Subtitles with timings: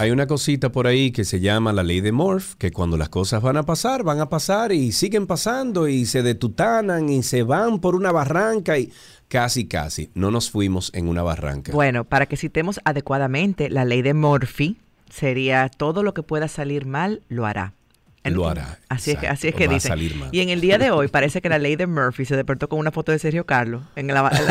[0.00, 3.10] Hay una cosita por ahí que se llama la ley de Morph, que cuando las
[3.10, 7.42] cosas van a pasar, van a pasar y siguen pasando y se detutanan y se
[7.42, 8.90] van por una barranca y
[9.28, 11.72] casi, casi, no nos fuimos en una barranca.
[11.72, 14.78] Bueno, para que citemos adecuadamente, la ley de Murphy
[15.10, 17.74] sería todo lo que pueda salir mal, lo hará.
[18.22, 20.28] En- Lo hará, Así es que, así es que mal.
[20.30, 22.78] Y en el día de hoy parece que la ley de Murphy se despertó con
[22.78, 24.46] una foto de Sergio Carlos en la, en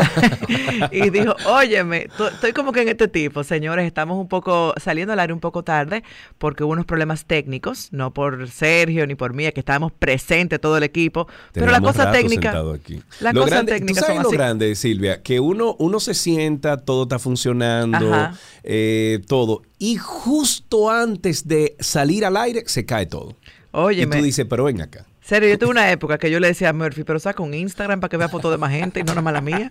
[0.80, 4.74] la- y dijo, óyeme, to- estoy como que en este tipo, señores, estamos un poco
[4.76, 6.02] saliendo al aire un poco tarde
[6.38, 10.76] porque hubo unos problemas técnicos, no por Sergio ni por mí, que estábamos presentes todo
[10.76, 13.00] el equipo, pero la cosa técnica, aquí.
[13.20, 14.36] las Lo cosas grande- técnicas ¿Tú sabes son lo así.
[14.36, 15.22] grande, Silvia?
[15.22, 18.30] Que uno, uno se sienta, todo está funcionando,
[18.64, 19.62] eh, todo.
[19.78, 23.36] Y justo antes de salir al aire, se cae todo.
[23.72, 25.06] Y tú dices, pero ven acá.
[25.22, 28.00] Serio, yo tuve una época que yo le decía a Murphy, pero saca un Instagram
[28.00, 29.70] para que vea fotos de más gente y no nada más la mía,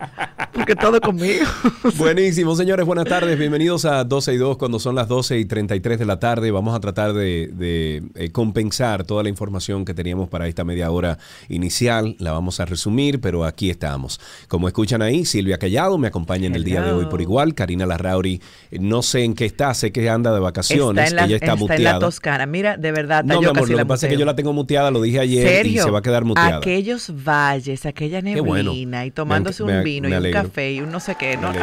[0.54, 1.44] porque todo es conmigo.
[1.98, 3.38] Buenísimo, señores, buenas tardes.
[3.38, 6.52] Bienvenidos a 12 y 2 cuando son las 12 y 33 de la tarde.
[6.52, 10.92] Vamos a tratar de, de, eh, compensar toda la información que teníamos para esta media
[10.92, 11.18] hora
[11.50, 12.16] inicial.
[12.20, 14.22] La vamos a resumir, pero aquí estamos.
[14.48, 17.56] Como escuchan ahí, Silvia Callado me acompaña en el día de hoy por igual.
[17.56, 21.16] Karina Larrauri, eh, no sé en qué está, sé que anda de vacaciones, está en
[21.16, 22.00] la, ella está, está en la muteada.
[22.00, 22.46] Toscana.
[22.46, 24.36] Mira, de verdad, no, mi yo amor, casi lo que pasa es que yo la
[24.36, 26.58] tengo muteada, lo dije ayer Sergio, y se va a quedar muteada.
[26.58, 28.72] aquellos valles, aquella bueno.
[28.72, 30.42] neblina y Me tomándose enc- un me- vino me y un alegro.
[30.44, 31.38] café y un no sé qué.
[31.38, 31.54] Me ¿no?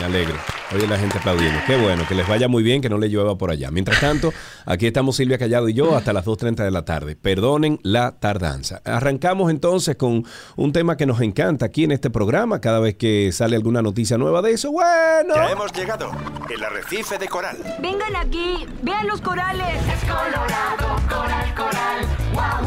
[0.00, 0.36] Me alegro.
[0.74, 1.60] Oye, la gente aplaudiendo.
[1.66, 3.70] Qué bueno, que les vaya muy bien, que no le llueva por allá.
[3.70, 4.32] Mientras tanto,
[4.64, 7.16] aquí estamos Silvia Callado y yo hasta las 2.30 de la tarde.
[7.16, 8.80] Perdonen la tardanza.
[8.86, 10.24] Arrancamos entonces con
[10.56, 12.62] un tema que nos encanta aquí en este programa.
[12.62, 15.34] Cada vez que sale alguna noticia nueva de eso, bueno.
[15.34, 16.12] Ya hemos llegado.
[16.48, 17.58] El arrecife de coral.
[17.82, 19.76] Vengan aquí, vean los corales.
[19.86, 22.06] Es colorado, coral, coral.
[22.32, 22.64] Guau,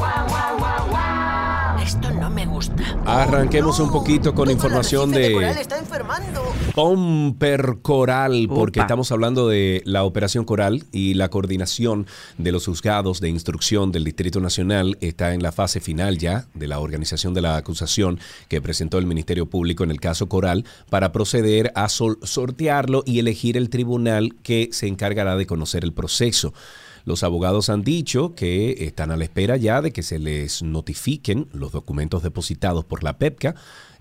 [3.05, 6.41] Arranquemos un poquito con información de coral está enfermando.
[6.73, 13.19] Pomper Coral, porque estamos hablando de la Operación Coral y la coordinación de los juzgados
[13.19, 17.41] de instrucción del Distrito Nacional está en la fase final ya de la organización de
[17.41, 22.19] la acusación que presentó el Ministerio Público en el caso Coral para proceder a sol-
[22.23, 26.53] sortearlo y elegir el tribunal que se encargará de conocer el proceso.
[27.05, 31.49] Los abogados han dicho que están a la espera ya de que se les notifiquen
[31.51, 33.55] los documentos depositados por la PEPCA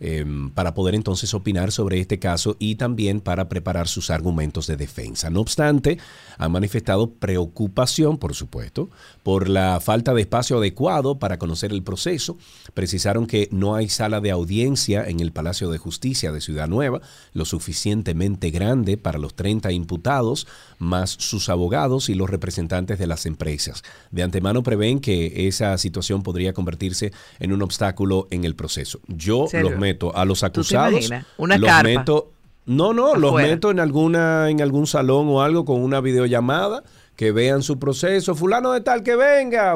[0.05, 4.77] eh, para poder entonces opinar sobre este caso y también para preparar sus argumentos de
[4.77, 5.31] defensa.
[5.31, 5.99] No obstante,
[6.39, 8.91] han manifestado preocupación, por supuesto,
[9.23, 12.37] por la falta de espacio adecuado para conocer el proceso.
[12.75, 17.01] Precisaron que no hay sala de audiencia en el Palacio de Justicia de Ciudad Nueva,
[17.33, 20.49] lo suficientemente grande para los 30 imputados,
[20.79, 23.85] más sus abogados y los representantes de las empresas.
[24.11, 28.99] De antemano prevén que esa situación podría convertirse en un obstáculo en el proceso.
[29.07, 29.71] Yo ¿Serio?
[29.71, 30.93] los meto a los te acusados.
[30.93, 31.27] imaginas?
[31.37, 31.83] Una los carpa.
[31.89, 32.29] meto
[32.65, 33.49] no, no, los Afuera.
[33.49, 36.85] meto en alguna en algún salón o algo con una videollamada
[37.17, 39.75] que vean su proceso, fulano de tal que venga,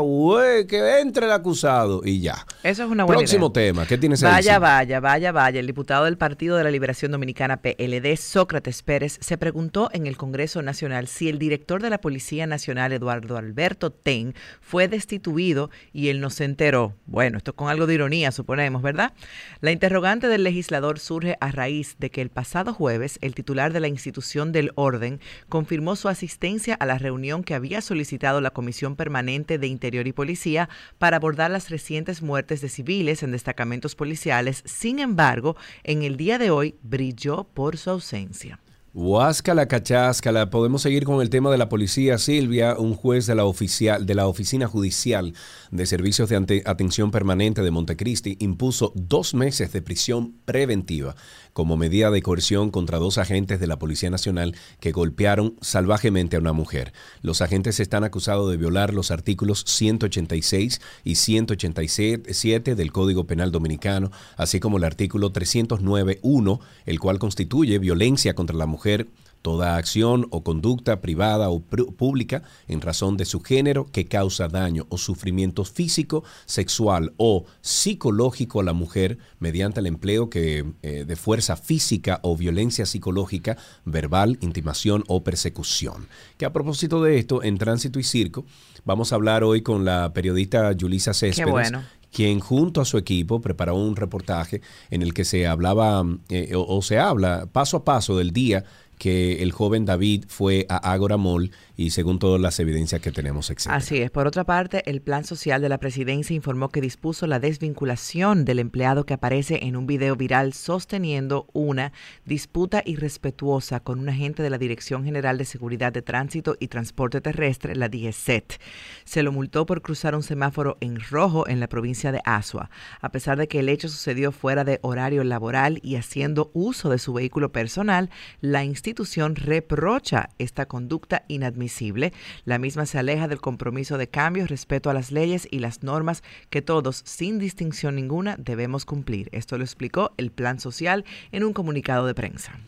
[0.67, 2.47] que entre el acusado y ya.
[2.63, 3.53] Eso es una buena Próximo idea.
[3.53, 5.61] tema, ¿qué tienes Vaya, vaya, vaya, vaya.
[5.61, 10.17] El diputado del Partido de la Liberación Dominicana, PLD, Sócrates Pérez, se preguntó en el
[10.17, 16.09] Congreso Nacional si el director de la Policía Nacional, Eduardo Alberto Ten, fue destituido y
[16.09, 16.95] él no se enteró.
[17.05, 19.13] Bueno, esto con algo de ironía, suponemos, ¿verdad?
[19.61, 23.81] La interrogante del legislador surge a raíz de que el pasado jueves el titular de
[23.81, 28.95] la institución del orden confirmó su asistencia a la reunión que había solicitado la Comisión
[28.95, 30.69] Permanente de Interior y Policía
[30.99, 34.63] para abordar las recientes muertes de civiles en destacamentos policiales.
[34.65, 38.61] Sin embargo, en el día de hoy brilló por su ausencia.
[38.99, 40.49] Huáscala, cacháscala.
[40.49, 42.17] Podemos seguir con el tema de la policía.
[42.17, 45.35] Silvia, un juez de la, oficial, de la Oficina Judicial
[45.71, 51.15] de Servicios de Atención Permanente de Montecristi, impuso dos meses de prisión preventiva
[51.57, 56.39] como medida de coerción contra dos agentes de la Policía Nacional que golpearon salvajemente a
[56.39, 56.93] una mujer.
[57.23, 64.11] Los agentes están acusados de violar los artículos 186 y 187 del Código Penal Dominicano,
[64.37, 69.07] así como el artículo 309.1, el cual constituye violencia contra la mujer
[69.47, 74.49] toda acción o conducta privada o pr- pública en razón de su género que causa
[74.49, 81.05] daño o sufrimiento físico, sexual o psicológico a la mujer mediante el empleo que, eh,
[81.07, 86.09] de fuerza física o violencia psicológica, verbal, intimación o persecución.
[86.39, 88.45] Que a propósito de esto, en Tránsito y Circo,
[88.85, 91.85] vamos a hablar hoy con la periodista Yulisa Céspedes bueno.
[92.11, 94.61] quien junto a su equipo preparó un reportaje
[94.91, 98.65] en el que se hablaba eh, o, o se habla paso a paso del día
[98.99, 103.51] que el joven David fue a Ágora Mall y según todas las evidencias que tenemos,
[103.51, 103.67] etc.
[103.69, 104.11] Así es.
[104.11, 108.59] Por otra parte, el Plan Social de la Presidencia informó que dispuso la desvinculación del
[108.59, 111.93] empleado que aparece en un video viral sosteniendo una
[112.25, 117.21] disputa irrespetuosa con un agente de la Dirección General de Seguridad de Tránsito y Transporte
[117.21, 118.59] Terrestre, la DGCET.
[119.05, 122.71] Se lo multó por cruzar un semáforo en rojo en la provincia de Asua.
[123.03, 126.99] A pesar de que el hecho sucedió fuera de horario laboral y haciendo uso de
[126.99, 128.09] su vehículo personal,
[128.41, 128.86] la institución
[129.35, 132.13] reprocha esta conducta inadmisible.
[132.45, 136.23] La misma se aleja del compromiso de cambio, respeto a las leyes y las normas
[136.51, 139.29] que todos, sin distinción ninguna, debemos cumplir.
[139.33, 142.59] Esto lo explicó el Plan Social en un comunicado de prensa.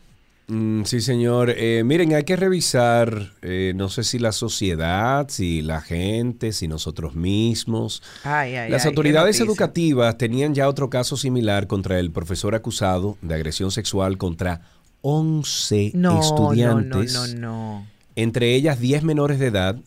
[0.49, 1.53] Mm, sí, señor.
[1.55, 6.67] Eh, miren, hay que revisar, eh, no sé si la sociedad, si la gente, si
[6.67, 8.01] nosotros mismos.
[8.23, 13.15] Ay, ay, Las ay, autoridades educativas tenían ya otro caso similar contra el profesor acusado
[13.21, 14.61] de agresión sexual contra
[15.01, 17.13] 11 No, estudiantes.
[17.13, 17.87] no, no, no.
[18.15, 19.77] entre ellas 10 menores de edad.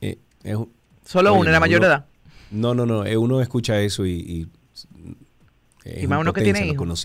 [0.00, 0.18] Eh,
[0.56, 0.70] un-
[1.04, 2.06] Solo Oye, uno era mayor de edad.
[2.50, 3.04] No, no, no.
[3.04, 4.12] eh, Uno escucha eso y.
[4.12, 4.46] y
[5.84, 7.04] es Y más uno que tiene hijos.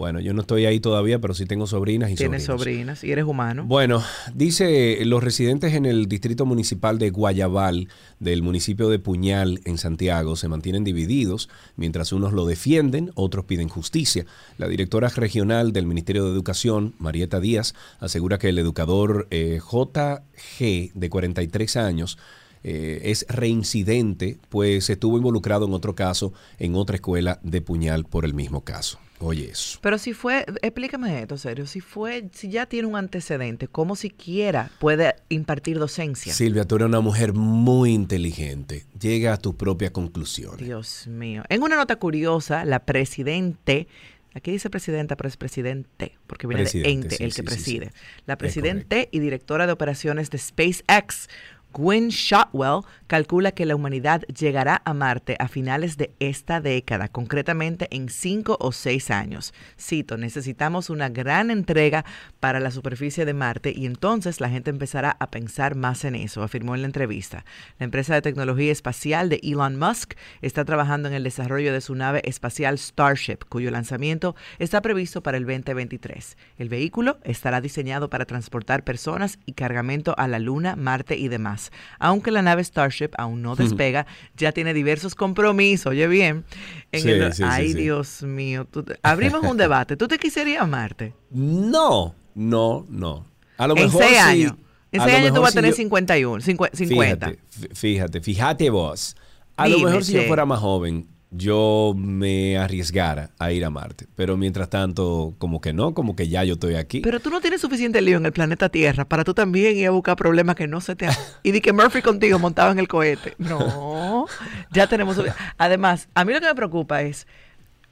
[0.00, 2.62] Bueno, yo no estoy ahí todavía, pero sí tengo sobrinas y Tienes sobrinos.
[2.62, 3.66] sobrinas y eres humano.
[3.66, 4.02] Bueno,
[4.32, 7.86] dice los residentes en el distrito municipal de Guayabal
[8.18, 13.68] del municipio de Puñal en Santiago se mantienen divididos, mientras unos lo defienden, otros piden
[13.68, 14.24] justicia.
[14.56, 20.92] La directora regional del Ministerio de Educación, Marieta Díaz, asegura que el educador eh, JG
[20.94, 22.16] de 43 años
[22.64, 28.24] eh, es reincidente, pues estuvo involucrado en otro caso en otra escuela de Puñal por
[28.24, 28.98] el mismo caso.
[29.22, 29.78] Oye eso.
[29.82, 34.70] Pero si fue, explícame esto, serio, si fue, si ya tiene un antecedente, ¿cómo siquiera
[34.78, 36.32] puede impartir docencia?
[36.32, 38.86] Silvia, tú eres una mujer muy inteligente.
[38.98, 40.64] Llega a tus propias conclusiones.
[40.64, 41.42] Dios mío.
[41.50, 43.88] En una nota curiosa, la presidente,
[44.34, 47.40] aquí dice presidenta, pero es presidente, porque viene Presidente, de ente, sí, el que sí,
[47.42, 47.42] sí.
[47.42, 47.92] preside.
[48.24, 51.28] La Es presidente y directora de operaciones de SpaceX,
[51.72, 57.86] Gwynne Shotwell, calcula que la humanidad llegará a Marte a finales de esta década, concretamente
[57.90, 59.54] en cinco o seis años.
[59.78, 62.04] Cito, necesitamos una gran entrega
[62.40, 66.42] para la superficie de Marte y entonces la gente empezará a pensar más en eso,
[66.42, 67.44] afirmó en la entrevista.
[67.78, 71.94] La empresa de tecnología espacial de Elon Musk está trabajando en el desarrollo de su
[71.94, 76.36] nave espacial Starship, cuyo lanzamiento está previsto para el 2023.
[76.58, 81.59] El vehículo estará diseñado para transportar personas y cargamento a la Luna, Marte y demás.
[81.98, 86.44] Aunque la nave Starship aún no despega, ya tiene diversos compromisos, oye bien.
[86.92, 87.74] En Sí, el- sí, sí, ay, sí.
[87.78, 88.64] Dios mío.
[88.70, 89.96] tú abrimos un debate.
[89.96, 91.12] ¿Tú te quisieras Marte?
[91.30, 93.26] No, no, no.
[93.58, 94.54] A lo En mejor seis años.
[94.92, 97.26] En seis años tú mejor vas a tener yo- 51, cincu- 50.
[97.28, 99.16] Fíjate, fí- fíjate, fíjate vos.
[99.56, 104.06] A lo mejor si yo fuera más joven, yo me arriesgara a ir a Marte.
[104.16, 107.00] Pero mientras tanto, como que no, como que ya yo estoy aquí.
[107.00, 109.90] Pero tú no tienes suficiente lío en el planeta Tierra para tú también ir a
[109.90, 111.14] buscar problemas que no se te han...
[111.42, 113.34] Y di que Murphy contigo montado en el cohete.
[113.38, 114.26] No,
[114.72, 115.20] ya tenemos...
[115.56, 117.26] Además, a mí lo que me preocupa es...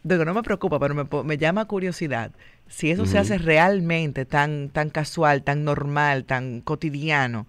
[0.03, 2.31] Digo, no me preocupa, pero me llama curiosidad.
[2.69, 7.47] Si eso se hace realmente tan, tan casual, tan normal, tan cotidiano...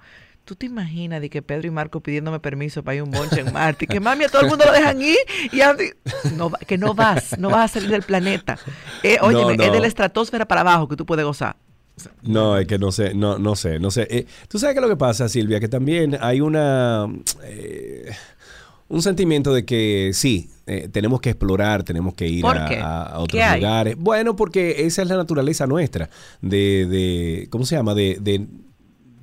[0.49, 3.41] ¿Tú te imaginas de que Pedro y Marco pidiéndome permiso para ir a un bonche
[3.41, 3.85] en Marte?
[3.85, 5.15] Y que mami, a todo el mundo lo dejan ir
[5.51, 5.77] y a-
[6.35, 8.57] no, que no vas, no vas a salir del planeta.
[9.03, 11.55] Eh, óyeme, No, es de la estratosfera para abajo que tú puedes gozar.
[12.23, 14.07] No, es que no sé, no, no sé, no sé.
[14.09, 17.05] Eh, Tú sabes que lo que pasa, Silvia, que también hay una
[17.43, 18.09] eh,
[18.87, 23.39] un sentimiento de que sí, eh, tenemos que explorar, tenemos que ir ¿Por a, otros
[23.55, 23.95] lugares.
[23.99, 26.09] Bueno, porque esa es la naturaleza nuestra,
[26.41, 27.93] de, de ¿cómo se llama?
[27.93, 28.47] De, de,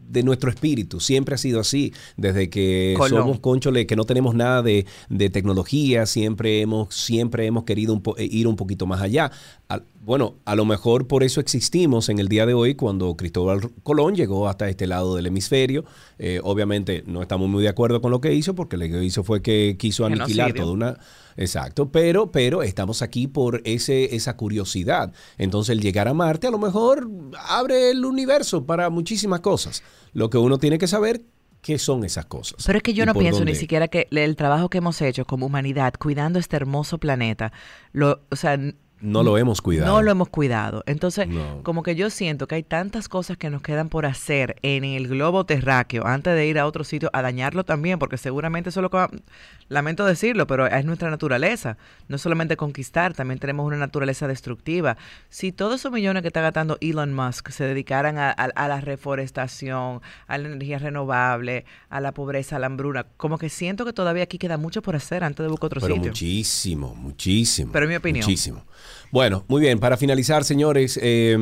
[0.08, 1.00] de nuestro espíritu.
[1.00, 1.92] Siempre ha sido así.
[2.16, 3.22] Desde que Colón.
[3.22, 8.02] somos, conchole, que no tenemos nada de, de tecnología, siempre hemos, siempre hemos querido un
[8.02, 9.30] po- eh, ir un poquito más allá.
[9.68, 13.60] Al- Bueno, a lo mejor por eso existimos en el día de hoy cuando Cristóbal
[13.82, 15.84] Colón llegó hasta este lado del hemisferio.
[16.18, 19.24] Eh, obviamente no estamos muy de acuerdo con lo que hizo porque lo que hizo
[19.24, 20.62] fue que quiso aniquilar Genocidio.
[20.62, 20.98] toda una...
[21.36, 25.12] Exacto, pero, pero estamos aquí por ese, esa curiosidad.
[25.38, 27.08] Entonces el llegar a Marte a lo mejor
[27.48, 29.82] abre el universo para muchísimas cosas.
[30.12, 31.22] Lo que uno tiene que saber
[31.60, 32.62] qué son esas cosas.
[32.64, 35.46] Pero es que yo no pienso ni siquiera que el trabajo que hemos hecho como
[35.46, 37.52] humanidad cuidando este hermoso planeta,
[37.92, 38.56] lo, o sea,
[39.00, 39.92] No lo hemos cuidado.
[39.92, 40.82] no lo hemos cuidado.
[40.86, 41.62] Entonces, No.
[41.64, 45.08] como que yo siento que hay tantas cosas que nos quedan por hacer en el
[45.08, 48.82] globo terráqueo antes de ir a otro sitio a dañarlo también, porque seguramente eso es
[48.82, 49.10] lo que va-
[49.68, 51.76] lamento decirlo, pero es nuestra naturaleza.
[52.08, 54.96] No solamente conquistar, también tenemos una naturaleza destructiva.
[55.28, 58.80] Si todos esos millones que está gastando Elon Musk se dedicaran a, a- a la
[58.80, 63.92] reforestación, a la energía renovable, a la pobreza, a la hambruna, como que siento que
[63.92, 66.10] todavía aquí queda mucho por hacer antes de buscar otro Pero sitio.
[66.10, 67.72] muchísimo, muchísimo.
[67.72, 68.24] Pero en mi opinión.
[68.24, 68.64] Muchísimo.
[69.12, 69.78] Bueno, muy bien.
[69.78, 71.36] Para finalizar, señores, eh,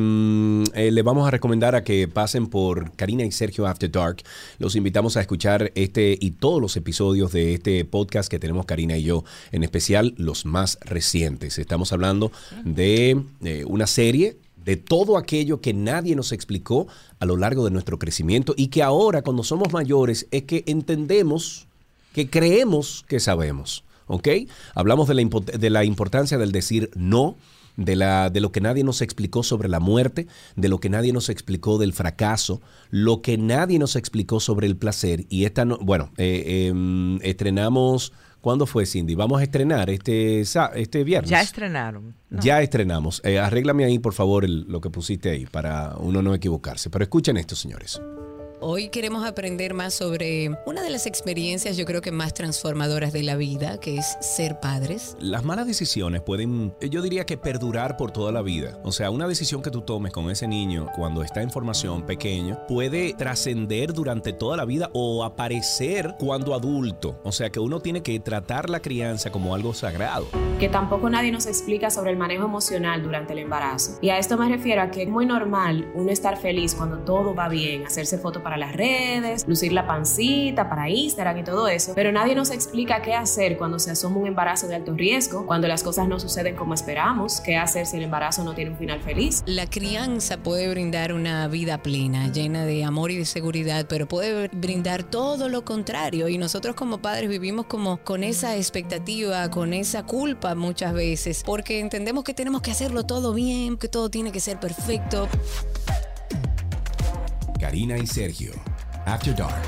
[0.75, 4.17] eh, le vamos a recomendar a que pasen por Karina y Sergio After Dark.
[4.59, 8.97] Los invitamos a escuchar este y todos los episodios de este podcast que tenemos Karina
[8.97, 11.57] y yo, en especial los más recientes.
[11.57, 12.31] Estamos hablando
[12.63, 16.87] de eh, una serie de todo aquello que nadie nos explicó
[17.19, 21.67] a lo largo de nuestro crecimiento y que ahora cuando somos mayores es que entendemos
[22.13, 23.83] que creemos que sabemos.
[24.07, 24.27] ¿Ok?
[24.75, 27.35] Hablamos de la importancia del decir no,
[27.77, 31.13] de, la, de lo que nadie nos explicó sobre la muerte, de lo que nadie
[31.13, 35.25] nos explicó del fracaso, lo que nadie nos explicó sobre el placer.
[35.29, 39.15] Y esta, no, bueno, eh, em, estrenamos, ¿cuándo fue Cindy?
[39.15, 41.29] Vamos a estrenar este, este viernes.
[41.29, 42.15] Ya estrenaron.
[42.29, 42.41] ¿no?
[42.41, 43.21] Ya estrenamos.
[43.23, 46.89] Eh, arréglame ahí, por favor, el- lo que pusiste ahí para uno no equivocarse.
[46.89, 47.99] Pero escuchen esto, señores.
[48.67, 53.21] Hoy queremos aprender más sobre una de las experiencias yo creo que más transformadoras de
[53.21, 55.15] la vida, que es ser padres.
[55.19, 58.79] Las malas decisiones pueden, eh, yo diría que perdurar por toda la vida.
[58.83, 62.57] O sea, una decisión que tú tomes con ese niño cuando está en formación pequeño
[62.67, 67.21] puede trascender durante toda la vida o aparecer cuando adulto.
[67.23, 70.25] O sea, que uno tiene que tratar la crianza como algo sagrado.
[70.59, 73.99] que tampoco nadie nos explica sobre el manejo emocional durante el embarazo.
[74.01, 77.35] Y a esto me refiero a que es muy normal uno estar feliz cuando todo
[77.35, 81.93] va bien, hacerse fotos para las redes, lucir la pancita para Instagram y todo eso,
[81.95, 85.67] pero nadie nos explica qué hacer cuando se asoma un embarazo de alto riesgo, cuando
[85.67, 89.01] las cosas no suceden como esperamos, qué hacer si el embarazo no tiene un final
[89.01, 89.43] feliz.
[89.45, 94.49] La crianza puede brindar una vida plena, llena de amor y de seguridad, pero puede
[94.49, 96.27] brindar todo lo contrario.
[96.27, 101.79] Y nosotros como padres vivimos como con esa expectativa, con esa culpa muchas veces, porque
[101.79, 105.27] entendemos que tenemos que hacerlo todo bien, que todo tiene que ser perfecto.
[107.65, 108.51] Karina y Sergio.
[109.07, 109.63] After Dark.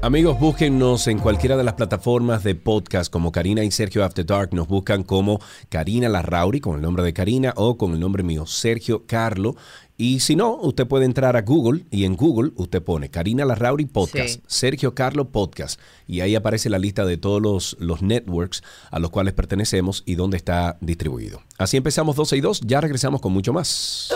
[0.00, 4.54] Amigos, búsquennos en cualquiera de las plataformas de podcast como Karina y Sergio After Dark.
[4.54, 8.46] Nos buscan como Karina Larrauri con el nombre de Karina o con el nombre mío
[8.46, 9.54] Sergio Carlo.
[9.98, 13.84] Y si no, usted puede entrar a Google y en Google usted pone Karina Larrauri
[13.84, 14.42] Podcast, Sí.
[14.46, 15.78] Sergio Carlo Podcast.
[16.06, 20.14] Y ahí aparece la lista de todos los, los networks a los cuales pertenecemos y
[20.14, 21.42] dónde está distribuido.
[21.58, 22.60] Así empezamos 12 y 2.
[22.62, 24.08] Ya regresamos con mucho más.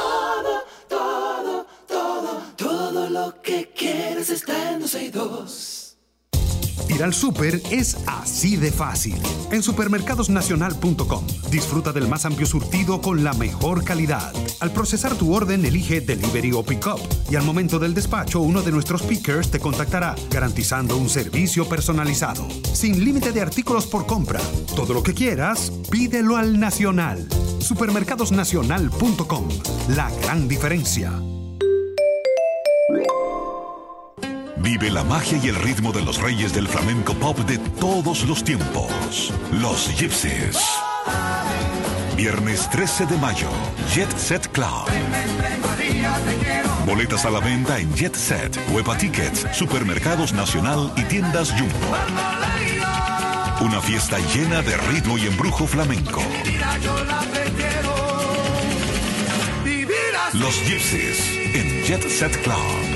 [4.37, 5.83] Está en 12 y 2.
[6.90, 9.16] Ir al súper es así de fácil.
[9.50, 14.33] En supermercadosnacional.com disfruta del más amplio surtido con la mejor calidad.
[14.61, 17.00] Al procesar tu orden, elige delivery o pickup
[17.31, 22.47] y al momento del despacho, uno de nuestros pickers te contactará, garantizando un servicio personalizado.
[22.73, 24.40] Sin límite de artículos por compra.
[24.76, 27.26] Todo lo que quieras, pídelo al Nacional.
[27.59, 29.49] Supermercadosnacional.com.
[29.88, 31.11] La gran diferencia.
[34.66, 38.42] Vive la magia y el ritmo de los reyes del flamenco pop de todos los
[38.42, 39.32] tiempos.
[39.52, 40.58] Los Gypsies.
[42.16, 43.49] Viernes 13 de mayo,
[43.94, 44.88] Jet Set Club.
[46.85, 51.96] Boletas a la venta en Jet Set, Huepa Tickets, Supermercados Nacional y tiendas Jumbo.
[53.61, 56.23] Una fiesta llena de ritmo y embrujo flamenco.
[60.32, 61.20] Los Gypsies
[61.54, 62.96] en Jet Set Club.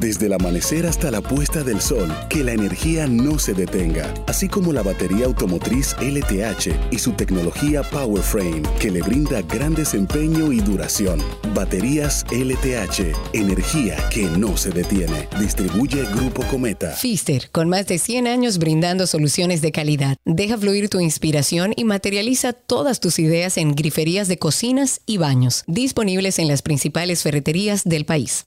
[0.00, 4.48] Desde el amanecer hasta la puesta del sol, que la energía no se detenga, así
[4.48, 10.60] como la batería automotriz LTH y su tecnología PowerFrame, que le brinda gran desempeño y
[10.60, 11.20] duración.
[11.52, 15.28] Baterías LTH, energía que no se detiene.
[15.40, 16.92] Distribuye Grupo Cometa.
[16.92, 20.16] Fister, con más de 100 años brindando soluciones de calidad.
[20.24, 25.64] Deja fluir tu inspiración y materializa todas tus ideas en griferías de cocinas y baños,
[25.66, 28.46] disponibles en las principales ferreterías del país.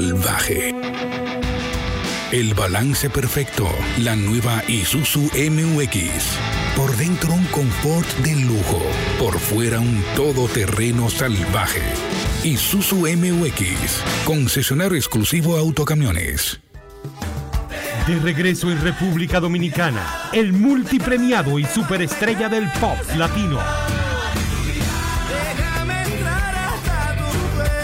[0.00, 0.74] salvaje.
[2.32, 3.68] El balance perfecto.
[3.98, 6.38] La nueva Isuzu MUX.
[6.74, 8.80] Por dentro un confort de lujo.
[9.18, 11.82] Por fuera un todoterreno salvaje.
[12.44, 14.02] Isuzu MUX.
[14.24, 16.60] Concesionario exclusivo a autocamiones.
[18.06, 23.58] De regreso en República Dominicana, el multipremiado y superestrella del pop latino.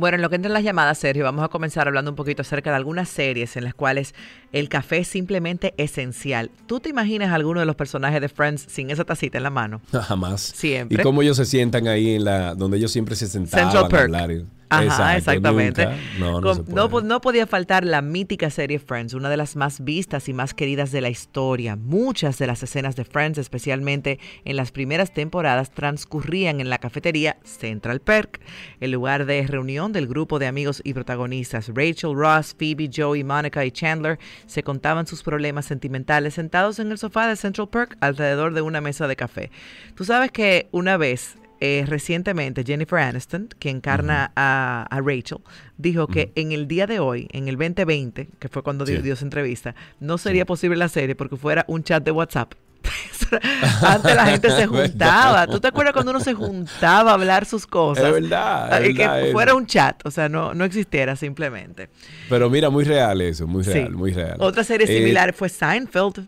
[0.00, 2.70] Bueno, en lo que entran las llamadas, Sergio, vamos a comenzar hablando un poquito acerca
[2.70, 4.14] de algunas series en las cuales
[4.50, 6.50] el café es simplemente esencial.
[6.66, 9.82] ¿Tú te imaginas alguno de los personajes de Friends sin esa tacita en la mano?
[9.92, 10.40] Jamás.
[10.40, 11.02] Siempre.
[11.02, 13.88] Y cómo ellos se sientan ahí en la, donde ellos siempre se sentaban Central a
[13.90, 14.02] Perk.
[14.04, 14.30] hablar.
[14.70, 15.86] Ajá, Exacto, exactamente.
[16.18, 20.28] No, no no no podía faltar la mítica serie Friends, una de las más vistas
[20.28, 21.74] y más queridas de la historia.
[21.74, 27.36] Muchas de las escenas de Friends, especialmente en las primeras temporadas, transcurrían en la cafetería
[27.42, 28.40] Central Perk,
[28.78, 31.68] el lugar de reunión del grupo de amigos y protagonistas.
[31.74, 36.98] Rachel, Ross, Phoebe, Joey, Monica y Chandler se contaban sus problemas sentimentales sentados en el
[36.98, 39.50] sofá de Central Perk alrededor de una mesa de café.
[39.96, 45.38] Tú sabes que una vez eh, recientemente Jennifer Aniston, que encarna a, a Rachel,
[45.76, 49.02] dijo que en el día de hoy, en el 2020, que fue cuando dio, Sí.
[49.02, 52.54] dio su entrevista, no sería posible la serie porque fuera un chat de WhatsApp.
[53.82, 55.46] Antes la gente se juntaba.
[55.46, 58.04] ¿Tú te acuerdas cuando uno se juntaba a hablar sus cosas?
[58.06, 61.90] Es verdad, es y que es fuera un chat, o sea, no, no existiera simplemente.
[62.28, 63.72] Pero mira, muy real eso, muy Sí.
[63.72, 64.36] real, muy real.
[64.40, 66.26] Otra serie Eh, similar fue Seinfeld.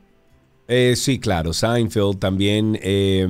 [0.75, 2.79] Eh, sí, claro, Seinfeld también.
[2.81, 3.27] eh,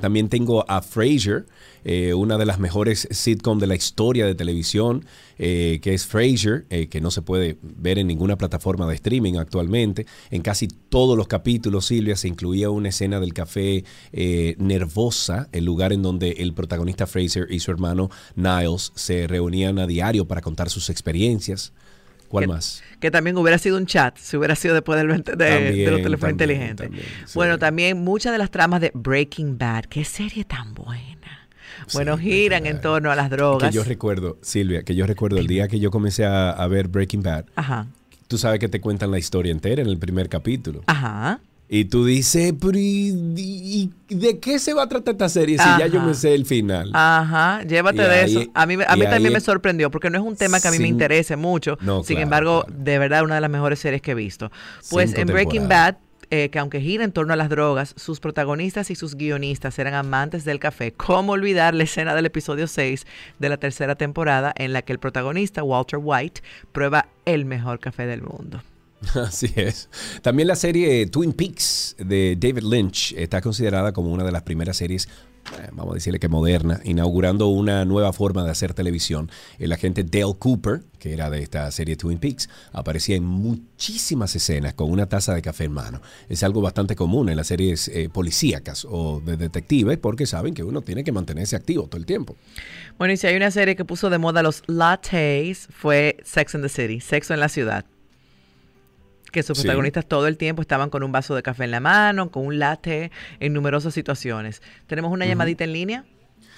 [0.00, 1.44] también tengo a Frasier,
[1.84, 5.04] eh, una de las mejores sitcom de la historia de televisión,
[5.38, 9.34] eh, que es Frasier, eh, que no se puede ver en ninguna plataforma de streaming
[9.34, 10.06] actualmente.
[10.30, 13.84] En casi todos los capítulos, Silvia, se incluía una escena del café
[14.56, 19.86] Nervosa, el lugar en donde el protagonista Fraser y su hermano Niles se reunían a
[19.86, 21.74] diario para contar sus experiencias.
[22.30, 22.82] ¿Cuál más?
[23.00, 26.20] que también hubiera sido un chat, si hubiera sido después del, de, de los teléfonos
[26.20, 26.86] también, inteligentes.
[26.86, 27.32] también, sí.
[27.34, 31.48] Bueno, también muchas de las tramas de Breaking Bad, qué serie tan buena.
[31.92, 33.70] Bueno, giran en torno a las drogas.
[33.70, 36.88] Que yo recuerdo, Silvia, que yo recuerdo el día que yo comencé a, a ver
[36.88, 37.46] Breaking Bad.
[37.56, 37.88] Ajá.
[38.28, 40.82] Tú sabes que te cuentan la historia entera en el primer capítulo.
[40.86, 41.40] Ajá.
[41.72, 45.56] Y tú dices, pero ¿y, y- y de qué se va a tratar esta serie
[45.56, 46.90] si ya yo me sé el final?
[46.94, 48.50] Ajá, llévate Y de ahí- eso.
[48.54, 50.80] A mí, a mí también me sorprendió porque no es un tema que a mí
[50.80, 51.78] me interese mucho.
[51.80, 54.50] No, Sin claro, embargo, de verdad, una de las mejores series que he visto.
[54.90, 55.68] Pues Cinco en Breaking.
[55.68, 55.98] Bad,
[56.32, 59.94] eh, que aunque gira en torno a las drogas, sus protagonistas y sus guionistas eran
[59.94, 60.90] amantes del café.
[60.92, 63.06] ¿Cómo olvidar la escena del episodio 6
[63.38, 66.40] de la tercera temporada en la que el protagonista, Walter White,
[66.72, 68.60] prueba el mejor café del mundo?
[69.14, 69.88] Así es.
[70.22, 74.76] También la serie Twin Peaks de David Lynch está considerada como una de las primeras
[74.76, 75.08] series,
[75.58, 79.30] eh, vamos a decirle que moderna, inaugurando una nueva forma de hacer televisión.
[79.58, 84.74] El agente Dale Cooper, que era de esta serie Twin Peaks, aparecía en muchísimas escenas
[84.74, 86.02] con una taza de café en mano.
[86.28, 90.62] Es algo bastante común en las series eh, policíacas o de detectives porque saben que
[90.62, 92.36] uno tiene que mantenerse activo todo el tiempo.
[92.98, 96.64] Bueno, y si hay una serie que puso de moda los lattes, fue Sex and
[96.64, 97.86] the City, Sexo en la Ciudad.
[99.32, 99.64] Que sus Sí.
[99.64, 102.58] protagonistas todo el tiempo estaban con un vaso de café en la mano, con un
[102.58, 104.62] latte, en numerosas situaciones.
[104.86, 106.04] ¿Tenemos una llamadita en línea?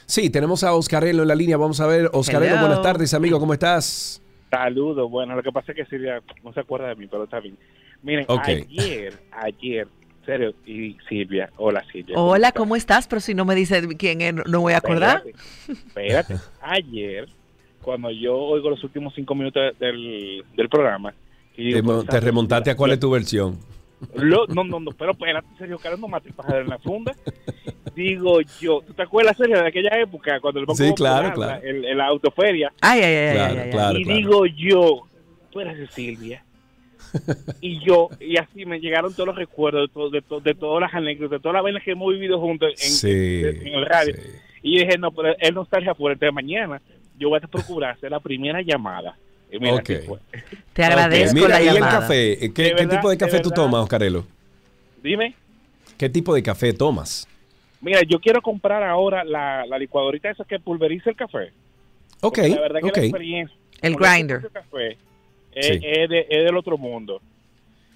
[0.07, 1.57] Sí, tenemos a Oscarelo en la línea.
[1.57, 2.09] Vamos a ver.
[2.13, 2.67] Oscarelo, Hello.
[2.67, 3.39] buenas tardes, amigo.
[3.39, 4.21] ¿Cómo estás?
[4.51, 7.41] Saludos, bueno, lo que pasa es que Silvia no se acuerda de mí, pero está
[7.41, 7.57] bien.
[8.03, 8.43] Miren, Ok.
[8.49, 9.89] ayer, ayer,
[10.27, 12.19] serio, y Silvia, hola Silvia.
[12.19, 13.07] Hola, ¿cómo estás?
[13.07, 15.23] Pero si no me dice quién es, no- no voy a acordar.
[15.69, 17.29] Espérate, ayer,
[17.81, 21.15] cuando yo oigo los últimos cinco minutos del, del programa,
[21.57, 23.59] y Te, mo- te remontaste a cuál es tu versión.
[24.17, 27.15] Lo- no, no, no, pero espérate, Sergio Carlos, no mate pájaro en la funda.
[27.95, 31.35] Digo yo, ¿tú te acuerdas, Sergio, de aquella época cuando el Banco Sí, claro, Popular,
[31.59, 31.62] claro.
[31.62, 32.73] la- el- el- la autoferia?
[32.81, 33.71] Ay, ay, ay, Claro, ay, ay, ay.
[33.71, 34.19] claro, y claro.
[34.19, 35.03] digo yo,
[35.51, 36.45] tú eres de Silvia.
[37.61, 40.81] y yo, y así me llegaron todos los recuerdos de, to- de, to- de todas
[40.81, 43.87] las anécdotas, de todas las vainas que hemos vivido juntos en, Sí, en- en el
[43.87, 44.15] radio.
[44.62, 46.81] Y yo dije, no, pero él no está afuera, entonces mañana
[47.19, 49.17] yo voy a procurar hacer la primera llamada.
[49.61, 49.91] Mira, Ok.
[49.91, 50.19] así fue.
[50.73, 52.01] Te agradezco Mira, la y el llamada.
[52.01, 53.65] café, ¿qué, De qué verdad, tipo de de café tú verdad.
[53.65, 54.27] tomas, Oscarelo?
[55.03, 55.35] Dime.
[55.99, 57.29] ¿Qué tipo de café tomas?
[57.81, 61.53] Mira, yo quiero comprar ahora la, la licuadorita esa que pulveriza el café.
[62.21, 62.97] Ok, La verdad que ok.
[62.97, 64.37] la experiencia El que grinder.
[64.38, 64.97] hace café
[65.53, 65.81] es, Sí.
[65.83, 67.21] es de- es del otro mundo.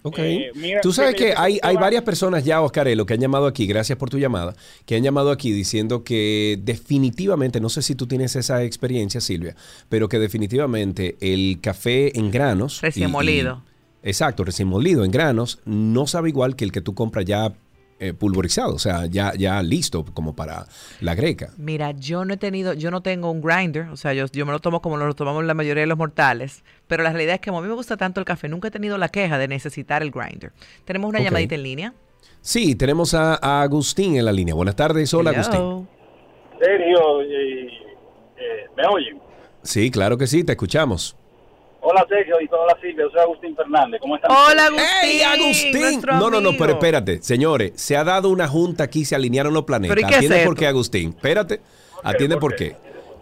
[0.06, 0.18] Ok.
[0.18, 3.66] Eh, mira, Tú sabes que hay, hay varias personas ya, Oscarelo, que han llamado aquí,
[3.66, 8.06] gracias por tu llamada, que han llamado aquí diciendo que definitivamente, no sé si tú
[8.06, 9.56] tienes esa experiencia, Silvia,
[9.88, 12.80] pero que definitivamente el café en granos...
[12.82, 13.62] Recién y- y- molido.
[14.02, 17.52] exacto, recién molido en granos, no sabe igual que el que tú compras ya
[17.98, 20.66] eh, pulverizado, o sea, ya, ya listo como para
[21.00, 21.52] la greca.
[21.56, 24.52] Mira, yo no he tenido, yo no tengo un grinder, o sea, yo, yo me
[24.52, 27.50] lo tomo como lo tomamos la mayoría de los mortales, pero la realidad es que
[27.50, 30.02] como a mí me gusta tanto el café, nunca he tenido la queja de necesitar
[30.02, 30.52] el grinder.
[30.84, 31.94] Tenemos una llamadita en línea.
[32.40, 34.54] Sí, tenemos a, a Agustín en la línea.
[34.54, 35.40] Buenas tardes, hola Hello.
[35.42, 35.88] Agustín.
[36.60, 37.66] Sergio, eh,
[38.36, 39.18] eh, ¿me oyen?
[39.62, 41.16] Sí, claro que sí, te escuchamos.
[41.88, 44.30] Hola Sergio y toda la Silvia, yo soy Agustín Fernández, ¿cómo están?
[44.32, 44.86] Hola Agustín.
[45.04, 46.02] ¡Ey, Agustín!
[46.18, 49.62] No, no, no, pero espérate, señores, se ha dado una junta aquí, se alinearon los
[49.64, 49.94] planetas.
[49.94, 51.10] ¿Pero y qué es Atiende por qué, Agustín.
[51.10, 51.60] Espérate,
[52.02, 52.74] atiende por qué.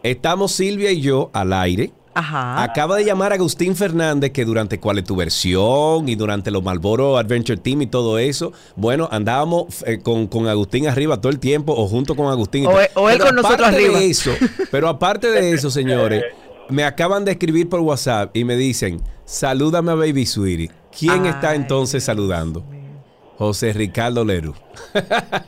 [0.03, 1.91] Estamos Silvia y yo al aire.
[2.17, 2.63] Ajá.
[2.63, 6.63] Acaba de llamar a Agustín Fernández que durante cuál es tu versión y durante los
[6.63, 11.41] Malboro Adventure Team y todo eso, bueno, andábamos eh, con, con Agustín arriba todo el
[11.41, 12.65] tiempo o junto con Agustín.
[12.65, 13.99] y O él- o él Pero con nosotros arriba.
[14.01, 14.31] eso,
[14.71, 16.23] pero aparte de eso, señores,
[16.69, 20.71] me acaban de escribir por WhatsApp y me dicen, salúdame a Baby Sweetie.
[20.97, 22.65] ¿Quién está entonces saludando?
[23.37, 24.55] José Ricardo Leru.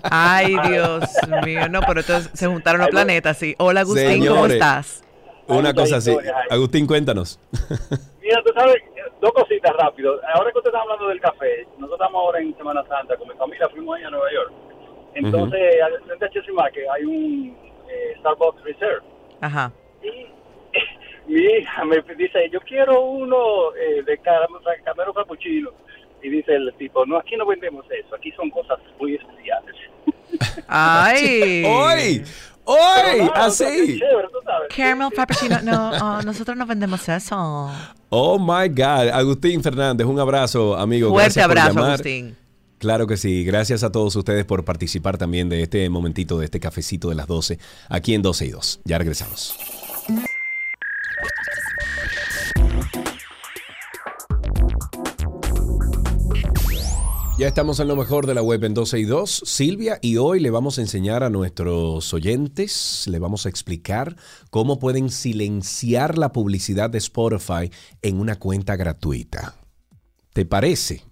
[0.02, 1.04] Ay, Dios
[1.44, 1.68] mío.
[1.68, 3.54] No, pero entonces se juntaron los planetas, sí.
[3.58, 5.04] Hola Agustín, ¿cómo estás?
[5.46, 6.16] Una cosa así.
[6.50, 7.38] Agustín, cuéntanos.
[8.20, 8.76] Mira, tú sabes,
[9.20, 10.20] dos cositas rápido.
[10.34, 13.34] Ahora que usted está hablando del café, nosotros estamos ahora en Semana Santa, con mi
[13.36, 14.52] familia fuimos ahí a Nueva York.
[15.14, 17.56] Entonces, al frente a Chesimá, que hay un,
[17.88, 19.06] eh, Starbucks Reserve.
[19.40, 19.72] Ajá.
[21.28, 25.70] Mi hija me dice, yo quiero uno eh, de caramelo, cappuccino.
[26.22, 29.74] Y dice el tipo, no, aquí no vendemos eso, aquí son cosas muy especiales.
[30.68, 31.62] ¡Ay!
[31.64, 32.24] ¡Hoy!
[32.64, 33.30] ¡Hoy!
[33.34, 34.00] Así.
[34.74, 35.62] Caramel frappuccino.
[35.62, 37.70] No, oh, nosotros no vendemos eso.
[38.08, 39.08] Oh my God.
[39.12, 41.10] Agustín Fernández, un abrazo, amigo.
[41.10, 41.90] Fuerte Gracias por abrazo, llamar.
[41.92, 42.36] Agustín.
[42.78, 43.44] Claro que sí.
[43.44, 47.26] Gracias a todos ustedes por participar también de este momentito, de este cafecito de las
[47.26, 47.58] 12,
[47.88, 48.80] aquí en 12 y 2.
[48.84, 49.56] Ya regresamos.
[57.38, 60.40] Ya estamos en lo mejor de la web en 12 y 2, Silvia, y hoy
[60.40, 64.16] le vamos a enseñar a nuestros oyentes, le vamos a explicar
[64.48, 67.70] cómo pueden silenciar la publicidad de Spotify
[68.00, 69.54] en una cuenta gratuita.
[70.32, 71.04] ¿Te parece?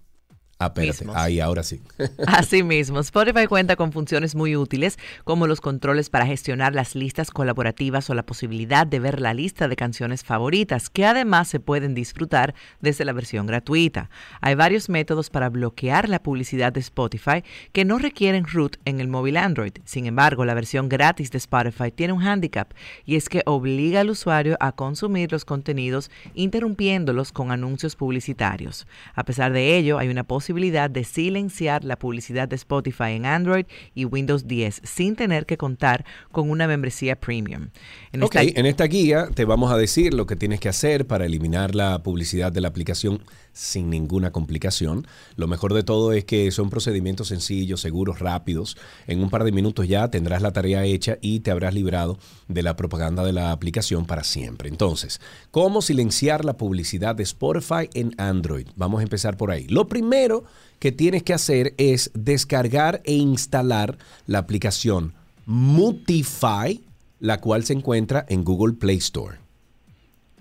[0.57, 1.05] Ah, espérate.
[1.13, 1.81] Ahí, ahora sí.
[2.27, 8.09] Asimismo, Spotify cuenta con funciones muy útiles como los controles para gestionar las listas colaborativas
[8.09, 12.55] o la posibilidad de ver la lista de canciones favoritas, que además se pueden disfrutar
[12.79, 14.09] desde la versión gratuita.
[14.39, 19.09] Hay varios métodos para bloquear la publicidad de Spotify que no requieren root en el
[19.09, 19.73] móvil Android.
[19.83, 22.71] Sin embargo, la versión gratis de Spotify tiene un handicap
[23.03, 28.87] y es que obliga al usuario a consumir los contenidos interrumpiéndolos con anuncios publicitarios.
[29.15, 33.65] A pesar de ello, hay una posibilidad de silenciar la publicidad de Spotify en Android
[33.93, 37.69] y Windows 10 sin tener que contar con una membresía premium.
[38.11, 41.05] En Ok, esta- en esta guía te vamos a decir lo que tienes que hacer
[41.07, 43.21] para eliminar la publicidad de la aplicación
[43.53, 45.07] sin ninguna complicación.
[45.37, 48.75] Lo mejor de todo es que son procedimientos sencillos, seguros, rápidos.
[49.07, 52.17] En un par de minutos ya tendrás la tarea hecha y te habrás librado
[52.49, 54.67] de la propaganda de la aplicación para siempre.
[54.67, 58.67] Entonces, ¿cómo silenciar la publicidad de Spotify en Android?
[58.75, 59.65] Vamos a empezar por ahí.
[59.69, 60.34] Lo primero
[60.79, 65.13] que tienes que hacer es descargar e instalar la aplicación
[65.45, 66.81] Mutify,
[67.19, 69.37] la cual se encuentra en Google Play Store.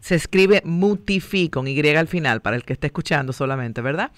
[0.00, 4.10] Se escribe Mutify con Y al final, para el que esté escuchando solamente, ¿verdad?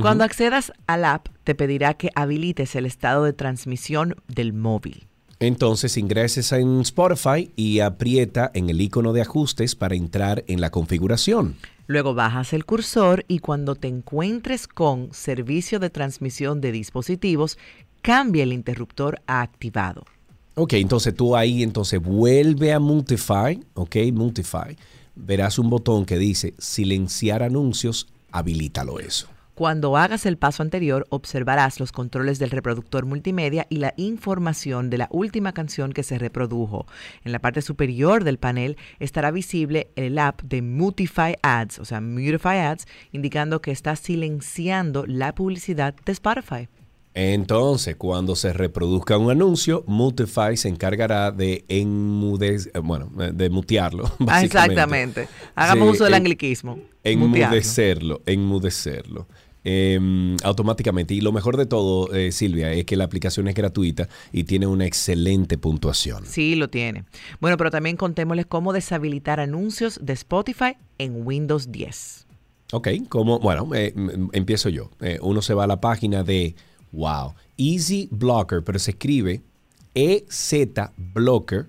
[0.00, 5.06] Cuando accedas al app, te pedirá que habilites el estado de transmisión del móvil.
[5.38, 10.70] Entonces ingreses en Spotify y aprieta en el icono de ajustes para entrar en la
[10.70, 11.56] configuración.
[11.86, 17.58] Luego bajas el cursor y cuando te encuentres con servicio de transmisión de dispositivos,
[18.02, 20.04] cambia el interruptor a activado.
[20.54, 24.76] Ok, entonces tú ahí entonces vuelve a Multify, ok, Multify.
[25.14, 29.28] Verás un botón que dice silenciar anuncios, habilítalo eso.
[29.56, 34.98] Cuando hagas el paso anterior, observarás los controles del reproductor multimedia y la información de
[34.98, 36.84] la última canción que se reprodujo.
[37.24, 42.02] En la parte superior del panel estará visible el app de Mutify Ads, o sea,
[42.02, 46.68] Mutify Ads, indicando que está silenciando la publicidad de Spotify.
[47.14, 54.04] Entonces, cuando se reproduzca un anuncio, Multify se encargará de enmudecer, bueno, de mutearlo.
[54.20, 54.42] Ah, básicamente.
[55.22, 55.28] exactamente.
[55.54, 56.78] Hagamos uso del en- anglicismo.
[57.04, 59.26] Enmudecerlo, enmudecerlo.
[59.68, 61.12] Eh, automáticamente.
[61.12, 64.68] Y lo mejor de todo, eh, Silvia, es que la aplicación es gratuita y tiene
[64.68, 66.24] una excelente puntuación.
[66.24, 67.04] Sí, lo tiene.
[67.40, 72.26] Bueno, pero también contémosles cómo deshabilitar anuncios de Spotify en Windows 10.
[72.72, 73.92] Ok, como, bueno, eh,
[74.32, 74.90] empiezo yo.
[75.00, 76.54] Eh, uno se va a la página de,
[76.92, 79.42] wow, Easy Blocker, pero se escribe
[79.94, 80.54] EZ
[80.96, 81.66] Blocker,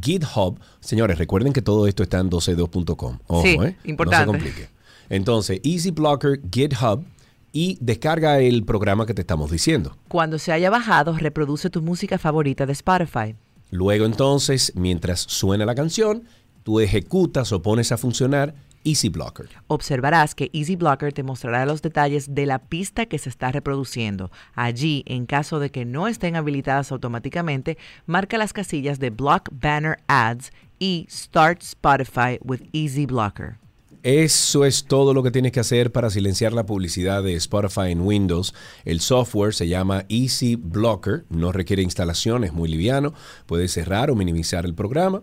[0.00, 0.60] GitHub.
[0.78, 3.18] Señores, recuerden que todo esto está en 12.2.com.
[3.26, 4.26] Ojo, Sí, eh, importante.
[4.26, 4.68] No se complique.
[5.08, 7.04] Entonces, Easy Blocker, GitHub
[7.52, 9.96] y descarga el programa que te estamos diciendo.
[10.08, 13.36] Cuando se haya bajado, reproduce tu música favorita de Spotify.
[13.70, 16.24] Luego entonces, mientras suena la canción,
[16.62, 19.48] tú ejecutas o pones a funcionar Easy Blocker.
[19.68, 24.30] Observarás que Easy Blocker te mostrará los detalles de la pista que se está reproduciendo.
[24.54, 29.98] Allí, en caso de que no estén habilitadas automáticamente, marca las casillas de Block Banner
[30.08, 33.61] Ads y Start Spotify with Easy Blocker.
[34.02, 38.00] Eso es todo lo que tienes que hacer para silenciar la publicidad de Spotify en
[38.00, 38.52] Windows.
[38.84, 43.14] El software se llama Easy Blocker, no requiere instalación, es muy liviano,
[43.46, 45.22] puedes cerrar o minimizar el programa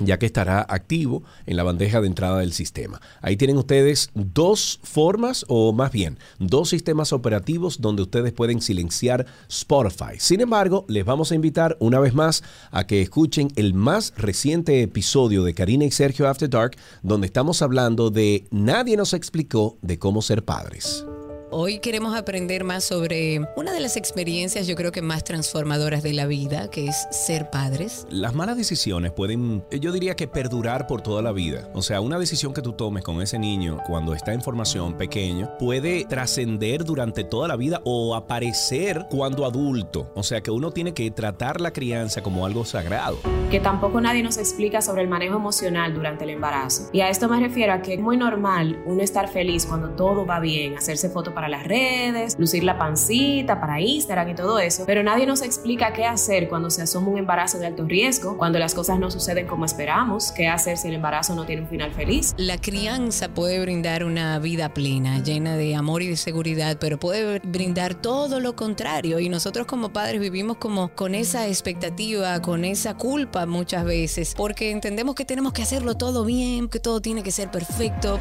[0.00, 3.00] ya que estará activo en la bandeja de entrada del sistema.
[3.22, 9.26] Ahí tienen ustedes dos formas, o más bien, dos sistemas operativos donde ustedes pueden silenciar
[9.48, 10.18] Spotify.
[10.18, 14.82] Sin embargo, les vamos a invitar una vez más a que escuchen el más reciente
[14.82, 19.98] episodio de Karina y Sergio After Dark, donde estamos hablando de Nadie nos explicó de
[19.98, 21.04] cómo ser padres.
[21.52, 26.12] Hoy queremos aprender más sobre una de las experiencias yo creo que más transformadoras de
[26.12, 28.06] la vida, que es ser padres.
[28.08, 31.68] Las malas decisiones pueden, yo diría que perdurar por toda la vida.
[31.74, 35.50] O sea, una decisión que tú tomes con ese niño cuando está en formación pequeño
[35.58, 40.12] puede trascender durante toda la vida o aparecer cuando adulto.
[40.14, 43.18] O sea, que uno tiene que tratar la crianza como algo sagrado.
[43.50, 46.90] Que tampoco nadie nos explica sobre el manejo emocional durante el embarazo.
[46.92, 50.24] Y a esto me refiero a que es muy normal uno estar feliz cuando todo
[50.24, 54.84] va bien, hacerse fotos para las redes, lucir la pancita para Instagram y todo eso,
[54.86, 58.58] pero nadie nos explica qué hacer cuando se asoma un embarazo de alto riesgo, cuando
[58.58, 61.92] las cosas no suceden como esperamos, qué hacer si el embarazo no tiene un final
[61.92, 62.34] feliz.
[62.36, 67.38] La crianza puede brindar una vida plena, llena de amor y de seguridad, pero puede
[67.38, 72.98] brindar todo lo contrario y nosotros como padres vivimos como con esa expectativa, con esa
[72.98, 77.32] culpa muchas veces, porque entendemos que tenemos que hacerlo todo bien, que todo tiene que
[77.32, 78.20] ser perfecto.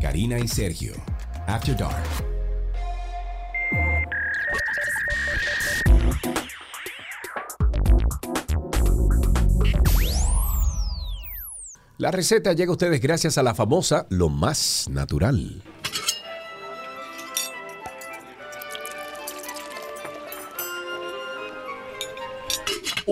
[0.00, 0.94] Karina y Sergio,
[1.46, 1.94] After Dark.
[11.98, 15.62] La receta llega a ustedes gracias a la famosa Lo Más Natural.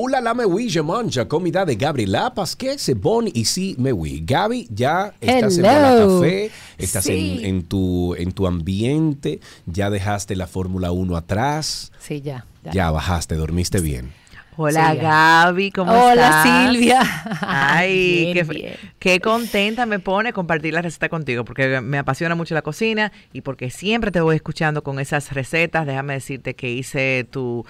[0.00, 4.22] Hola la mewi, mange comida de Gabriela Pasquet, c'est bon ici mewi.
[4.24, 6.20] Gaby, ya estás en Hello.
[6.20, 7.40] Café, estás Sí.
[7.42, 12.46] en, en tu, en tu ambiente, ya dejaste la Fórmula 1 atrás, Sí, ya.
[12.72, 14.12] ya, bajaste, dormiste bien.
[14.60, 14.98] Hola Sí.
[14.98, 16.12] Gaby, ¿cómo Hola,
[16.42, 16.42] estás?
[16.72, 17.00] Silvia.
[17.42, 17.92] Ay,
[18.32, 18.74] Bien, qué, bien.
[18.98, 23.42] qué contenta me pone compartir la receta contigo, porque me apasiona mucho la cocina y
[23.42, 25.86] porque siempre te voy escuchando con esas recetas.
[25.86, 27.64] Déjame decirte que hice tu,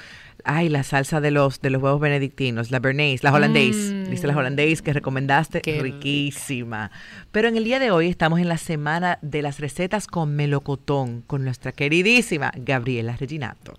[0.49, 4.11] ay, la salsa de los de los huevos benedictinos, la bernaise, la hollandaise, Mm.
[4.11, 6.91] dice la hollandaise que recomendaste, Qué riquísima.
[7.33, 11.23] Pero en el día de hoy estamos en la semana de las recetas con melocotón
[11.27, 13.75] con nuestra queridísima Gabriela Reginato.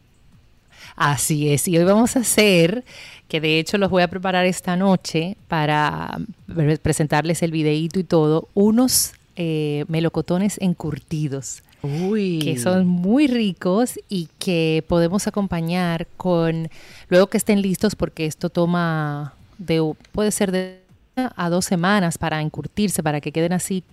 [0.96, 2.84] Así es, y hoy vamos a hacer,
[3.28, 6.18] que de hecho los voy a preparar esta noche para
[6.54, 11.64] pre- presentarles el videíto y todo, unos eh, melocotones encurtidos.
[11.82, 12.40] Uy.
[12.40, 16.70] que son muy ricos y que podemos acompañar con,
[17.08, 20.80] luego que estén listos, porque esto toma, de, puede ser de
[21.16, 23.84] una a dos semanas para encurtirse, para que queden así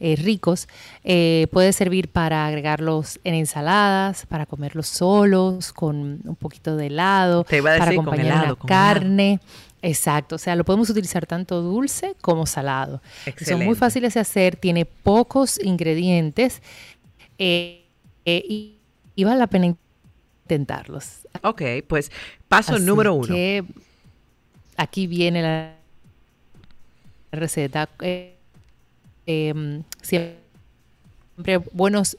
[0.00, 0.68] eh, ricos.
[1.02, 7.44] Eh, puede servir para agregarlos en ensaladas, para comerlos solos, con un poquito de helado,
[7.44, 8.94] Te iba a para decir, con acompañar helado, con helado.
[8.94, 9.40] carne.
[9.82, 13.02] Exacto, o sea, lo podemos utilizar tanto dulce como salado.
[13.02, 13.74] Son muy Excelente.
[13.74, 16.62] fáciles de hacer, tiene pocos ingredientes
[17.38, 17.84] eh,
[18.24, 18.76] eh, y,
[19.14, 19.66] y vale la pena
[20.44, 21.26] intentarlos.
[21.42, 22.10] Ok, pues
[22.48, 23.26] paso Así número uno.
[23.26, 23.64] que
[24.76, 25.74] aquí viene la
[27.32, 27.88] receta.
[28.00, 28.36] Eh,
[29.26, 30.38] em, siempre
[31.72, 32.16] buenos.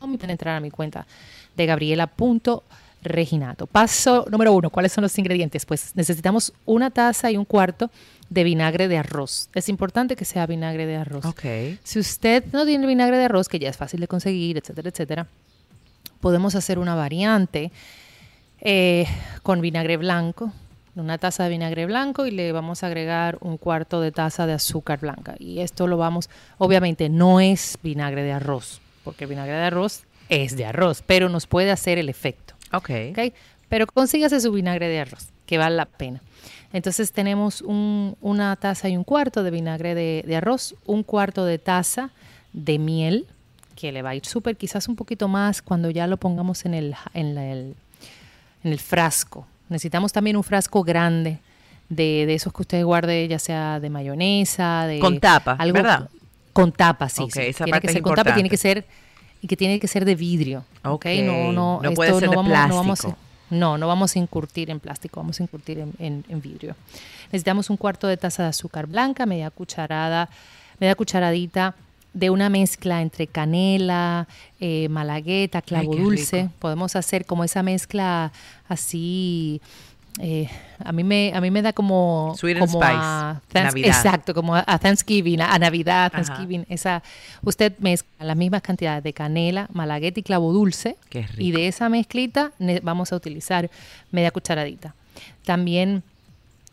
[0.00, 1.06] No pueden entrar a mi cuenta
[1.56, 1.66] de
[3.02, 3.66] gabriela.reginato.
[3.66, 4.70] Paso número uno.
[4.70, 5.66] ¿Cuáles son los ingredientes?
[5.66, 7.90] Pues necesitamos una taza y un cuarto
[8.28, 9.48] de vinagre de arroz.
[9.54, 11.24] Es importante que sea vinagre de arroz.
[11.24, 11.42] Ok.
[11.82, 15.26] Si usted no tiene vinagre de arroz, que ya es fácil de conseguir, etcétera, etcétera,
[16.20, 17.72] podemos hacer una variante
[18.60, 19.06] eh,
[19.42, 20.52] con vinagre blanco,
[20.94, 24.52] una taza de vinagre blanco y le vamos a agregar un cuarto de taza de
[24.52, 25.34] azúcar blanca.
[25.38, 30.02] Y esto lo vamos, obviamente no es vinagre de arroz, porque el vinagre de arroz
[30.28, 32.54] es de arroz, pero nos puede hacer el efecto.
[32.72, 32.90] Ok.
[33.12, 33.18] ¿ok?
[33.68, 36.20] Pero consígase su vinagre de arroz, que vale la pena.
[36.72, 41.44] Entonces tenemos un- una taza y un cuarto de vinagre de, de arroz, un cuarto
[41.44, 42.10] de taza
[42.52, 43.26] de miel,
[43.76, 46.74] que le va a ir súper, quizás un poquito más cuando ya lo pongamos en
[46.74, 47.74] el, en la- el,
[48.64, 49.46] en el frasco.
[49.68, 51.38] Necesitamos también un frasco grande
[51.88, 56.08] de, de esos que usted guarde, ya sea de mayonesa, de Con tapa, ¿verdad?
[56.52, 57.22] Con tapa, sí.
[57.22, 57.40] Ok, sí.
[57.42, 58.84] esa tiene parte que es con tapa, tiene que ser
[59.42, 60.64] y que tiene que ser de vidrio.
[60.84, 60.92] ¿ok?
[60.94, 63.16] Ok, No, no, no puede de vamos, no vamos a-
[63.50, 66.76] no, no vamos a incurtir en plástico, vamos a incurtir en, en- en vidrio.
[67.26, 70.28] Necesitamos un cuarto de taza de azúcar blanca, media cucharada,
[70.78, 71.74] media cucharadita
[72.12, 74.26] de una mezcla entre canela,
[74.60, 76.42] eh, malagueta, clavo Ay, dulce.
[76.42, 76.52] rico.
[76.58, 78.32] Podemos hacer como esa mezcla
[78.68, 79.60] así.
[80.22, 80.48] Eh,
[80.84, 83.88] a mí me a mí me da como Sweet como a spice, Thanks- Navidad.
[83.88, 86.22] exacto como a, a Thanksgiving a, a Navidad Ajá.
[86.22, 87.02] Thanksgiving esa
[87.42, 91.34] usted mezcla las mismas cantidades de canela malagueta y clavo dulce Qué rico.
[91.42, 92.52] y de esa mezclita
[92.82, 93.70] vamos a utilizar
[94.10, 94.94] media cucharadita.
[95.44, 96.02] También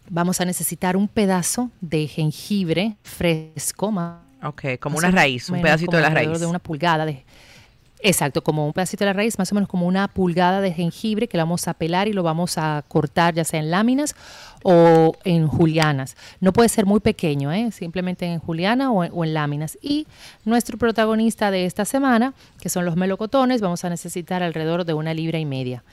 [0.10, 5.96] vamos a necesitar un pedazo de jengibre fresco, más Ok, como una raíz, un pedacito
[5.98, 6.40] de la raíz.
[6.40, 7.24] de una pulgada de
[8.00, 11.28] Exacto, como un pedacito de la raíz, más o menos como una pulgada de jengibre
[11.28, 14.16] que lo vamos a pelar y lo vamos a cortar ya sea en láminas
[14.64, 16.16] o en julianas.
[16.40, 17.72] No puede ser muy pequeño, ¿eh?
[17.72, 19.80] simplemente en juliana o en, o en láminas.
[19.82, 20.06] Y
[20.46, 25.16] nuestro protagonista de esta semana, que son los melocotones, vamos a necesitar alrededor de una
[25.16, 25.84] libra y media.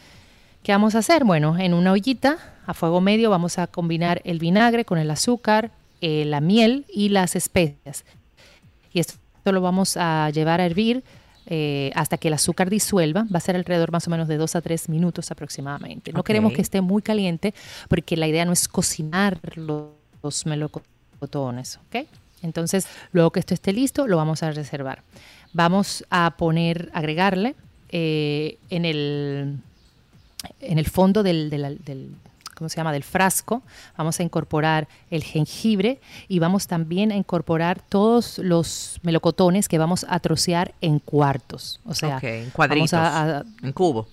[0.62, 1.24] ¿Qué vamos a hacer?
[1.24, 5.70] Bueno, en una ollita a fuego medio vamos a combinar el vinagre con el azúcar,
[6.02, 8.04] eh, la miel y las especias.
[8.92, 11.02] Y esto lo vamos a llevar a hervir
[11.46, 13.24] eh, hasta que el azúcar disuelva.
[13.32, 16.12] Va a ser alrededor más o menos de dos a tres minutos aproximadamente.
[16.12, 17.54] No queremos que esté muy caliente
[17.88, 19.88] porque la idea no es cocinar los,
[20.22, 22.06] los melocotones, ¿ok?
[22.42, 25.02] Entonces, luego que esto esté listo, lo vamos a reservar.
[25.52, 27.54] Vamos a poner, agregarle
[27.90, 29.56] eh, en el
[30.60, 32.10] en el fondo del, del- del-
[32.54, 32.92] ¿cómo se llama?
[32.92, 33.62] del frasco,
[33.96, 40.06] vamos a incorporar el jengibre y vamos también a incorporar todos los melocotones que vamos
[40.08, 41.80] a trocear en cuartos.
[41.84, 44.08] O sea, en cuadritos, a- a- en cubo.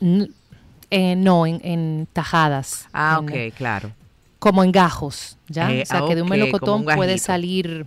[0.90, 2.88] Eh, no, en, en tajadas.
[2.94, 3.92] Ah, en- ok, claro.
[4.40, 5.72] Como en gajos, ¿ya?
[5.72, 7.86] Eh, o sea, ah, que de un melocotón un puede salir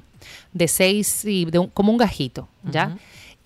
[0.53, 2.97] de seis y de un- como un gajito, ¿ya?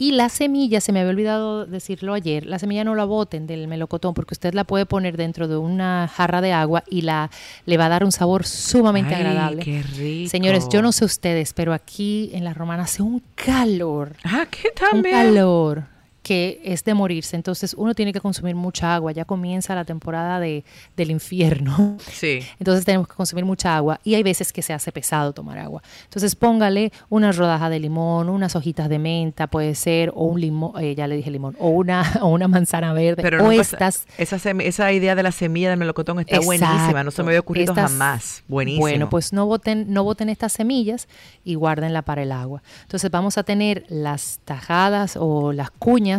[0.01, 3.66] Y la semilla, se me había olvidado decirlo ayer, la semilla no la boten del
[3.66, 7.30] melocotón porque usted la puede poner dentro de una jarra de agua y la
[7.66, 9.62] le va a dar un sabor sumamente Ay, agradable.
[9.64, 10.30] qué rico.
[10.30, 14.14] Señores, yo no sé ustedes, pero aquí en la romana hace un calor.
[14.22, 15.14] Ah, ¿qué Un también?
[15.16, 15.97] calor
[16.29, 17.37] que es de morirse.
[17.37, 19.12] Entonces uno tiene que consumir mucha agua.
[19.12, 20.62] Ya comienza la temporada de,
[20.95, 21.97] del infierno.
[22.12, 22.41] Sí.
[22.59, 25.83] Entonces tenemos que consumir mucha agua y hay veces que se hace pesado tomar agua.
[26.05, 30.72] Entonces póngale una rodaja de limón, unas hojitas de menta, puede ser, o un limón,
[30.83, 34.07] eh, ya le dije limón, o una, o una manzana verde, Pero o no estas.
[34.18, 37.72] esa, esa idea de la semilla del melocotón está buenísima, no se me había ocurrido
[37.72, 38.45] Estas- jamás.
[38.49, 38.83] Buenísimo.
[38.83, 41.09] Bueno, pues no boten, no boten estas semillas
[41.43, 42.62] y guárdenla para el agua.
[42.83, 46.18] Entonces vamos a tener las tajadas o las cuñas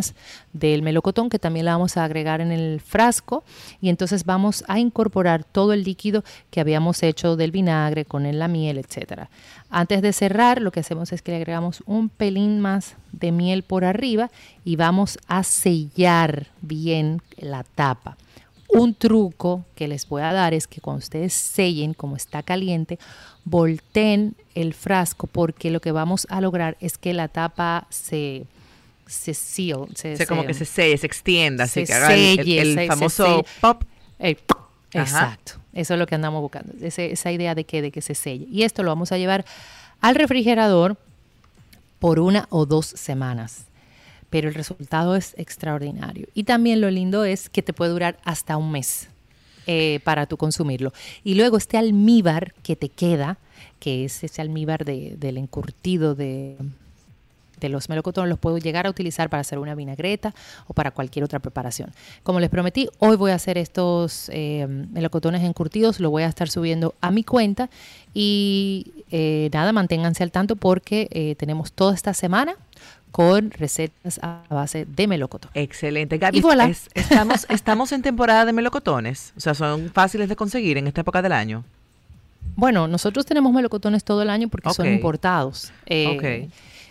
[0.52, 3.44] del melocotón que también la vamos a agregar en el frasco
[3.80, 8.48] y entonces vamos a incorporar todo el líquido que habíamos hecho del vinagre con la
[8.48, 9.30] miel, etcétera.
[9.70, 13.62] Antes de cerrar, lo que hacemos es que le agregamos un pelín más de miel
[13.62, 14.30] por arriba
[14.64, 18.16] y vamos a sellar bien la tapa.
[18.72, 22.98] Un truco que les voy a dar es que cuando ustedes sellen, como está caliente,
[23.44, 28.46] volteen el frasco porque lo que vamos a lograr es que la tapa se
[29.10, 32.20] se seal, se, O sea, como que se selle, se extienda, se que haga el-
[32.20, 33.82] el- selle, el se- famoso pop.
[34.92, 35.52] Exacto.
[35.72, 36.72] Eso es lo que andamos buscando.
[36.84, 38.46] ese- esa idea de que, de que se selle.
[38.50, 39.44] Y esto lo vamos a llevar
[40.00, 40.96] al refrigerador
[41.98, 43.64] por una o dos semanas.
[44.30, 46.28] Pero el resultado es extraordinario.
[46.34, 49.08] Y también lo lindo es que te puede durar hasta un mes
[49.66, 50.92] eh, para tú consumirlo.
[51.22, 53.38] Y luego este almíbar que te queda,
[53.78, 56.56] que es ese almíbar de- del encurtido de,
[57.60, 60.34] de los melocotones los puedo llegar a utilizar para hacer una vinagreta
[60.66, 61.90] o para cualquier otra preparación.
[62.22, 66.48] Como les prometí, hoy voy a hacer estos eh, melocotones encurtidos, lo voy a estar
[66.48, 67.70] subiendo a mi cuenta
[68.14, 72.54] y eh, nada, manténganse al tanto porque eh, tenemos toda esta semana
[73.10, 75.50] con recetas a base de melocotón.
[75.54, 76.16] Excelente.
[76.18, 76.68] Gaby, Y voilà.
[76.68, 79.32] es- estamos, estamos en temporada de melocotones.
[79.36, 81.64] O sea, son fáciles de conseguir en esta época del año.
[82.54, 85.72] Bueno, nosotros tenemos melocotones todo el año porque son importados.
[85.86, 86.48] Eh.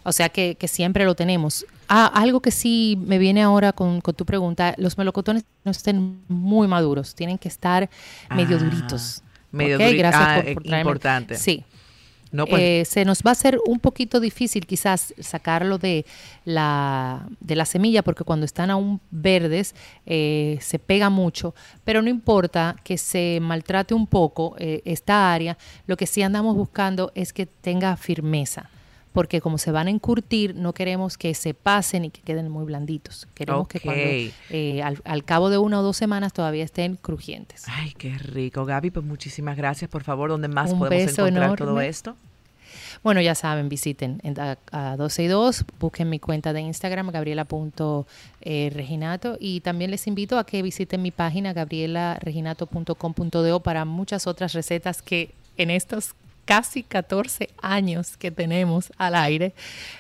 [0.10, 1.66] O sea que, que siempre lo tenemos.
[1.88, 6.20] Ah, algo que sí me viene ahora con, con tu pregunta, los melocotones no estén
[6.28, 7.90] muy maduros, tienen que estar
[8.36, 9.22] medio Ah, duritos.
[9.52, 11.36] medio Ok, duri- Gracias ah, por, por eh, traerme- importante.
[11.36, 11.64] Sí.
[12.32, 16.06] No, pues- Eh, se nos va a hacer un poquito difícil quizás sacarlo de
[16.46, 19.74] la, de la semilla porque cuando están aún verdes
[20.06, 21.54] eh, se pega mucho,
[21.84, 25.58] pero no importa que se maltrate un poco eh, esta área,
[25.88, 28.70] lo que sí andamos buscando es que tenga firmeza.
[29.14, 32.64] Porque como se van a encurtir, no queremos que se pasen y que queden muy
[32.66, 33.28] blanditos.
[33.34, 34.04] Queremos que cuando
[34.52, 37.64] eh, al, al cabo de una o dos semanas todavía estén crujientes.
[37.68, 38.66] Ay, qué rico.
[38.66, 39.90] Gaby, pues muchísimas gracias.
[39.90, 42.16] Por favor, ¿dónde más Un podemos encontrar todo esto?
[43.04, 47.10] Bueno, ya saben, visiten en- a, a 12 y 2, busquen mi cuenta de Instagram,
[47.10, 55.02] gabriela.reginato, y también les invito a que visiten mi página, gabrielareginato.com.do, para muchas otras recetas
[55.02, 56.14] que en estos
[56.50, 59.54] casi 14 años que tenemos al aire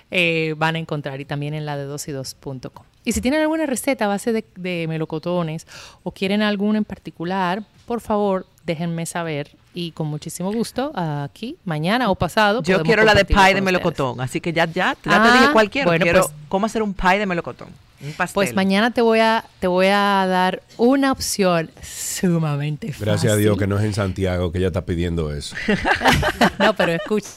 [0.10, 2.84] eh, van a encontrar, y también en la de 12y2.com.
[3.06, 5.68] Y si tienen alguna receta a base de, de melocotones
[6.02, 12.10] o quieren alguna en particular, por favor, déjenme saber y con muchísimo gusto aquí, mañana
[12.10, 12.64] o pasado.
[12.64, 15.54] Yo quiero la de pie de melocotón, así que ya, ya, ya te Ah, dije
[15.54, 15.90] cuál quiero.
[15.90, 17.70] bueno, quiero pues- cómo hacer un pie de melocotón.
[18.02, 18.34] Un pastel.
[18.34, 23.06] Pues mañana te voy a te voy a dar una opción sumamente fácil.
[23.06, 25.56] Gracias a Dios que no es en Santiago que ella está pidiendo eso.
[26.60, 27.30] No, pero escucha.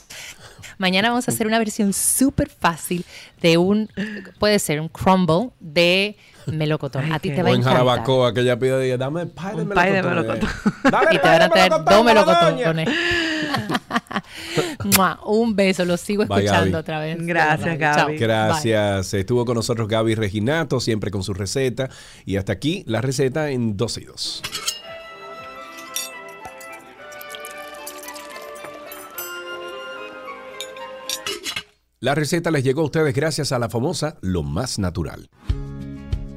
[0.79, 3.05] Mañana vamos a hacer una versión súper fácil
[3.41, 3.89] de un,
[4.39, 7.13] puede ser un crumble de melocotón.
[7.13, 7.73] a ti te va O a en encantar.
[7.85, 10.49] jarabacoa, que ella pide, dame pie de pie de melocotón.
[11.11, 12.89] y te van a traer dos melocotones.
[15.27, 16.81] Un beso, lo sigo Bye, escuchando Gaby.
[16.81, 17.17] otra vez.
[17.21, 18.07] Gracias, Chao.
[18.07, 18.19] Gaby.
[18.19, 19.15] Gracias.
[19.15, 21.89] Estuvo con nosotros Gaby Reginato, siempre con su receta.
[22.25, 24.43] Y hasta aquí la receta en 12 y 2.
[32.01, 35.31] La receta les llegó a ustedes gracias a la famosa Lo Más Natural.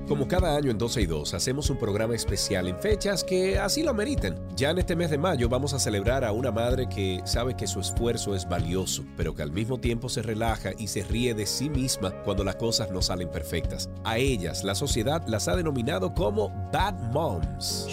[0.07, 3.81] Como cada año en 12 y 2 hacemos un programa especial en fechas que así
[3.81, 4.35] lo meriten.
[4.55, 7.65] Ya en este mes de mayo vamos a celebrar a una madre que sabe que
[7.65, 11.47] su esfuerzo es valioso, pero que al mismo tiempo se relaja y se ríe de
[11.47, 13.89] sí misma cuando las cosas no salen perfectas.
[14.03, 17.87] A ellas la sociedad las ha denominado como Bad Moms.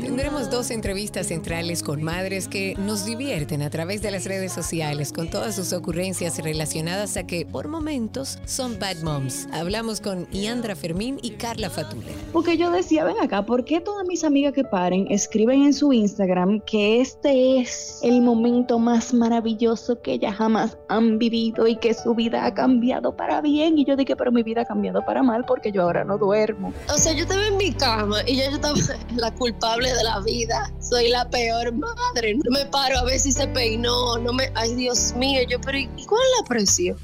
[0.00, 5.12] Tendremos dos entrevistas centrales con madres que nos divierten a través de las redes sociales
[5.12, 9.46] con todas sus ocurrencias relacionadas a que por momentos son bad moms.
[9.52, 12.12] Hablamos con Iandra Fermín y Carla Fatule.
[12.32, 15.92] Porque yo decía, ven acá, ¿por qué todas mis amigas que paren escriben en su
[15.92, 21.94] Instagram que este es el momento más maravilloso que ellas jamás han vivido y que
[21.94, 23.78] su vida ha cambiado para bien?
[23.78, 26.72] Y yo dije, pero mi vida ha cambiado para mal porque yo ahora no duermo.
[26.92, 28.74] O sea, yo estaba en mi cama y ya yo estaba
[29.16, 30.72] la culpable de la vida.
[30.80, 32.34] Soy la peor madre.
[32.34, 34.18] No me paro a ver si se peinó.
[34.18, 34.50] No me.
[34.54, 35.40] Ay, Dios mío.
[35.48, 36.96] Yo, pero ¿y cuál es la presión?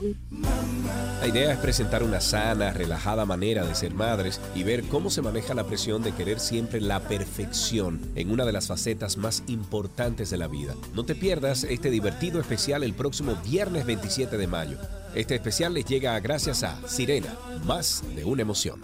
[1.20, 5.20] La idea es presentar una sana, relajada manera de ser madres y ver cómo se
[5.20, 10.30] maneja la presión de querer siempre la perfección en una de las facetas más importantes
[10.30, 10.74] de la vida.
[10.94, 14.78] No te pierdas este divertido especial el próximo viernes 27 de mayo.
[15.14, 18.82] Este especial les llega gracias a Sirena, más de una emoción.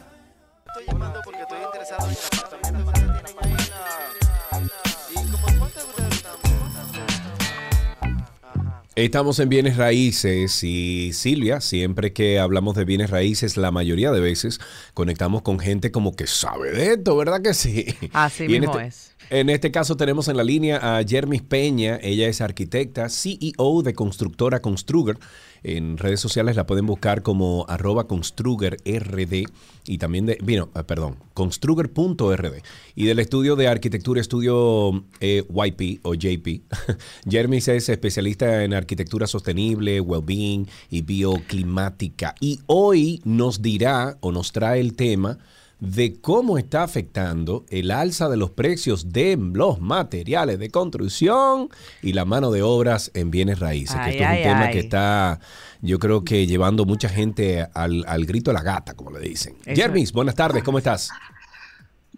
[8.96, 14.20] Estamos en bienes raíces y Silvia, siempre que hablamos de bienes raíces, la mayoría de
[14.20, 14.58] veces
[14.94, 17.94] conectamos con gente como que sabe de esto, ¿verdad que sí?
[18.14, 19.14] Así Y mismo este- es.
[19.28, 23.92] En este caso tenemos en la línea a Jermis Peña, ella es arquitecta, CEO de
[23.92, 25.18] Constructora Construger.
[25.64, 29.46] En redes sociales la pueden buscar como arroba construgerrd
[29.84, 32.62] y también de, bueno, eh, perdón, construger.rd.
[32.94, 36.62] Y del estudio de arquitectura, estudio eh, YP o JP.
[37.28, 42.36] Jermis es especialista en arquitectura sostenible, well-being y bioclimática.
[42.40, 45.38] Y hoy nos dirá o nos trae el tema
[45.78, 51.68] de cómo está afectando el alza de los precios de los materiales de construcción
[52.02, 53.94] y la mano de obras en bienes raíces.
[53.96, 55.40] que Ay, esto es ay, un tema que está,
[55.82, 59.56] yo creo que llevando mucha gente al, al grito de la gata, como le dicen.
[59.66, 61.10] Eso Jermis, buenas tardes, ¿cómo estás?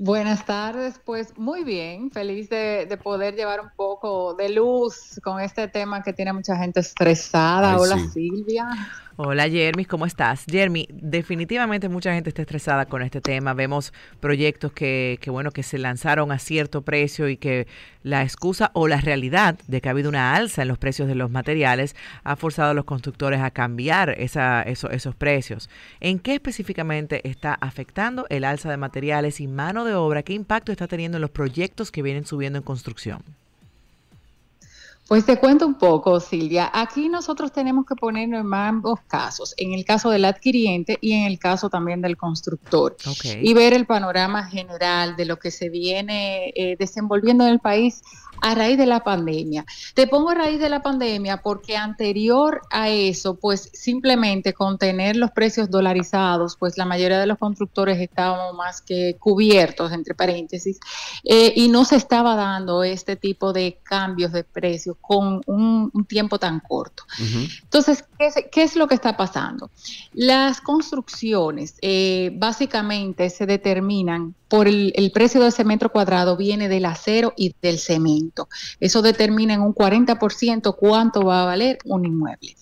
[0.01, 5.41] Buenas tardes, pues muy bien, feliz de, de poder llevar un poco de luz con
[5.41, 7.73] este tema que tiene mucha gente estresada.
[7.73, 8.09] Ay, Hola sí.
[8.31, 8.69] Silvia.
[9.21, 10.45] Hola Jermis, ¿cómo estás?
[10.49, 13.53] Jeremy, definitivamente mucha gente está estresada con este tema.
[13.53, 17.66] Vemos proyectos que, que, bueno, que se lanzaron a cierto precio y que
[18.05, 21.16] la excusa o la realidad de que ha habido una alza en los precios de
[21.16, 25.69] los materiales ha forzado a los constructores a cambiar esa, eso- esos precios.
[25.99, 30.23] ¿En qué específicamente está afectando el alza de materiales y mano de obra?
[30.23, 33.25] ¿Qué impacto está teniendo en los proyectos que vienen subiendo en construcción?
[35.09, 36.71] Pues te cuento un poco, Silvia.
[36.71, 41.25] Aquí nosotros tenemos que ponernos en ambos casos, en el caso del adquiriente y en
[41.25, 42.95] el caso también del constructor,
[43.41, 48.03] y ver el panorama general de lo que se viene eh, desenvolviendo en el país
[48.41, 49.64] a raíz de la pandemia.
[49.95, 55.16] Te pongo a raíz de la pandemia porque anterior a eso, pues simplemente con tener
[55.16, 60.78] los precios dolarizados, pues la mayoría de los constructores estábamos más que cubiertos, entre paréntesis,
[61.24, 66.05] eh, y no se estaba dando este tipo de cambios de precios con un, un
[66.05, 67.05] tiempo tan corto.
[67.62, 69.70] Entonces, ¿qué es, qué es lo que está pasando?
[70.12, 76.69] Las construcciones eh, básicamente se determinan por el, el precio de ese metro cuadrado, viene
[76.69, 78.49] del acero y del cemento.
[78.81, 82.57] Eso determina en un 40% cuánto va a valer un inmueble.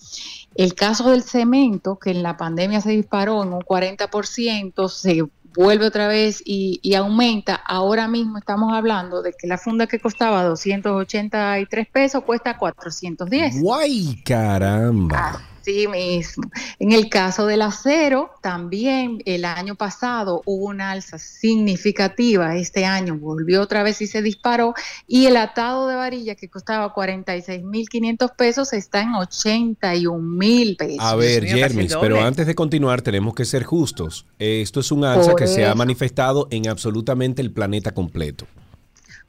[0.55, 5.23] El caso del cemento, que en la pandemia se disparó en un 40%, se
[5.55, 7.55] vuelve otra vez y, y aumenta.
[7.55, 13.61] Ahora mismo estamos hablando de que la funda que costaba 283 pesos cuesta 410.
[13.61, 15.41] ¡Guay, caramba!
[15.67, 16.49] Sí mismo.
[16.79, 22.55] En el caso del acero, también el año pasado hubo una alza significativa.
[22.55, 24.75] Este año volvió otra vez y se disparó.
[25.07, 30.99] Y el atado de varilla que costaba 46.500 pesos está en 81.000 pesos.
[31.01, 34.25] A ver, Jermis, pero antes de continuar tenemos que ser justos.
[34.39, 38.47] Esto es un alza Por que se ha manifestado en absolutamente el planeta completo.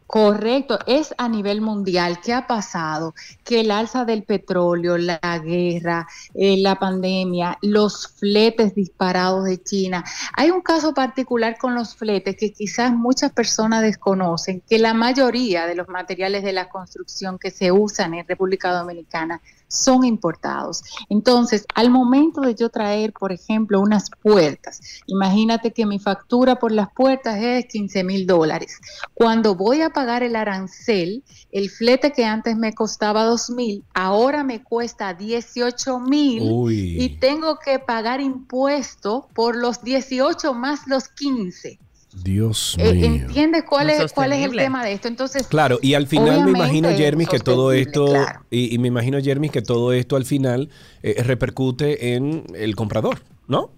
[0.08, 2.18] Correcto, es a nivel mundial.
[2.22, 3.14] ¿Qué ha pasado?
[3.44, 10.02] Que el alza del petróleo, la guerra, eh, la pandemia, los fletes disparados de China.
[10.34, 15.66] Hay un caso particular con los fletes que quizás muchas personas desconocen, que la mayoría
[15.66, 20.82] de los materiales de la construcción que se usan en República Dominicana son importados.
[21.08, 26.72] Entonces, al momento de yo traer, por ejemplo, unas puertas, imagínate que mi factura por
[26.72, 28.80] las puertas es 15 mil dólares.
[29.14, 34.42] Cuando voy a pagar el arancel, el flete que antes me costaba 2 mil, ahora
[34.42, 41.78] me cuesta 18 mil y tengo que pagar impuesto por los 18 más los 15.
[42.22, 43.26] Dios Eh, mío.
[43.26, 45.08] ¿Entiendes cuál, No es, cuál es el tema de esto?
[45.08, 48.40] Entonces, Claro, y al final me imagino, obviamente, Jeremy, que todo esto, claro.
[48.50, 50.68] y, y me imagino, Jeremy, que todo esto al final
[51.02, 53.70] eh, repercute en el comprador, ¿no?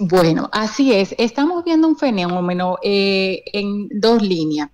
[0.00, 1.14] Bueno, así es.
[1.18, 4.70] Estamos viendo un fenómeno eh, en dos líneas.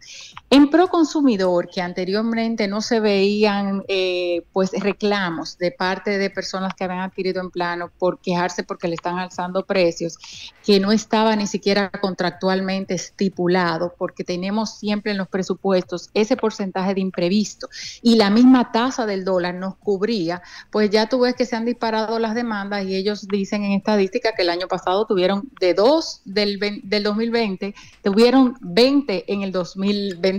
[0.53, 6.75] En pro consumidor, que anteriormente no se veían eh, pues reclamos de parte de personas
[6.75, 10.19] que habían adquirido en plano por quejarse porque le están alzando precios,
[10.65, 16.95] que no estaba ni siquiera contractualmente estipulado, porque tenemos siempre en los presupuestos ese porcentaje
[16.95, 17.69] de imprevisto
[18.03, 20.43] y la misma tasa del dólar nos cubría,
[20.73, 24.33] pues ya tú ves que se han disparado las demandas y ellos dicen en estadística
[24.35, 27.73] que el año pasado tuvieron de 2 del, del 2020,
[28.03, 29.53] tuvieron 20 en el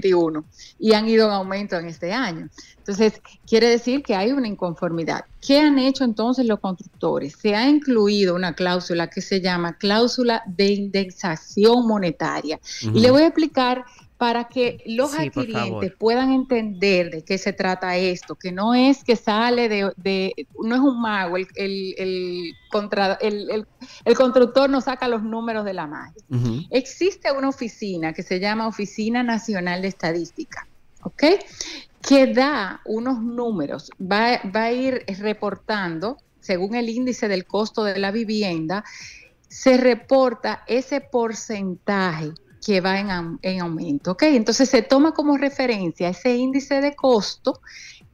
[0.02, 0.44] 2021
[0.80, 2.50] y han ido en aumento en este año.
[2.78, 5.26] Entonces, quiere decir que hay una inconformidad.
[5.40, 7.36] ¿Qué han hecho entonces los constructores?
[7.40, 12.60] Se ha incluido una cláusula que se llama cláusula de indexación monetaria.
[12.82, 13.86] Y le voy a explicar
[14.22, 19.04] para que los Sí, adquirientes puedan entender de qué se trata esto, que no es
[19.04, 23.66] que sale de, de- no es un mago, el, el, el contra- el- el-
[24.06, 26.22] el constructor no saca los números de la magia.
[26.70, 30.68] Existe una oficina que se llama Oficina Nacional de Estadística,
[31.02, 31.24] ¿ok?
[32.00, 37.98] Que da unos números, va, va a ir reportando, según el índice del costo de
[37.98, 38.84] la vivienda,
[39.48, 42.30] se reporta ese porcentaje
[42.66, 44.24] que va en, en aumento, ¿ok?
[44.24, 47.62] Entonces se toma como referencia ese índice de costo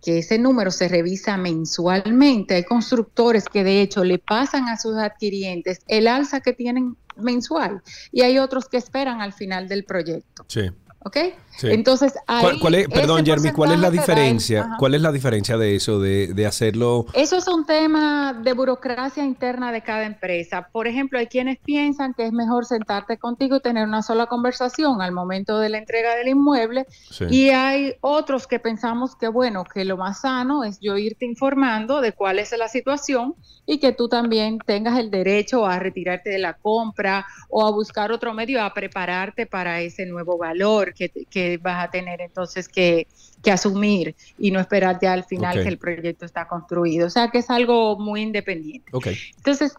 [0.01, 2.55] que ese número se revisa mensualmente.
[2.55, 7.81] Hay constructores que de hecho le pasan a sus adquirientes el alza que tienen mensual
[8.11, 10.45] y hay otros que esperan al final del proyecto.
[10.47, 10.69] Sí.
[11.08, 11.18] ¿Ok?
[11.58, 11.68] Sí.
[11.72, 14.70] Entonces, ahí ¿Cuál, cuál es, perdón, Jeremy, ¿cuál es la da diferencia?
[14.78, 17.05] ¿Cuál es la diferencia de eso, de, de hacerlo?
[17.14, 20.68] Eso es un tema de burocracia interna de cada empresa.
[20.72, 25.01] Por ejemplo, hay quienes piensan que es mejor sentarte contigo y tener una sola conversación
[25.01, 26.86] al momento de la entrega del inmueble.
[27.10, 27.26] Sí.
[27.32, 32.01] Y hay otros que pensamos que, bueno, que lo más sano es yo irte informando
[32.01, 33.36] de cuál es la situación
[33.66, 38.12] y que tú también tengas el derecho a retirarte de la compra o a buscar
[38.12, 43.07] otro medio, a prepararte para ese nuevo valor que, que vas a tener entonces que,
[43.43, 45.63] que asumir y no esperar ya al final Ok.
[45.63, 47.07] que el proyecto está construido.
[47.07, 48.89] O sea que es algo muy independiente.
[48.93, 49.07] Ok.
[49.37, 49.75] Entonces,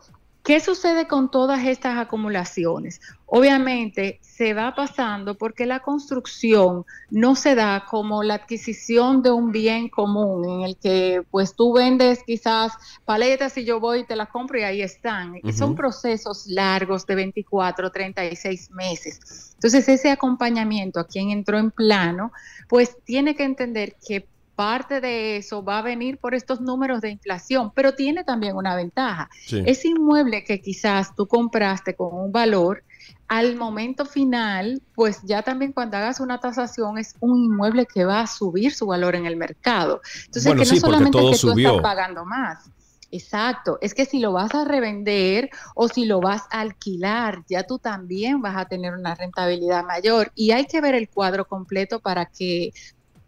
[0.49, 3.03] ¿qué sucede con todas estas acumulaciones?
[3.27, 9.53] Obviamente se va pasando porque la construcción no se da como la adquisición de un
[9.53, 12.73] bien común en el que pues tú vendes quizás
[13.05, 15.35] paletas y yo voy y te las compro y ahí están.
[15.35, 15.53] Ujú.
[15.53, 19.53] Son procesos largos de 24, 36 meses.
[19.53, 22.33] Entonces ese acompañamiento a quien entró en plano
[22.71, 24.27] pues tiene que entender que
[24.59, 28.75] parte de eso va a venir por estos números de inflación, pero tiene también una
[28.75, 29.31] ventaja.
[29.47, 29.63] Sí.
[29.65, 32.83] Ese inmueble que quizás tú compraste con un valor,
[33.29, 38.23] al momento final, pues ya también cuando hagas una tasación es un inmueble que va
[38.23, 40.01] a subir su valor en el mercado.
[40.25, 41.69] Entonces, Bueno, que no sí, solamente es que tú subió.
[41.69, 42.69] estás pagando más.
[43.13, 47.63] Exacto, es que si lo vas a revender o si lo vas a alquilar, ya
[47.63, 52.01] tú también vas a tener una rentabilidad mayor y hay que ver el cuadro completo
[52.01, 52.73] para que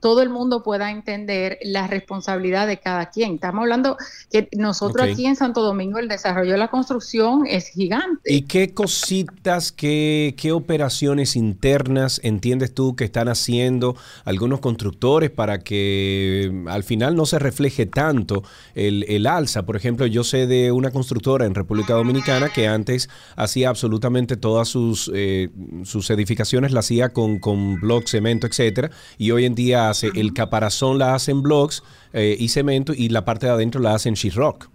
[0.00, 3.34] todo el mundo pueda entender la responsabilidad de cada quien.
[3.34, 3.96] Estamos hablando
[4.30, 8.32] que nosotros aquí en Santo Domingo el desarrollo de la construcción es gigante.
[8.32, 15.60] ¿Y qué cositas, qué, qué operaciones internas entiendes tú que están haciendo algunos constructores para
[15.60, 18.42] que mm, al final no se refleje tanto
[18.74, 19.64] el, el alza?
[19.64, 24.68] Por ejemplo, yo sé de una constructora en República Dominicana que antes hacía absolutamente todas
[24.68, 25.50] sus, eh,
[25.84, 30.32] sus edificaciones, la hacía con, con block, cemento, etcétera, y hoy en día hace el
[30.32, 31.82] caparazón la hace en blocks
[32.12, 34.68] eh, y cemento y la parte de adentro la hace en sheetrock.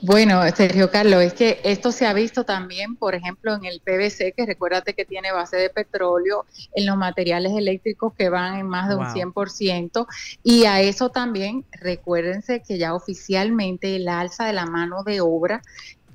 [0.00, 4.32] Bueno, Sergio Carlos, es que esto se ha visto también, por ejemplo, en el PVC,
[4.32, 8.88] que recuérdate que tiene base de petróleo, en los materiales eléctricos que van en más
[8.88, 9.14] de un Wow.
[9.14, 10.06] 100%,
[10.42, 15.62] y a eso también recuérdense que ya oficialmente el alza de la mano de obra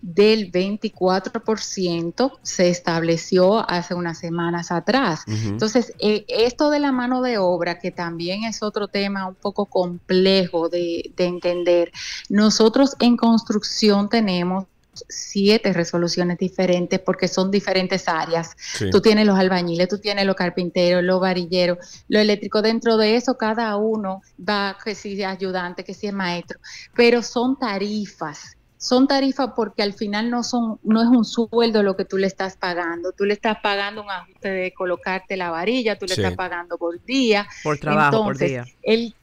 [0.06, 5.24] del 24% se estableció hace unas semanas atrás.
[5.28, 9.66] Entonces, eh, esto de la mano de obra, que también es otro tema un poco
[9.66, 11.92] complejo de, de entender,
[12.30, 14.66] nosotros en construcción tenemos
[15.10, 18.56] siete resoluciones diferentes porque son diferentes áreas.
[18.92, 21.80] Tú tienes los albañiles, tú tienes los carpinteros, los varilleros,
[22.10, 22.62] lo eléctrico.
[22.62, 26.60] Dentro de eso, cada uno va, que si es ayudante, que si es maestro,
[26.94, 28.56] pero son tarifas.
[28.86, 32.28] Son tarifas porque al final no son, no es un sueldo lo que tú le
[32.28, 33.14] estás pagando.
[33.14, 37.04] Tú le estás pagando un ajuste de colocarte la varilla, tú le estás pagando por
[37.04, 37.48] día.
[37.64, 38.64] Por trabajo, por día.
[38.84, 39.16] El,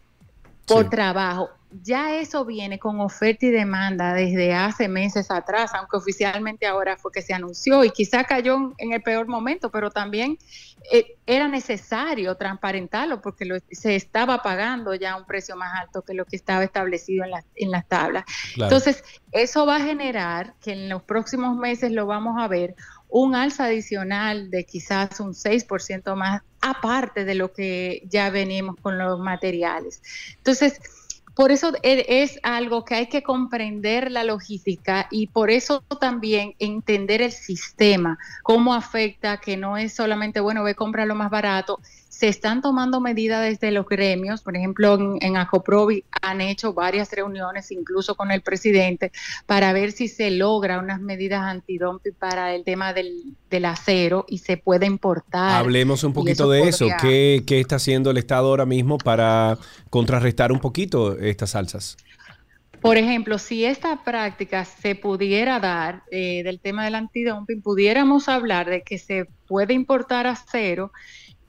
[0.67, 1.49] por trabajo
[1.83, 7.13] ya eso viene con oferta y demanda desde hace meses atrás, aunque oficialmente ahora fue
[7.13, 10.39] que se anunció y quizá cayó en el peor momento, pero también
[10.93, 16.25] eh, era necesario transparentarlo porque se estaba pagando ya un precio más alto que lo
[16.25, 18.25] que estaba establecido en, en las tablas.
[18.57, 22.75] Entonces, eso va a generar que en los próximos meses lo vamos a ver
[23.13, 28.97] un alza adicional de quizás un 6% más, aparte de lo que ya venimos con
[28.97, 30.03] los materiales.
[30.39, 30.81] Entonces,
[31.35, 36.55] por eso e, es algo que hay que comprender la logística y por eso también
[36.59, 41.81] entender el sistema, cómo afecta, que no es solamente, bueno, ve, compra lo más barato,
[42.09, 47.11] se están tomando medidas desde los gremios, por ejemplo, en, en, Acoprovi han hecho varias
[47.11, 49.11] reuniones, incluso con el presidente,
[49.47, 54.57] para ver si se logra unas medidas antidumping para el tema del, acero y se
[54.57, 55.57] puede importar.
[55.57, 56.87] Hablemos un poquito de eso.
[57.01, 59.59] ¿Qué, ¿Qué está haciendo el Estado ahora mismo para
[59.93, 61.99] contrarrestar un poquito estas alzas?
[62.81, 68.69] Por ejemplo, si esta práctica se pudiera dar eh, del tema del antidumping, pudiéramos hablar
[68.71, 70.93] de que se puede importar acero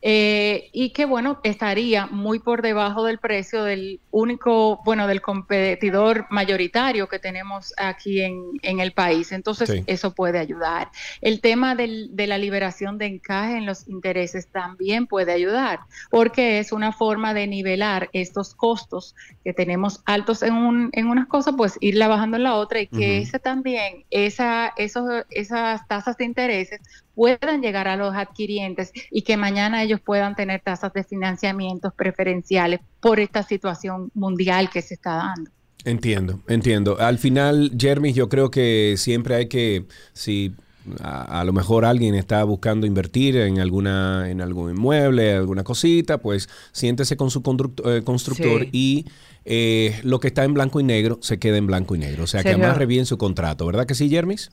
[0.05, 6.27] eh, y que bueno, estaría muy por debajo del precio del único, bueno, del competidor
[6.29, 9.31] mayoritario que tenemos aquí en, en el país.
[9.31, 10.89] Entonces, eso puede ayudar.
[11.21, 15.79] El tema del, de la liberación de encaje en los intereses también puede ayudar,
[16.11, 21.27] porque es una forma de nivelar estos costos que tenemos altos en, un, en unas
[21.27, 26.17] cosas, pues irla bajando en la otra y que ese también, esa, esos, esas tasas
[26.17, 26.81] de intereses
[27.15, 32.79] puedan llegar a los adquirientes y que mañana ellos puedan tener tasas de financiamientos preferenciales
[32.99, 35.51] por esta situación mundial que se está dando.
[35.85, 36.97] Entiendo, entiendo.
[36.99, 40.55] Al final, Jeremy, yo creo que siempre hay que, si
[41.01, 46.49] a, lo mejor alguien está buscando invertir en alguna en algún inmueble, alguna cosita, pues
[46.71, 47.41] siéntese con su
[47.85, 49.05] eh, constructor y
[49.45, 52.23] eh, lo que está en blanco y negro se queda en blanco y negro.
[52.23, 54.51] O sea, que amarre bien su contrato, ¿verdad que sí, Jermis?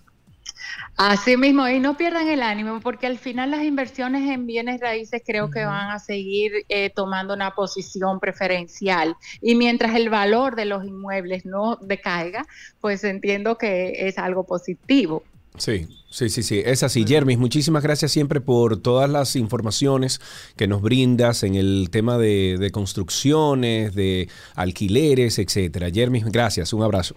[0.96, 5.22] Así mismo, y no pierdan el ánimo, porque al final las inversiones en bienes raíces
[5.24, 9.16] creo que van a seguir eh, tomando una posición preferencial.
[9.40, 12.44] Y mientras el valor de los inmuebles no decaiga,
[12.80, 15.22] pues entiendo que es algo positivo.
[15.56, 17.04] Sí, sí, sí, sí, es así.
[17.06, 20.20] Jermis, muchísimas gracias siempre por todas las informaciones
[20.56, 25.90] que nos brindas en el tema de, de construcciones, de alquileres, etcétera.
[25.90, 27.16] Jermis, gracias, un abrazo.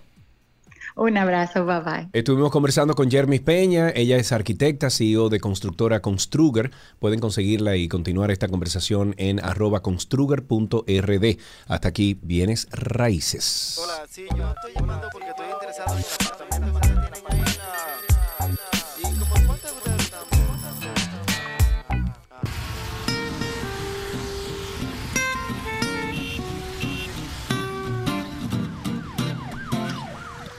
[0.96, 2.10] Un abrazo, bye bye.
[2.14, 6.72] Estuvimos conversando con Jermis Peña, ella es arquitecta, CEO de constructora Construger.
[7.00, 11.38] Pueden conseguirla y continuar esta conversación en arroba construger.rd.
[11.68, 13.80] Hasta aquí, bienes raíces.
[13.84, 16.73] Hola, sí, yo estoy llamando porque estoy interesado en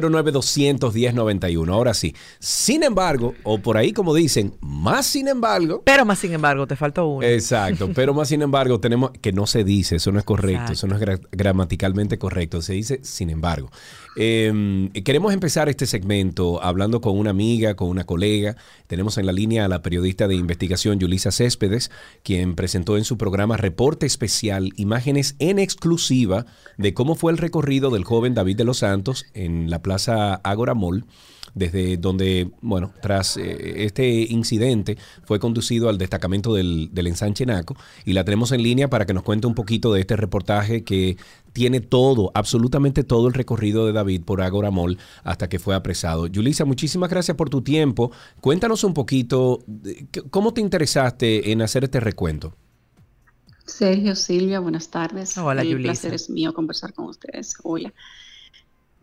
[0.00, 2.14] 809-210-91, ahora sí.
[2.38, 5.82] Sin embargo, o por ahí como dicen, más sin embargo.
[5.84, 7.26] Pero más sin embargo, te falta uno.
[7.26, 10.86] Exacto, pero más sin embargo tenemos que no se dice, eso no es correcto, eso
[10.86, 13.70] no es gramaticalmente correcto, se dice sin embargo.
[14.20, 18.56] Em, queremos empezar este segmento hablando con una amiga, con una colega.
[18.88, 21.92] Tenemos en la línea a la periodista de investigación Yulisa Céspedes,
[22.24, 26.46] quien presentó en su programa Reporte Especial imágenes en exclusiva
[26.78, 30.74] de cómo fue el recorrido del joven David de los Santos en la Plaza Agora
[30.74, 31.04] Mall
[31.54, 37.76] desde donde, bueno, tras eh, este incidente fue conducido al destacamento del, del ensanche Naco
[38.04, 41.16] y la tenemos en línea para que nos cuente un poquito de este reportaje que
[41.52, 46.26] tiene todo, absolutamente todo el recorrido de David por Agora Mall hasta que fue apresado.
[46.26, 48.12] Yulisa, muchísimas gracias por tu tiempo.
[48.40, 49.64] Cuéntanos un poquito,
[50.30, 52.54] ¿cómo te interesaste en hacer este recuento?
[53.66, 55.36] Sergio, Silvia, buenas tardes.
[55.36, 57.54] Hola, El placer es mío conversar con ustedes.
[57.62, 57.92] Hola.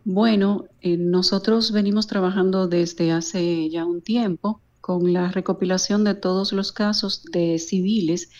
[0.08, 6.52] Bueno, eh, nosotros venimos trabajando desde hace ya un tiempo con la recopilación de todos
[6.52, 8.30] los casos de civiles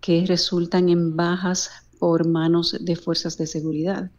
[0.00, 4.12] que resultan en bajas por manos de fuerzas de seguridad.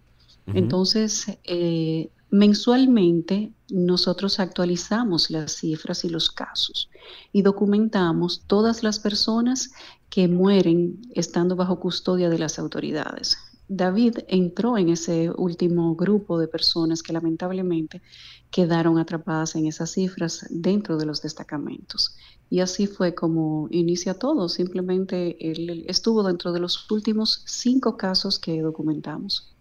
[0.48, 6.90] Entonces, eh, mensualmente nosotros actualizamos las cifras y los casos
[7.32, 9.72] y documentamos todas las personas
[10.10, 13.38] que mueren estando bajo custodia de las autoridades.
[13.72, 18.02] David entró en ese último grupo de personas que lamentablemente
[18.50, 22.18] quedaron atrapadas en esas cifras dentro de los destacamentos.
[22.50, 24.50] Y así fue como inicia todo.
[24.50, 29.56] Simplemente él estuvo dentro de los últimos cinco casos que documentamos.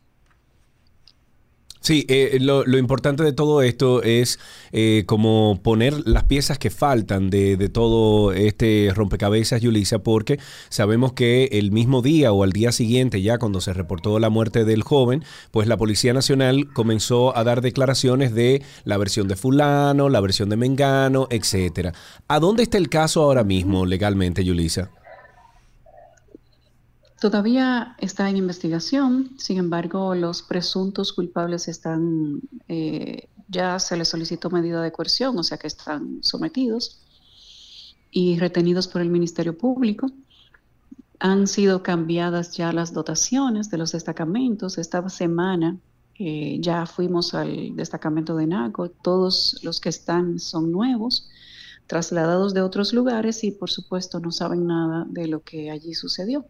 [1.81, 4.39] Sí, eh, lo, importante de todo esto es
[4.73, 11.13] eh, como poner las piezas que faltan de, de, todo este rompecabezas, Yulisa, porque sabemos
[11.13, 14.83] que el mismo día o al día siguiente, ya cuando se reportó la muerte del
[14.83, 20.21] joven, pues la Policía Nacional comenzó a dar declaraciones de la versión de fulano, la
[20.21, 21.93] versión de Mengano, etcétera.
[22.27, 24.91] ¿A dónde está el caso ahora mismo legalmente, Yulisa?
[27.21, 34.51] Todavía está en investigación, sin embargo, los presuntos culpables están, eh, ya se les solicitó
[34.51, 37.01] medida de coerción, o sea que están sometidos
[38.13, 40.13] y retenidos por el Ministerio Público.
[41.19, 44.79] Han sido cambiadas ya las dotaciones de los destacamentos.
[44.79, 45.77] Esta semana
[46.21, 51.29] eh, ya fuimos al destacamento de Naco, todos los que están son nuevos,
[51.89, 56.47] trasladados de otros lugares y por supuesto no saben nada de lo que allí sucedió.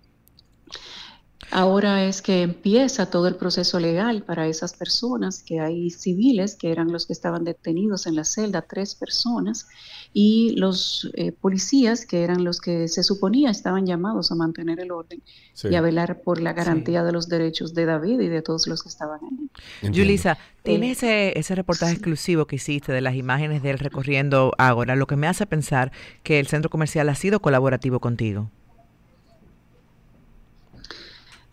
[1.50, 6.70] Ahora es que empieza todo el proceso legal para esas personas, que hay civiles que
[6.70, 9.66] eran los que estaban detenidos en la celda, tres personas,
[10.12, 14.90] y los eh, policías que eran los que se suponía estaban llamados a mantener el
[14.90, 15.22] orden
[15.64, 18.82] y a velar por la garantía de los derechos de David y de todos los
[18.82, 19.90] que estaban ahí.
[19.90, 25.06] Yulisa, tienes ese, ese reportaje exclusivo que hiciste de las imágenes del recorriendo Ágora, lo
[25.06, 25.92] que me hace pensar
[26.22, 28.50] que el centro comercial ha sido colaborativo contigo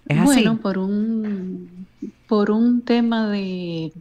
[0.07, 1.85] bueno, por un
[2.27, 3.93] por un tema de,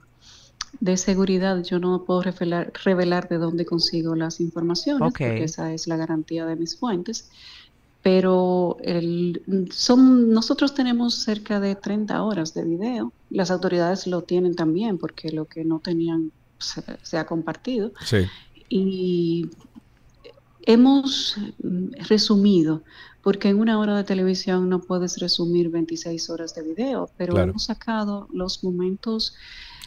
[0.80, 5.86] de seguridad, yo no puedo revelar, revelar de dónde consigo las informaciones, porque esa es
[5.86, 7.30] la garantía de mis fuentes.
[8.02, 13.12] Pero el, son, nosotros tenemos cerca de 30 horas de video.
[13.30, 17.92] Las autoridades lo tienen también, porque lo que no tenían se, se ha compartido.
[18.04, 18.26] Sí.
[18.68, 19.50] Y
[20.66, 21.38] hemos
[22.08, 22.82] resumido
[23.24, 27.64] porque en una hora de televisión no puedes resumir 26 horas de video, pero hemos
[27.64, 29.34] sacado los momentos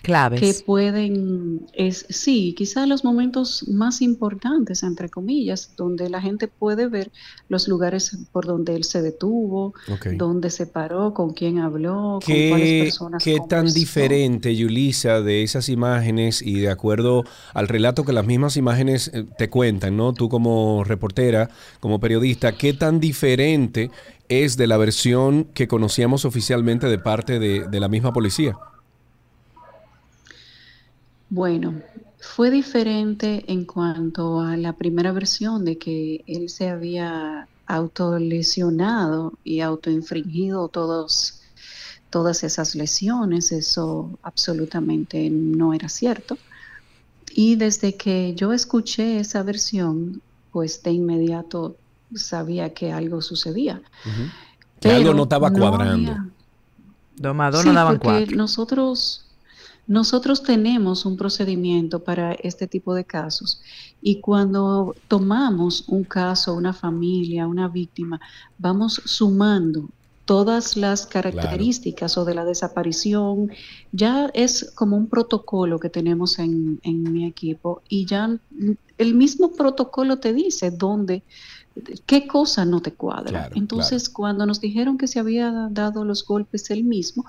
[0.02, 6.48] claves que pueden, es, sí, quizás los momentos más importantes, entre comillas, donde la gente
[6.48, 7.12] puede ver
[7.50, 9.74] los lugares por donde él se detuvo,
[10.16, 13.24] donde se paró, con quién habló, con cuáles personas.
[13.24, 17.24] ¿Qué tan diferente, Yulisa, de esas imágenes y de acuerdo
[17.54, 20.14] al relato que las mismas imágenes eh, te cuentan, ¿no?
[20.14, 23.92] Tú como reportera, como periodista, ¿qué tan diferente
[24.30, 28.58] es de la versión que conocíamos oficialmente de parte de, de la misma policía?
[31.30, 31.82] Bueno,
[32.20, 39.60] fue diferente en cuanto a la primera versión de que él se había autolesionado y
[39.60, 41.42] autoinfringido todos,
[42.10, 43.52] todas esas lesiones.
[43.52, 46.38] Eso absolutamente no era cierto.
[47.32, 50.22] Y desde que yo escuché esa versión,
[50.52, 51.76] pues de inmediato
[52.16, 53.82] sabía que algo sucedía.
[54.80, 56.16] Que algo no estaba cuadrando.
[57.20, 59.27] No no daban porque nosotros
[59.88, 63.62] nosotros tenemos un procedimiento para este tipo de casos
[64.02, 68.20] y cuando tomamos un caso, una familia, una víctima,
[68.58, 69.90] vamos sumando
[70.28, 73.50] todas las características o de la desaparición,
[73.94, 78.38] ya es como un protocolo que tenemos en, mi equipo y ya
[78.98, 81.24] el mismo protocolo te dice dónde,
[82.06, 83.50] qué cosa no te cuadra.
[83.56, 87.26] Entonces, cuando nos dijeron que se había dado los golpes él mismo,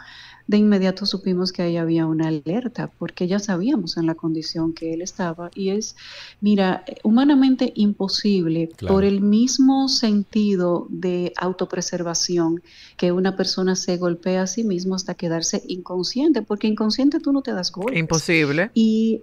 [0.49, 4.95] de inmediato supimos que ahí había una alerta, porque ya sabíamos en la condición que
[4.95, 5.51] él estaba.
[5.55, 5.95] Y es,
[6.41, 12.63] mira, humanamente imposible por el mismo sentido de autopreservación
[12.97, 17.43] que una persona se golpea a sí mismo hasta quedarse inconsciente, porque inconsciente tú no
[17.43, 17.99] te das golpes.
[17.99, 18.71] Imposible.
[18.73, 19.21] Y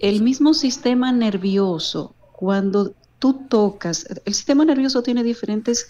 [0.00, 5.86] el mismo sistema nervioso, cuando tú tocas, el sistema nervioso tiene diferentes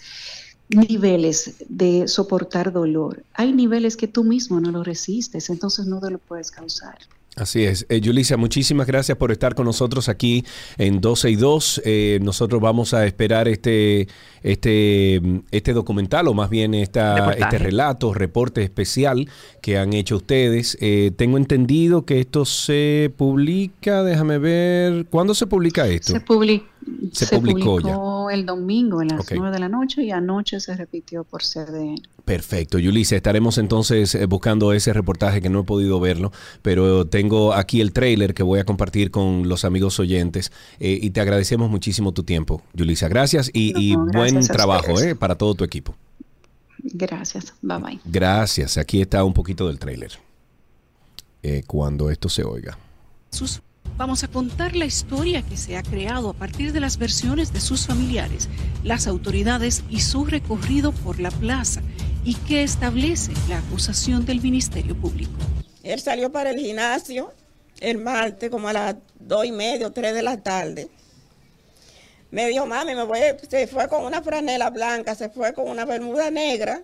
[0.69, 3.23] niveles de soportar dolor.
[3.33, 6.97] Hay niveles que tú mismo no lo resistes, entonces no te lo puedes causar.
[7.37, 7.85] Así es.
[7.89, 10.43] Eh, Yulisa, muchísimas gracias por estar con nosotros aquí
[10.79, 11.81] en 12 y 2.
[11.85, 14.07] Eh, nosotros vamos a esperar este,
[14.41, 15.21] este,
[15.51, 17.43] este documental o más bien esta, Reportaje.
[17.43, 19.29] este relato, reporte especial
[19.61, 20.79] que han hecho ustedes.
[20.81, 26.13] Eh, tengo entendido que esto se publica, déjame ver, ¿cuándo se publica esto?
[26.13, 26.63] Se, publi-
[27.11, 29.33] Se se publicó publicó, el domingo a las Ok.
[29.35, 32.01] 9 de la noche y anoche se repitió por CDN.
[32.25, 36.31] Perfecto, Yulisa, estaremos entonces eh, buscando ese reportaje que no he podido verlo,
[36.61, 41.09] pero tengo aquí el trailer que voy a compartir con los amigos oyentes eh, y
[41.11, 43.07] te agradecemos muchísimo tu tiempo, Yulisa.
[43.07, 45.95] Gracias y, No, buen gracias trabajo eh, para todo tu equipo.
[46.79, 47.53] Gracias.
[47.61, 47.99] Bye bye.
[48.05, 50.11] Gracias, aquí está un poquito del trailer.
[51.43, 52.77] Eh, cuando esto se oiga.
[53.31, 53.61] Sus-
[53.97, 57.59] Vamos a contar la historia que se ha creado a partir de las versiones de
[57.59, 58.47] sus familiares,
[58.83, 61.81] las autoridades y su recorrido por la plaza
[62.23, 65.33] y qué establece la acusación del Ministerio Público.
[65.81, 67.33] Él salió para el gimnasio
[67.79, 70.89] el martes como a las dos y media o tres de la tarde.
[72.29, 73.19] Me dijo, mami, me voy,
[73.49, 76.83] se fue con una franela blanca, se fue con una bermuda negra,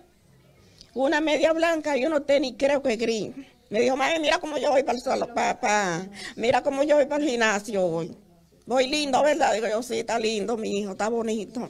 [0.94, 3.30] una media blanca y unos tenis creo que gris.
[3.70, 6.06] Me dijo, mami, mira cómo yo voy para el solo, pa, pa-
[6.36, 8.14] mira cómo yo voy para el gimnasio hoy.
[8.66, 9.52] Voy lindo, ¿verdad?
[9.54, 11.68] Digo yo, sí, está lindo, mi hijo, está bonito.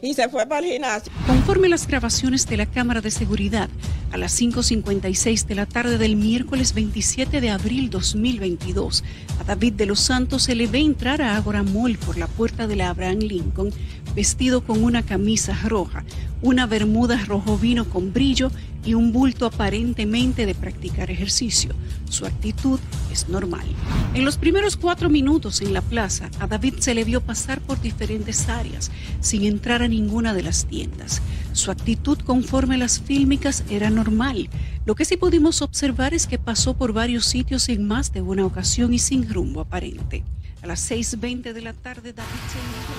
[0.00, 1.12] Y se fue para el gimnasio.
[1.26, 3.68] Conforme las grabaciones de la cámara de seguridad,
[4.12, 9.02] a las 5.56 de la tarde del miércoles 27 de abril 2022,
[9.40, 12.66] a David de los Santos se le ve entrar a Agora Mall por la puerta
[12.66, 13.72] de la Abraham Lincoln,
[14.14, 16.04] vestido con una camisa roja,
[16.42, 18.50] una bermuda rojo vino con brillo
[18.84, 21.74] y un bulto aparentemente de practicar ejercicio.
[22.10, 22.78] Su actitud
[23.10, 23.64] es normal.
[24.12, 27.80] En los primeros cuatro minutos en la plaza, a David se le vio pasar por
[27.80, 28.90] diferentes áreas
[29.20, 31.22] sin entrar a ninguna de las tiendas.
[31.52, 34.50] Su actitud conforme a las fílmicas era normal.
[34.84, 38.44] Lo que sí pudimos observar es que pasó por varios sitios en más de una
[38.44, 40.24] ocasión y sin rumbo aparente.
[40.62, 42.28] A las 6.20 de la tarde, David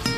[0.04, 0.15] se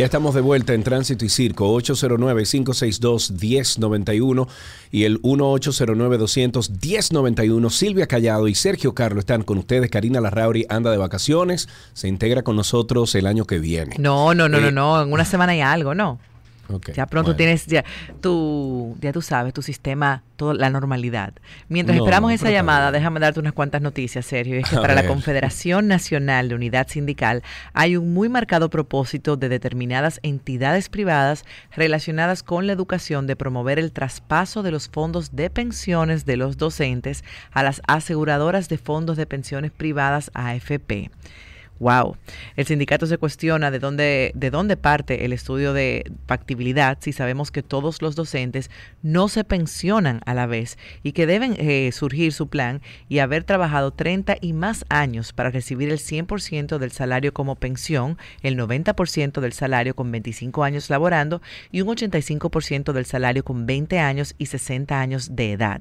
[0.00, 4.48] Ya estamos de vuelta en Tránsito y Circo, 809-562-1091
[4.90, 7.68] y el 1-809-200-1091.
[7.68, 9.90] Silvia Callado y Sergio Carlos están con ustedes.
[9.90, 13.96] Karina Larrauri anda de vacaciones, se integra con nosotros el año que viene.
[13.98, 16.18] No, no, no, Eh, no, no, en una semana y algo, ¿no?
[16.94, 17.36] Ya pronto bueno.
[17.36, 17.84] tienes ya
[18.20, 21.34] tu, ya tú sabes, tu sistema, toda la normalidad.
[21.68, 24.56] Mientras No, esperamos esa llamada, déjame darte unas cuantas noticias, Sergio.
[24.56, 25.10] Es que A para la.
[25.10, 27.42] Confederación Nacional de Unidad Sindical
[27.72, 31.44] hay un muy marcado propósito de determinadas entidades privadas
[31.74, 36.56] relacionadas con la educación de promover el traspaso de los fondos de pensiones de los
[36.56, 41.10] docentes a las aseguradoras de fondos de pensiones privadas AFP.
[41.80, 42.18] Wow.
[42.56, 47.50] El sindicato se cuestiona de dónde, de dónde parte el estudio de factibilidad si sabemos
[47.50, 48.70] que todos los docentes
[49.02, 53.44] no se pensionan a la vez y que deben eh, surgir su plan y haber
[53.44, 59.40] trabajado 30 y más años para recibir el 100% del salario como pensión, el 90%
[59.40, 61.40] del salario con 25 años laborando
[61.72, 65.80] y un 85% del salario con 20 años y 60 años de edad.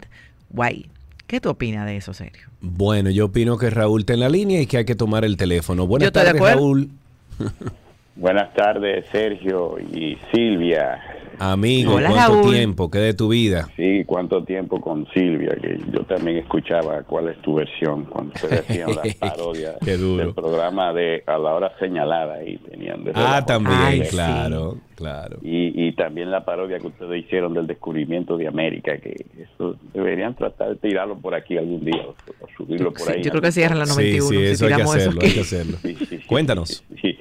[0.50, 0.90] Guay.
[1.30, 2.48] ¿Qué tú opinas de eso, Sergio?
[2.60, 5.38] Bueno, yo opino que Raúl está en la línea y que hay que tomar el
[5.38, 5.86] teléfono.
[5.86, 6.42] Buenas tardes.
[6.42, 6.90] Raúl.
[8.16, 11.00] Buenas tardes, Sergio y Silvia.
[11.40, 12.54] Amigo, Hola, ¿cuánto Raúl.
[12.54, 12.92] tiempo?
[12.92, 13.70] ¿Qué de tu vida?
[13.78, 18.60] Sí, cuánto tiempo con Silvia, que yo también escuchaba cuál es tu versión cuando ustedes
[18.70, 20.26] hacían las parodias Qué duro.
[20.26, 25.38] del programa de A la hora señalada y tenían de Ah, también, claro, claro.
[25.42, 30.36] Y, y también la parodia que ustedes hicieron del descubrimiento de América, que eso deberían
[30.36, 32.10] tratar de tirarlo por aquí algún día o,
[32.44, 33.24] o subirlo por Sí, ahí.
[33.24, 35.40] yo creo que cierran la 91 Sí, sí, si eso hay que hacerlo, hay que
[35.40, 35.78] hacerlo.
[36.28, 36.84] Cuéntanos.
[37.02, 37.18] Sí,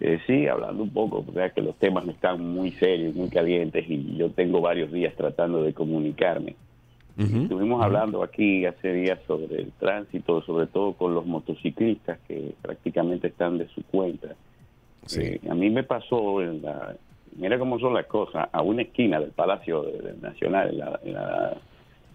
[0.00, 3.84] Eh, sí, hablando un poco, o sea, que los temas están muy serios, muy calientes
[3.88, 6.54] y yo tengo varios días tratando de comunicarme.
[7.42, 13.26] Estuvimos hablando aquí hace días sobre el tránsito, sobre todo con los motociclistas que prácticamente
[13.26, 14.28] están de su cuenta.
[15.20, 16.94] Eh, a mí me pasó en la,
[17.36, 19.84] mira cómo son las cosas, a una esquina del Palacio
[20.22, 21.56] Nacional, en la, en la,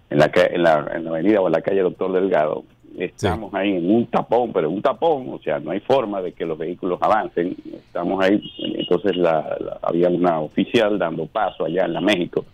[0.10, 2.64] en la, ca- en la- en la avenida o en la calle Doctor Delgado,
[2.98, 6.46] estamos ahí en un tapón, pero un tapón, o sea, no hay forma de que
[6.46, 8.42] los vehículos avancen, estamos ahí,
[8.76, 12.46] entonces la, la- había una oficial dando paso allá en la México,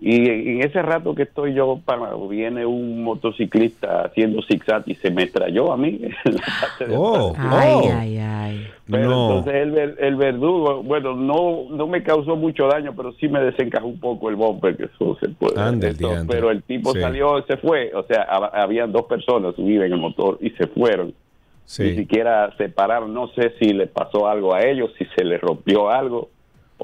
[0.00, 5.10] Y en ese rato que estoy yo, para, viene un motociclista haciendo zigzag y se
[5.12, 6.00] me estrelló a mí.
[6.24, 7.46] en la parte de Oh, atrás.
[7.52, 7.92] Ay, oh.
[7.98, 8.66] ay, ay.
[8.90, 9.28] Pero No.
[9.38, 13.86] entonces el, el verdugo, bueno, no no me causó mucho daño, pero sí me desencajó
[13.86, 15.60] un poco el bumper, que eso se puede.
[15.60, 16.36] Ande el eso, diantre.
[16.36, 17.00] pero el tipo Sí.
[17.00, 20.66] salió, se fue, o sea, hab- habían dos personas subidas en el motor y se
[20.66, 21.14] fueron.
[21.64, 21.84] Sí.
[21.84, 25.40] Ni siquiera se pararon, no sé si le pasó algo a ellos, si se les
[25.40, 26.28] rompió algo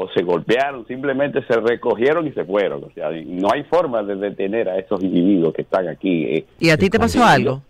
[0.00, 2.84] o se golpearon, simplemente se recogieron y se fueron.
[2.84, 6.24] O sea, no hay forma de detener a esos individuos que están aquí.
[6.24, 6.44] eh.
[6.60, 7.62] ¿Y a ti te pasó algo?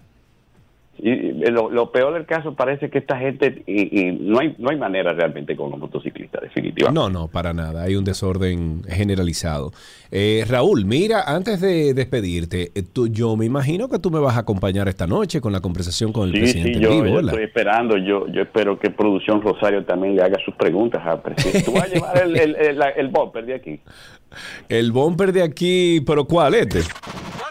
[0.99, 4.55] Y y lo, lo peor del caso parece que esta gente, y, y no hay
[4.59, 6.99] no hay manera realmente con los motociclistas, definitivamente.
[6.99, 7.85] No, no, para nada.
[7.85, 9.73] Hay un desorden generalizado.
[10.11, 14.37] Eh, Raúl, mira, antes de despedirte, eh, tú, yo me imagino que tú me vas
[14.37, 17.97] a acompañar esta noche con la conversación con el Sí, presidente sí, yo, estoy esperando.
[17.97, 21.63] Yo yo espero que Producción Rosario también le haga sus preguntas al presidente.
[21.63, 23.81] Tú vas a llevar el, el, el, el bumper de aquí.
[24.69, 26.55] El bumper de aquí, pero ¿cuál?
[26.55, 26.81] Este.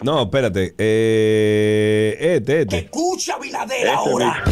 [0.02, 0.74] No, espérate.
[0.78, 2.78] Eh, este, este.
[2.78, 4.44] Escucha, Bilader, Ese ahora.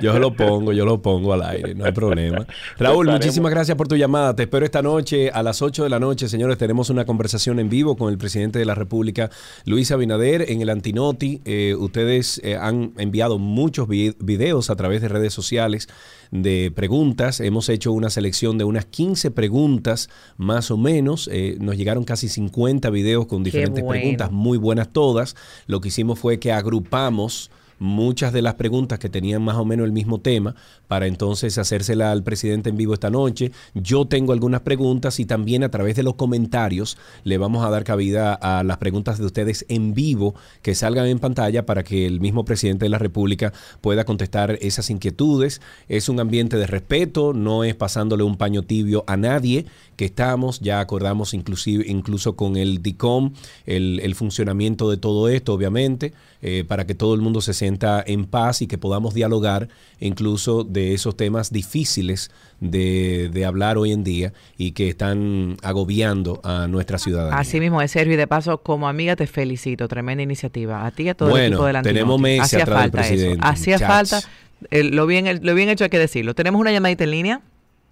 [0.00, 2.46] Yo lo pongo, yo lo pongo al aire, no hay problema.
[2.78, 4.34] Raúl, muchísimas gracias por tu llamada.
[4.34, 6.58] Te espero esta noche a las 8 de la noche, señores.
[6.58, 9.30] Tenemos una conversación en vivo con el presidente de la República,
[9.66, 11.40] Luis Abinader, en el Antinoti.
[11.44, 15.88] Eh, ustedes eh, han enviado muchos vi- videos a través de redes sociales
[16.32, 17.40] de preguntas.
[17.40, 20.08] Hemos hecho una selección de unas 15 preguntas,
[20.38, 21.28] más o menos.
[21.30, 24.00] Eh, nos llegaron casi 50 videos con diferentes bueno.
[24.00, 25.36] preguntas, muy buenas todas.
[25.66, 27.50] Lo que hicimos fue que agrupamos
[27.82, 30.54] muchas de las preguntas que tenían más o menos el mismo tema
[30.86, 33.50] para entonces hacérsela al presidente en vivo esta noche.
[33.74, 37.82] Yo tengo algunas preguntas y también a través de los comentarios le vamos a dar
[37.84, 42.20] cabida a las preguntas de ustedes en vivo que salgan en pantalla para que el
[42.20, 45.60] mismo presidente de la República pueda contestar esas inquietudes.
[45.88, 49.66] Es un ambiente de respeto, no es pasándole un paño tibio a nadie
[49.96, 53.32] que estamos, ya acordamos inclusive incluso con el DICOM
[53.66, 56.12] el, funcionamiento de todo esto, obviamente,
[56.42, 57.71] eh, para que todo el mundo se sienta
[58.06, 59.68] en paz y que podamos dialogar
[60.00, 66.40] incluso de esos temas difíciles de, de hablar hoy en día y que están agobiando
[66.44, 67.38] a nuestra ciudadanía.
[67.38, 70.86] Así mismo es, Sergio, y de paso, como amiga te felicito, tremenda iniciativa.
[70.86, 72.22] A ti y a todo el Bueno, equipo del tenemos Antinoti.
[72.22, 73.08] meses Hacía atrás del falta eso.
[73.10, 74.10] presidente, Hacía muchachos.
[74.22, 74.28] falta,
[74.70, 76.34] eh, lo, bien, lo bien hecho hay que decirlo.
[76.34, 77.40] Tenemos una llamadita en línea.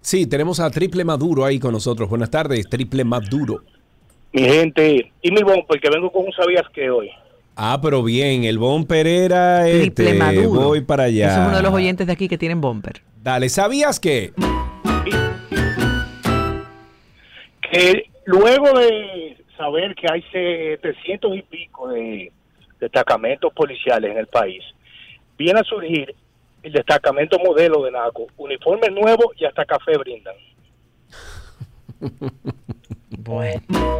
[0.01, 2.09] Sí, tenemos a Triple Maduro ahí con nosotros.
[2.09, 3.61] Buenas tardes, Triple Maduro.
[4.33, 7.09] Mi gente, y mi bumper, que vengo con un sabías que hoy.
[7.55, 10.69] Ah, pero bien, el Bon Pereira, Triple este, Maduro.
[10.69, 11.27] voy para allá.
[11.27, 13.01] Ese es uno de los oyentes de aquí que tienen bumper.
[13.21, 14.33] Dale, ¿sabías que?
[17.71, 22.31] Que luego de saber que hay 700 y pico de
[22.79, 24.63] destacamentos policiales en el país,
[25.37, 26.15] viene a surgir
[26.63, 30.35] el destacamento modelo de NACO, uniformes nuevos y hasta café brindan.
[33.23, 33.90] Bueno.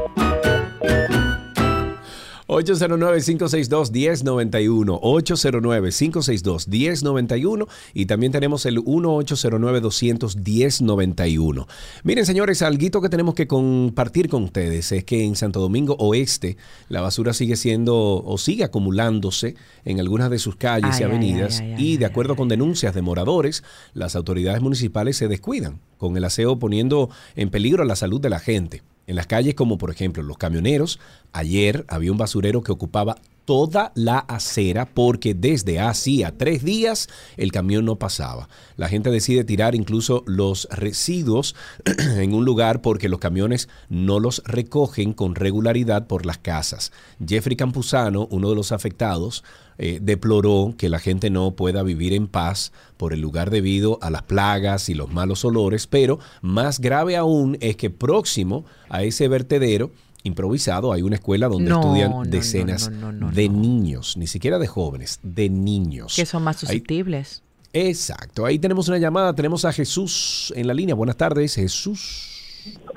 [2.64, 11.68] 809-562-1091, 809-562-1091 y también tenemos el 1-809-200-1091.
[12.04, 16.58] Miren señores, algo que tenemos que compartir con ustedes es que en Santo Domingo Oeste
[16.90, 19.56] la basura sigue siendo o sigue acumulándose
[19.86, 22.96] en algunas de sus calles y Ay, avenidas ay, ay, y de acuerdo con denuncias
[22.96, 28.20] de moradores, las autoridades municipales se descuidan con el aseo poniendo en peligro la salud
[28.20, 28.82] de la gente.
[29.12, 30.98] En las calles como por ejemplo los camioneros,
[31.34, 37.52] ayer había un basurero que ocupaba toda la acera porque desde hacía tres días el
[37.52, 38.50] camión no pasaba.
[38.78, 41.56] La gente decide tirar incluso los residuos
[42.18, 46.92] en un lugar porque los camiones no los recogen con regularidad por las casas.
[47.26, 49.44] Jeffrey Campuzano, uno de los afectados,
[49.78, 54.12] eh, deploró que la gente no pueda vivir en paz por el lugar debido a
[54.12, 59.28] las plagas y los malos olores, pero más grave aún es que próximo a ese
[59.28, 59.92] vertedero
[60.24, 64.68] improvisado hay una escuela donde No, estudian no, decenas no, de niños, ni siquiera de
[64.68, 66.16] jóvenes, de niños.
[66.16, 67.44] Que son más Ahí- susceptibles.
[67.74, 70.96] exacto, ahí tenemos una llamada, tenemos a Jesús en la línea.
[70.96, 72.41] Buenas tardes, Jesús.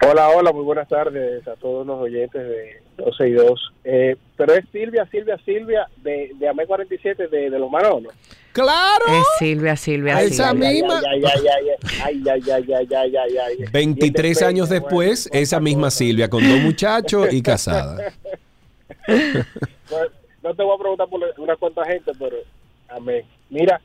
[0.06, 3.72] Hola, hola, muy buenas tardes a todos los oyentes de 12 y 2.
[3.84, 8.12] Eh, pero es Silvia, Silvia, Silvia de, de AME 47 de, de Los Manolos.
[8.52, 9.04] ¡Claro!
[9.08, 10.32] Es Silvia, Silvia, Silvia.
[10.32, 11.00] Esa misma.
[13.72, 15.90] 23 años después, esa misma.
[15.90, 18.12] Silvia, con dos muchachos y casada.
[20.42, 22.36] no te voy a preguntar por una cuanta gente, pero
[22.88, 23.24] amén.
[23.50, 23.80] Mira,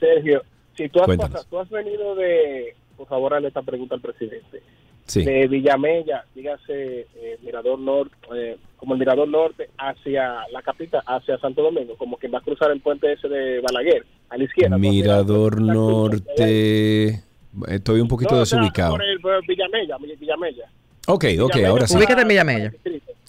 [0.00, 0.42] Sergio,
[0.76, 4.62] si tú has, pasado, tú has venido de por favor, hazle esta pregunta al presidente.
[5.04, 5.24] Sí.
[5.24, 11.38] De Villamella, dígase eh, Mirador Norte, eh, como el Mirador Norte hacia la capital, hacia
[11.38, 14.76] Santo Domingo, como que va a cruzar el puente ese de Balaguer, a la izquierda.
[14.78, 17.22] Mirador Norte.
[17.68, 18.92] Estoy un poquito No, desubicado.
[18.92, 20.64] por el, por el Villamella, Villamella.
[21.06, 21.96] Ok, ok, Villamella ahora sí.
[21.96, 22.72] Ubícate en Villamella.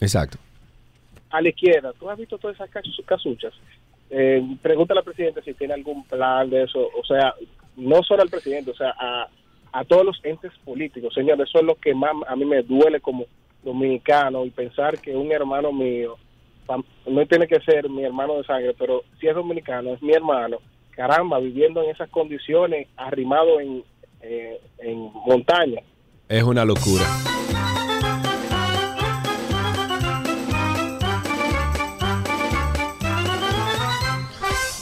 [0.02, 0.38] Exacto.
[1.30, 3.54] A la izquierda, ¿tú has visto todas esas casu- casuchas?
[4.10, 6.80] Eh, pregúntale al presidente si tiene algún plan de eso.
[7.00, 7.34] O sea,
[7.76, 9.28] no solo al presidente, o sea, a,
[9.78, 11.14] a todos los entes políticos.
[11.14, 13.26] Señor, eso es lo que más a mí me duele como
[13.64, 16.18] dominicano y pensar que un hermano mío,
[17.06, 20.58] no tiene que ser mi hermano de sangre, pero si es dominicano, es mi hermano.
[20.92, 23.84] Caramba, viviendo en esas condiciones, arrimado en,
[24.22, 25.84] eh, en montaña.
[26.28, 27.06] Es una locura.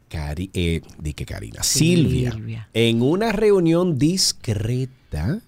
[0.08, 1.62] Cari eh, di que Karina.
[1.62, 2.32] Silvia.
[2.32, 2.68] Silvia.
[2.74, 5.40] En una reunión discreta,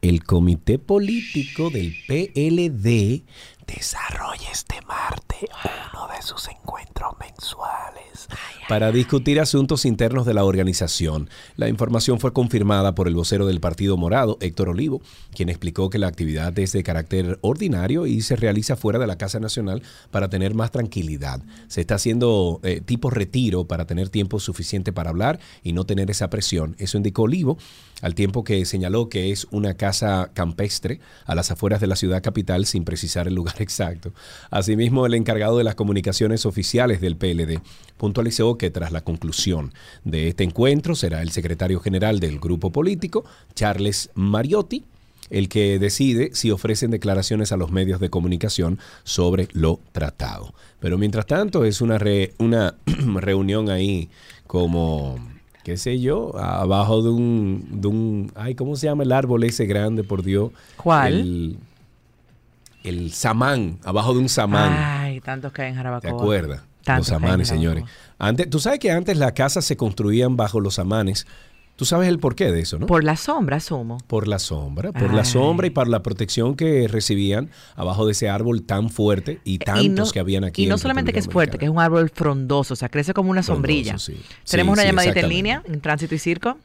[0.00, 3.24] el comité político del PLD
[3.66, 5.48] desarrolla este martes
[5.92, 8.28] uno de sus encuentros mensuales
[8.68, 11.30] para discutir asuntos internos de la organización.
[11.56, 15.00] La información fue confirmada por el vocero del Partido Morado, Héctor Olivo,
[15.34, 19.18] quien explicó que la actividad es de carácter ordinario y se realiza fuera de la
[19.18, 21.42] Casa Nacional para tener más tranquilidad.
[21.68, 26.10] Se está haciendo eh, tipo retiro para tener tiempo suficiente para hablar y no tener
[26.10, 26.74] esa presión.
[26.78, 27.58] Eso indicó Olivo,
[28.02, 32.22] al tiempo que señaló que es una casa campestre a las afueras de la ciudad
[32.22, 34.12] capital sin precisar el lugar exacto.
[34.50, 37.60] Asimismo, el encargado de las comunicaciones oficiales del PLD
[37.96, 39.72] puntualizó que tras la conclusión
[40.04, 43.24] de este encuentro será el secretario general del grupo político,
[43.54, 44.84] Charles Mariotti,
[45.30, 50.54] el que decide si ofrecen declaraciones a los medios de comunicación sobre lo tratado.
[50.78, 52.74] Pero mientras tanto es una, re- una
[53.16, 54.08] reunión ahí
[54.46, 55.16] como,
[55.64, 59.66] qué sé yo, abajo de un, de un, ay, ¿cómo se llama el árbol ese
[59.66, 60.52] grande, por Dios?
[60.76, 61.14] ¿Cuál?
[61.14, 61.56] El,
[62.86, 64.72] el samán, abajo de un samán.
[64.76, 66.00] Ay, tantos que hay en Jarabacoa.
[66.10, 66.62] ¿Te acuerdas?
[66.84, 67.74] Tantos los que hay en amanes, Jarabacoa.
[67.74, 67.84] señores.
[68.18, 71.26] Antes, tú sabes que antes las casas se construían bajo los amanes.
[71.76, 72.86] Tú sabes el porqué de eso, ¿no?
[72.86, 73.98] Por la sombra, asumo.
[74.06, 78.30] Por la sombra, por la sombra y por la protección que recibían abajo de ese
[78.30, 80.64] árbol tan fuerte y tantos y no, que habían aquí.
[80.64, 83.12] y no en solamente que es fuerte, que es un árbol frondoso, o sea, crece
[83.12, 83.98] como una Frondoso, sombrilla.
[83.98, 84.14] sí.
[84.50, 86.56] Tenemos Sí, una sí, llamadita en línea, en Tránsito y Circo.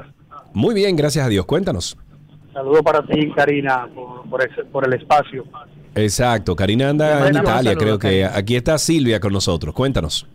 [0.54, 1.46] Muy bien, gracias a Dios.
[1.46, 1.96] Cuéntanos.
[2.52, 5.46] Saludos para ti, Karina, por, por, ese- por el espacio.
[5.96, 9.74] Exacto, Karina anda en Italia, creo que aquí está Silvia con nosotros.
[9.74, 10.28] Cuéntanos.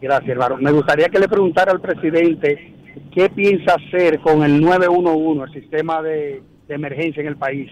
[0.00, 0.56] Gracias, hermano.
[0.56, 2.74] Me gustaría que le preguntara al presidente
[3.14, 7.70] qué piensa hacer con el 911, el sistema de, de emergencia en el país.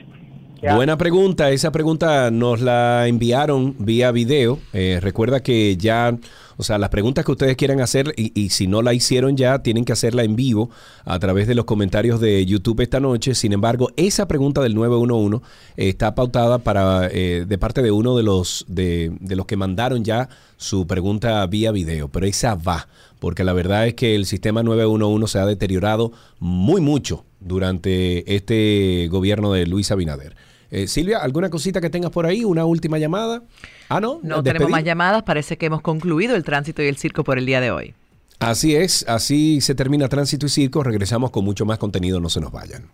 [0.63, 1.51] Buena pregunta.
[1.51, 4.59] Esa pregunta nos la enviaron vía video.
[4.75, 6.19] Eh, recuerda que ya,
[6.59, 9.87] o sea, las preguntas que ustedes quieran hacer y, si no la hicieron ya, tienen
[9.87, 10.69] que hacerla en vivo
[11.07, 13.35] a través de los comentarios de YouTube esta noche.
[13.35, 15.39] Sin embargo, esa pregunta del 911
[15.77, 19.57] eh, está pautada para eh, de parte de uno de los de, de los que
[19.57, 20.29] mandaron ya
[20.59, 22.87] su pregunta vía video, pero esa va,
[23.19, 29.09] porque la verdad es que el sistema 911 se ha deteriorado muy mucho durante este
[29.11, 30.37] gobierno de Luis Abinader.
[30.71, 32.45] Eh, Silvia, ¿alguna cosita que tengas por ahí?
[32.45, 33.43] ¿Una última llamada?
[33.89, 34.21] Ah, no.
[34.23, 34.43] No ¿Despedir?
[34.45, 37.61] tenemos más llamadas, parece que hemos concluido el tránsito y el circo por el día
[37.61, 37.95] de hoy.
[38.39, 40.83] Así es, así se termina Tránsito y Circo.
[40.83, 42.89] Regresamos con mucho más contenido, no se nos vayan.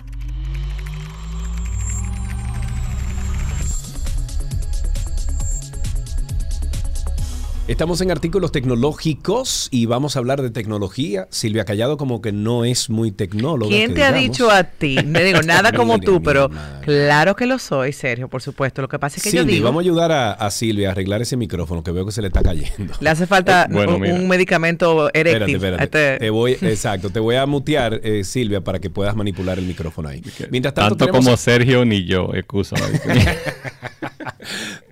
[7.68, 11.26] Estamos en artículos tecnológicos y vamos a hablar de tecnología.
[11.32, 13.68] Silvia Callado como que no es muy tecnóloga.
[13.70, 14.96] ¿Quién te ha dicho a ti?
[15.04, 16.84] Me digo, nada como tú, pero madre.
[16.84, 18.82] claro que lo soy, Sergio, por supuesto.
[18.82, 20.92] Lo que pasa es que yo Cindy, digo, vamos a ayudar a, a Silvia a
[20.92, 22.94] arreglar ese micrófono que veo que se le está cayendo.
[23.00, 25.56] le hace falta Bueno, un, medicamento Espérate, eréctil.
[25.56, 25.84] espérate.
[25.84, 29.66] Este- Te voy, exacto, te voy a mutear, eh, Silvia, para que puedas manipular el
[29.66, 30.22] micrófono ahí.
[30.52, 32.76] Mientras tanto, Tanto tenemos, como Sergio ni yo, excusa.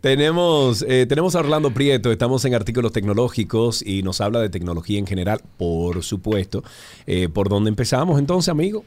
[0.05, 4.98] tenemos, eh, tenemos a Orlando Prieto, estamos en artículos tecnológicos y nos habla de tecnología
[4.98, 6.62] en general, por supuesto.
[7.06, 8.85] Eh, ¿Por dónde empezamos entonces, amigo?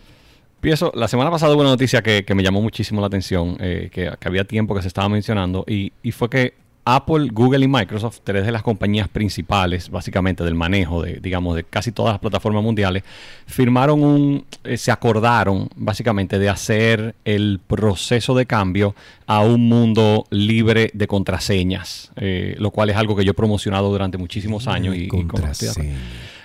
[0.57, 3.89] Empiezo, la semana pasada hubo una noticia que, que me llamó muchísimo la atención, eh,
[3.91, 6.53] que, que había tiempo que se estaba mencionando, y, y fue que
[6.90, 11.66] Apple, Google y Microsoft, tres de las compañías principales, básicamente del manejo de, digamos, de
[11.66, 13.04] casi todas las plataformas mundiales,
[13.46, 18.96] firmaron un, eh, se acordaron básicamente de hacer el proceso de cambio
[19.26, 23.90] a un mundo libre de contraseñas, eh, lo cual es algo que yo he promocionado
[23.92, 25.28] durante muchísimos años y, y.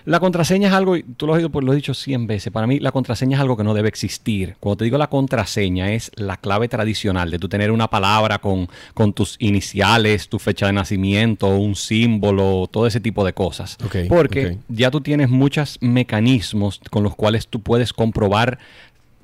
[0.04, 2.52] La contraseña es algo, y tú lo has oído, pues lo he dicho 100 veces,
[2.52, 4.56] para mí la contraseña es algo que no debe existir.
[4.58, 8.68] Cuando te digo la contraseña es la clave tradicional de tú tener una palabra con,
[8.94, 13.76] con tus iniciales, tu fecha de nacimiento, un símbolo, todo ese tipo de cosas.
[13.84, 18.58] Ok, Porque ya tú tienes muchos mecanismos con los cuales tú puedes comprobar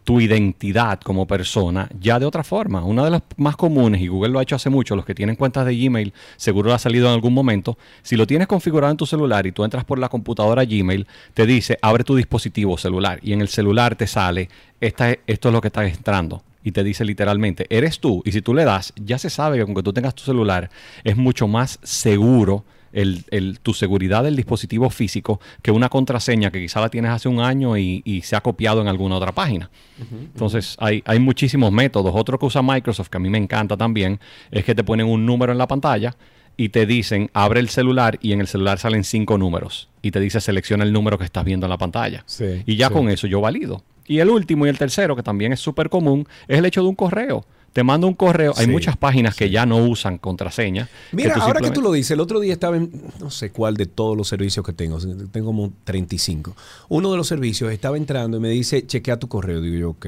[0.08, 2.82] tu identidad como persona ya de otra forma.
[2.82, 5.36] Una de las más comunes, y Google lo ha hecho hace mucho, los que tienen
[5.36, 8.96] cuentas de Gmail, seguro lo ha salido en algún momento, si lo tienes configurado en
[8.96, 13.20] tu celular y tú entras por la computadora Gmail, te dice, abre tu dispositivo celular
[13.22, 14.48] y en el celular te sale,
[14.80, 16.42] esta es- esto es lo que está entrando.
[16.64, 18.22] Y te dice literalmente, eres tú.
[18.24, 20.70] Y si tú le das, ya se sabe que aunque tú tengas tu celular,
[21.04, 26.60] es mucho más seguro el, el- tu seguridad del dispositivo físico que una contraseña que
[26.60, 29.70] quizá la tienes hace un año y, y se ha copiado en alguna otra página.
[30.10, 32.12] Entonces, hay, hay muchísimos métodos.
[32.14, 34.20] Otro que usa Microsoft, que a mí me encanta también,
[34.50, 36.16] es que te ponen un número en la pantalla
[36.56, 39.88] y te dicen, abre el celular y en el celular salen cinco números.
[40.02, 42.22] Y te dice, selecciona el número que estás viendo en la pantalla.
[42.26, 42.94] Sí, y ya sí.
[42.94, 43.82] con eso yo valido.
[44.06, 46.88] Y el último y el tercero, que también es súper común, es el hecho de
[46.88, 47.44] un correo.
[47.78, 48.54] Te mando un correo.
[48.56, 50.88] Hay Sí, muchas páginas que ya no usan contraseña.
[51.12, 52.90] Mira, ahora que tú lo dices, el otro día estaba en
[53.20, 54.98] no sé cuál de todos los servicios que tengo,
[55.30, 56.56] tengo como 35.
[56.88, 59.60] Uno de los servicios estaba entrando y me dice, chequea tu correo.
[59.60, 60.06] Digo yo, ok.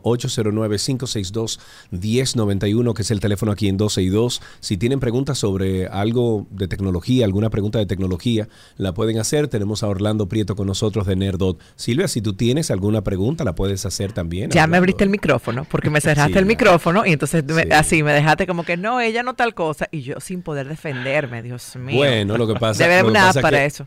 [1.91, 4.41] 809-562-1091, que es el teléfono aquí en 12 y 2.
[4.59, 8.47] Si tienen preguntas sobre algo de tecnología, alguna pregunta de tecnología,
[8.77, 9.47] la pueden hacer.
[9.47, 11.59] Tenemos a Orlando Prieto con nosotros de Nerdot.
[11.75, 14.51] Silvia, si tú tienes alguna pregunta, la puedes hacer también.
[14.51, 16.47] Ya me abriste el micrófono, porque me cerraste Sí, el ya.
[16.47, 20.01] micrófono y entonces me- así me dejaste como que no, ella no tal cosa y
[20.01, 21.95] yo sin poder defenderme, Dios mío.
[21.97, 23.85] Bueno, lo que pasa, Debe lo que pasa es para que eso.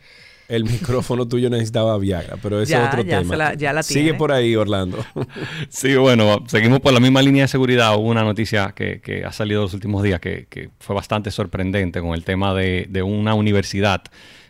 [0.51, 3.29] El micrófono tuyo necesitaba Viagra, pero ese Ya, es otro ya tema.
[3.33, 4.17] se la- ya la Sigue tiene.
[4.17, 4.97] por ahí, Orlando.
[5.69, 7.95] Sí, bueno, seguimos por la misma línea de seguridad.
[7.97, 12.01] Hubo una noticia que, que ha salido los últimos días que, que fue bastante sorprendente
[12.01, 14.01] con el tema de, de una universidad,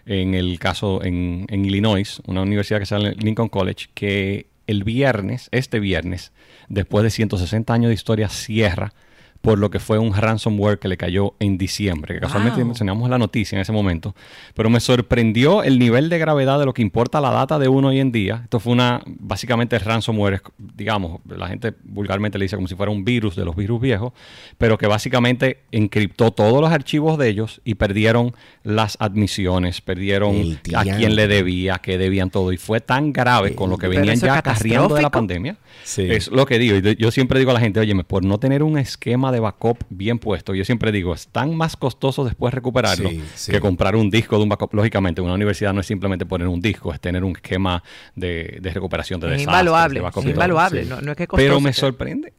[0.07, 4.83] en el caso en, en Illinois, una universidad que se llama Lincoln College, que el
[4.83, 6.31] viernes, este viernes,
[6.69, 8.93] después de 160 años de historia, cierra
[9.41, 12.67] por lo que fue un ransomware que le cayó en diciembre, que casualmente Wow.
[12.67, 14.15] mencionamos la noticia en ese momento,
[14.53, 17.87] pero me sorprendió el nivel de gravedad de lo que importa la data de uno
[17.89, 18.41] hoy en día.
[18.43, 23.03] Esto fue una, básicamente ransomware, digamos, la gente vulgarmente le dice como si fuera un
[23.03, 24.13] virus de los virus viejos,
[24.57, 30.83] pero que básicamente encriptó todos los archivos de ellos y perdieron las admisiones, perdieron a
[30.83, 34.37] quién le debía, qué debían todo, y fue tan grave con lo que venían ya
[34.37, 35.57] acarreando de la pandemia.
[35.97, 36.77] Es lo que digo.
[36.77, 40.19] Yo siempre digo a la gente, oye, por no tener un esquema de backup bien
[40.19, 43.51] puesto, yo siempre digo, es tan más costoso después recuperarlo Sí, sí.
[43.51, 44.73] que comprar un disco de un backup.
[44.73, 47.83] Lógicamente, una universidad no es simplemente poner un disco, es tener un esquema
[48.15, 51.23] de, de recuperación de Es desastres, invaluable, de backup es invaluable, no- no es que
[51.23, 52.33] es Pero me sorprende.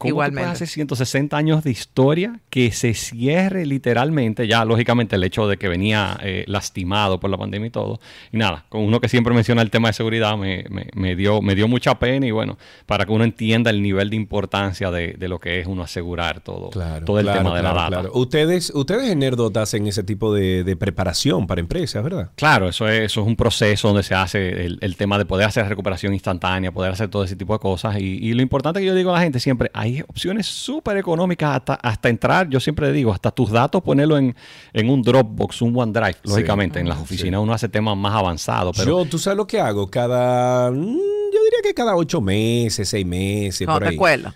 [0.00, 0.40] ¿Cómo Igualmente.
[0.40, 0.64] Igualmente.
[0.64, 5.68] hace 160 años de historia que se cierre literalmente, ya lógicamente el hecho de que
[5.68, 8.00] venía eh, lastimado por la pandemia y todo.
[8.32, 11.42] Y nada, con uno que siempre menciona el tema de seguridad me, me- me dio,
[11.42, 12.56] me dio mucha pena y bueno,
[12.86, 16.40] para que uno entienda el nivel de importancia de, de lo que es uno asegurar
[16.40, 18.04] todo, todo el Claro, tema de la data.
[18.14, 22.30] Ustedes, ustedes en Nerdot hacen ese tipo de, de preparación para empresas, ¿verdad?
[22.36, 25.46] Claro, eso es, eso es un proceso donde se hace el, el tema de poder
[25.46, 27.98] hacer recuperación instantánea, poder hacer todo ese tipo de cosas.
[28.00, 31.56] Y, y lo importante que yo digo a la gente siempre, hay opciones súper económicas
[31.56, 34.34] hasta, hasta entrar, yo siempre digo, hasta tus datos ponerlo en,
[34.72, 36.16] en un Dropbox, un OneDrive.
[36.24, 39.60] Lógicamente, en las oficinas uno hace temas más avanzados, pero Yo, ¿tú sabes lo que
[39.60, 39.90] hago?
[39.90, 43.96] Cada, mm, yo diría que cada ocho meses, seis meses, Cuando por te ahí.
[43.96, 44.34] cuela.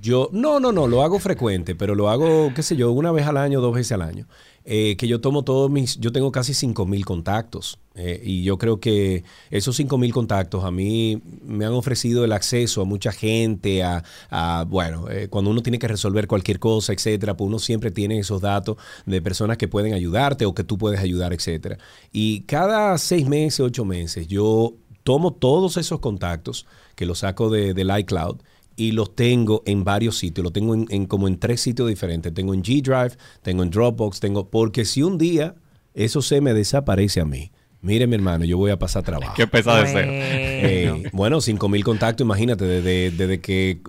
[0.00, 3.26] Yo, no, no, no, lo hago frecuente, pero lo hago, qué sé yo, una vez
[3.26, 4.26] al año, dos veces al año.
[4.68, 8.58] Eh, que yo tomo todos mis, yo tengo casi 5 mil contactos eh, y yo
[8.58, 9.22] creo que
[9.52, 14.02] esos 5 mil contactos a mí me han ofrecido el acceso a mucha gente, a,
[14.28, 18.18] a, bueno, eh, cuando uno tiene que resolver cualquier cosa, etcétera, pues uno siempre tiene
[18.18, 18.76] esos datos
[19.06, 21.78] de personas que pueden ayudarte o que tú puedes ayudar, etcétera.
[22.10, 24.74] Y cada seis meses, ocho meses, yo
[25.04, 26.66] tomo todos esos contactos
[26.96, 28.38] que los saco de, del iCloud
[28.76, 30.42] y los tengo en varios sitios.
[30.44, 32.32] Los tengo en, en como en tres sitios diferentes.
[32.34, 34.48] Tengo en G Drive, tengo en Dropbox, tengo.
[34.50, 35.54] Porque si un día
[35.94, 37.50] eso se me desaparece a mí.
[37.82, 39.34] Mire, mi hermano, yo voy a pasar trabajo.
[39.36, 40.06] Qué pesado de ser.
[40.08, 43.80] Eh, bueno, 5 mil contactos, imagínate, desde, desde que...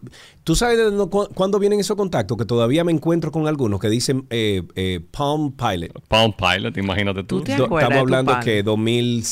[0.44, 0.78] ¿Tú sabes
[1.10, 2.38] cu- cuándo vienen esos contactos?
[2.38, 5.92] Que todavía me encuentro con algunos que dicen eh, eh, Palm Pilot.
[6.08, 7.42] Palm Pilot, imagínate tú.
[7.42, 9.24] te Do- acuerdas Estamos de tu hablando que 2000...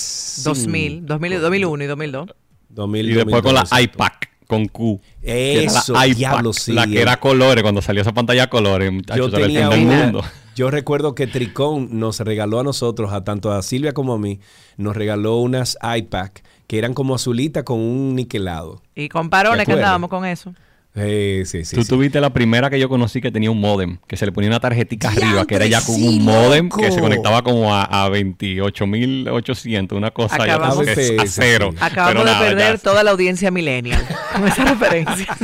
[0.46, 2.30] 2000, 2000, 2001 y 2002.
[2.70, 5.02] 2000, Y después con la 2002, iPac con Q.
[5.22, 7.02] que Eso, la diablo, sí, La que eh.
[7.02, 10.04] era colores, cuando salió esa pantalla a colores, Yo muchachos, el tenía fin del una-
[10.04, 10.24] mundo.
[10.56, 14.40] Yo recuerdo que Tricón nos regaló a nosotros, a tanto a Silvia como a mí,
[14.78, 18.82] nos regaló unas iPac que eran como azulitas con un niquelado.
[18.96, 20.54] Y con parones ¿Te que andábamos con eso.
[20.98, 21.90] Eh, sí, sí, Tú sí.
[21.90, 24.60] tuviste la primera que yo conocí que tenía un modem, que se le ponía una
[24.62, 28.10] tarjetita arriba, que era ya con sí, un modem que se conectaba como a, a
[28.10, 31.74] 28.800, una cosa ya Acabamos- que es a cero.
[31.80, 34.02] Acabamos Pero de nada, perder ya- toda la audiencia millennial
[34.34, 35.38] con esa referencia.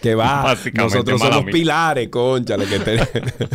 [0.00, 1.52] Que va, Básicamente, nosotros somos mía.
[1.52, 2.56] pilares, concha.
[2.56, 3.00] que te-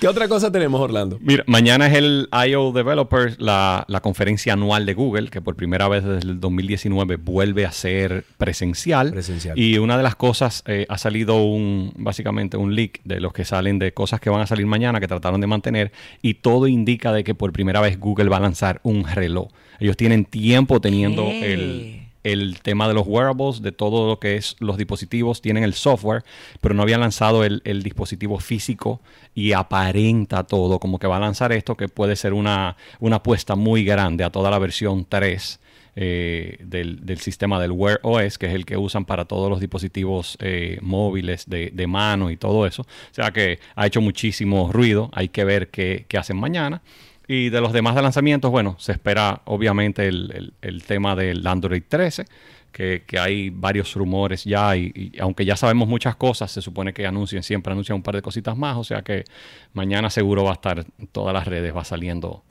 [0.00, 1.18] ¿Qué otra cosa tenemos, Orlando?
[1.20, 2.72] Mira, mañana es el I.O.
[2.72, 7.64] Developers, la, la conferencia anual de Google, que por primera vez desde el 2019 vuelve
[7.66, 9.10] a ser presencial.
[9.10, 9.58] Presencial.
[9.58, 13.44] Y una de las cosas, eh, ha salido un, básicamente un leak de los que
[13.44, 17.12] salen de cosas que van a salir mañana, que trataron de mantener, y todo indica
[17.12, 19.48] de que por primera vez Google va a lanzar un reloj.
[19.80, 21.52] Ellos tienen tiempo teniendo ¿Qué?
[21.54, 25.74] el, el tema de los wearables, de todo lo que es los dispositivos, tienen el
[25.74, 26.24] software,
[26.60, 29.00] pero no habían lanzado el, el dispositivo físico
[29.34, 33.54] y aparenta todo como que va a lanzar esto, que puede ser una, una apuesta
[33.54, 35.60] muy grande a toda la versión 3
[35.98, 39.60] eh, del, del sistema del Wear OS, que es el que usan para todos los
[39.60, 42.82] dispositivos eh, móviles de, de mano y todo eso.
[42.82, 46.82] O sea que ha hecho muchísimo ruido, hay que ver qué, qué hacen mañana.
[47.28, 51.44] Y de los demás de lanzamientos, bueno, se espera obviamente el, el- el tema del
[51.46, 52.24] Android 13,
[52.70, 56.92] que, que hay varios rumores ya, y, y aunque ya sabemos muchas cosas, se supone
[56.92, 59.24] que anuncien, siempre anuncian un par de cositas más, o sea que
[59.72, 62.44] mañana seguro va a estar en todas las redes, va saliendo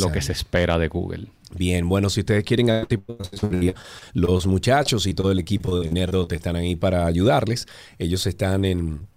[0.00, 1.26] lo que se espera de Google.
[1.54, 3.74] Bien, bueno, si ustedes quieren asesoría,
[4.12, 7.66] los muchachos y todo el equipo de Nerdot están ahí para ayudarles.
[7.98, 9.08] Ellos están en,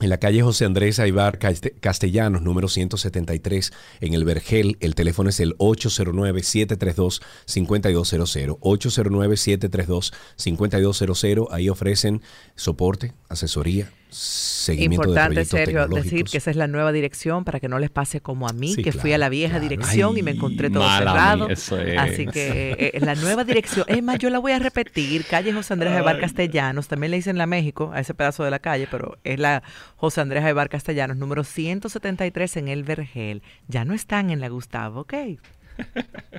[0.00, 4.76] en la calle José Andrés Aibar Caste- Castellanos, número 173, en el Vergel.
[4.80, 8.58] El teléfono es el 809-732-5200.
[8.58, 11.46] 809-732-5200.
[11.50, 12.22] Ahí ofrecen
[12.56, 17.68] soporte, asesoría, seguimiento Importante, de Sergio, decir que esa es la nueva dirección para que
[17.68, 20.32] no les pase como a mí, Sí, que fui a la vieja dirección y me
[20.32, 21.48] encontré todo cerrado.
[21.48, 21.98] eso es.
[21.98, 25.72] Así que eh, la nueva dirección, es más, yo la voy a repetir, calle José
[25.72, 29.18] Andrés Aybar Castellanos, también le dicen la México, a ese pedazo de la calle, pero
[29.24, 29.62] es la
[29.96, 33.42] José Andrés Aybar Castellanos, número 173 en el Vergel.
[33.68, 35.14] Ya no están en la Gustavo, ¿ok?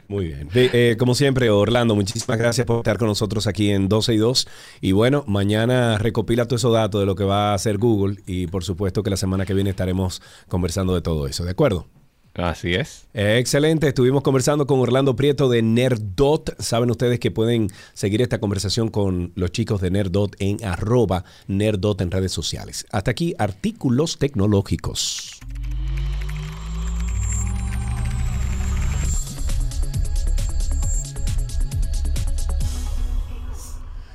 [0.07, 0.47] Muy bien.
[0.49, 4.17] De- eh, como siempre, Orlando, muchísimas gracias por estar con nosotros aquí en 12 y
[4.17, 4.47] 2.
[4.81, 8.47] Y bueno, mañana recopila todos esos datos de lo que va a hacer Google y
[8.47, 11.87] por supuesto que la semana que viene estaremos conversando de todo eso, ¿de acuerdo?
[12.35, 13.05] Así es.
[13.13, 16.59] Eh, excelente, estuvimos conversando con Orlando Prieto de Nerdot.
[16.59, 22.01] Saben ustedes que pueden seguir esta conversación con los chicos de Nerdot en arroba Nerdot
[22.01, 22.87] en redes sociales.
[22.91, 25.39] Hasta aquí, artículos tecnológicos.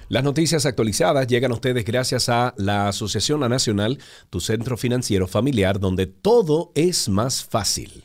[0.08, 3.98] Las noticias actualizadas llegan a ustedes gracias a la Asociación Nacional,
[4.30, 8.02] tu centro financiero familiar, donde todo es más fácil.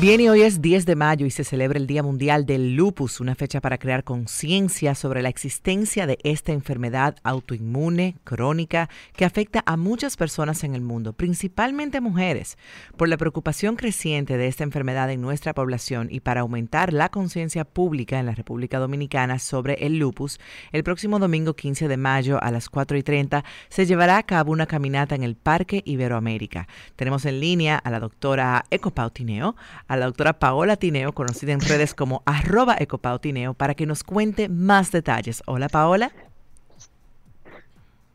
[0.00, 3.18] Bien, y hoy es 10 de mayo y se celebra el Día Mundial del Lupus,
[3.18, 9.64] una fecha para crear conciencia sobre la existencia de esta enfermedad autoinmune crónica que afecta
[9.66, 12.58] a muchas personas en el mundo, principalmente mujeres.
[12.96, 17.64] Por la preocupación creciente de esta enfermedad en nuestra población y para aumentar la conciencia
[17.64, 20.38] pública en la República Dominicana sobre el lupus,
[20.70, 24.52] el próximo domingo 15 de mayo a las 4 y 30 se llevará a cabo
[24.52, 26.68] una caminata en el Parque Iberoamérica.
[26.94, 29.56] Tenemos en línea a la doctora Ecopau Tineo,
[29.88, 34.04] a la doctora Paola Tineo, conocida en redes como arroba Ecopau Tineo, para que nos
[34.04, 35.42] cuente más detalles.
[35.46, 36.12] Hola Paola.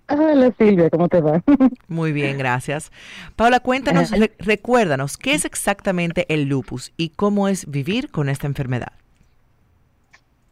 [0.09, 1.41] Hola Silvia, ¿cómo te va?
[1.87, 2.91] Muy bien, gracias.
[3.35, 8.45] Paola, cuéntanos, re- recuérdanos, ¿qué es exactamente el lupus y cómo es vivir con esta
[8.45, 8.91] enfermedad?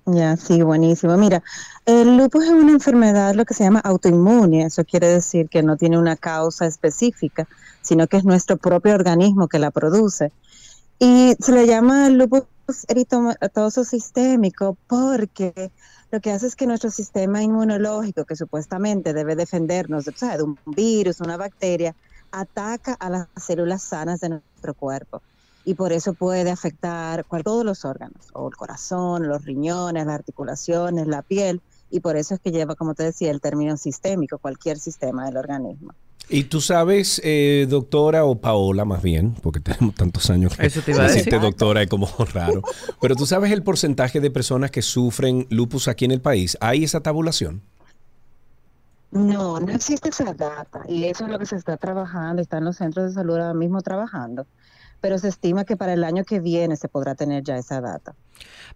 [0.08, 1.16] Ya, sí, buenísimo.
[1.16, 1.44] Mira,
[1.86, 4.64] el lupus es una enfermedad, lo que se llama autoinmune.
[4.64, 7.48] Eso quiere decir que no tiene una causa específica,
[7.82, 10.32] sino que es nuestro propio organismo que la produce.
[11.04, 12.46] Y se le llama lupus
[12.88, 15.72] eritematoso sistémico porque
[16.12, 20.38] lo que hace es que nuestro sistema inmunológico, que supuestamente debe defendernos de, ¿sabes?
[20.38, 21.96] de un virus, una bacteria,
[22.32, 25.24] ataca a las células sanas de nuestro cuerpo.
[25.66, 31.08] Y por eso puede afectar todos los órganos, o el corazón, los riñones, las articulaciones,
[31.08, 31.64] la piel.
[31.92, 35.38] Y por eso es que lleva, como te decía, el término sistémico, cualquier sistema del
[35.38, 35.94] organismo.
[36.30, 40.82] Y tú sabes, eh, doctora o Paola más bien, porque tenemos tantos años que Eso
[40.82, 41.42] te iba a decirte decir.
[41.42, 42.62] doctora es como raro,
[43.02, 46.58] pero tú sabes el porcentaje de personas que sufren lupus aquí en el país.
[46.62, 47.62] ¿Hay esa tabulación?
[49.12, 52.78] No, no existe esa data y eso es lo que se está trabajando, están los
[52.78, 54.48] centros de salud ahora mismo trabajando,
[55.02, 58.14] pero se estima que para el año que viene se podrá tener ya esa data.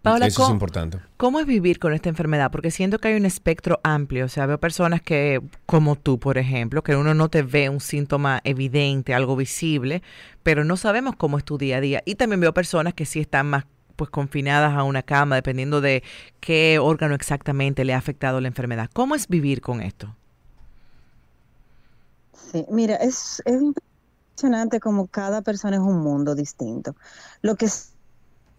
[0.02, 0.98] Paola, Eso es ¿cómo- importante.
[1.16, 2.50] ¿Cómo es vivir con esta enfermedad?
[2.50, 4.26] Porque siento que hay un espectro amplio.
[4.26, 7.80] O sea, veo personas que, como tú, por ejemplo, que uno no te ve un
[7.80, 10.02] síntoma evidente, algo visible,
[10.42, 12.02] pero no sabemos cómo es tu día a día.
[12.04, 13.64] Y también veo personas que sí están más
[13.96, 16.02] pues confinadas a una cama, dependiendo de
[16.40, 18.90] qué órgano exactamente le ha afectado la enfermedad.
[18.92, 20.14] ¿Cómo es vivir con esto?
[22.52, 23.60] Sí, mira, es, es
[24.40, 26.94] impresionante como cada persona es un mundo distinto.
[27.40, 27.68] Lo que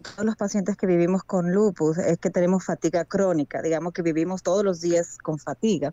[0.02, 4.42] todos los pacientes que vivimos con lupus es que tenemos fatiga crónica, digamos que vivimos
[4.42, 5.92] todos los días con fatiga.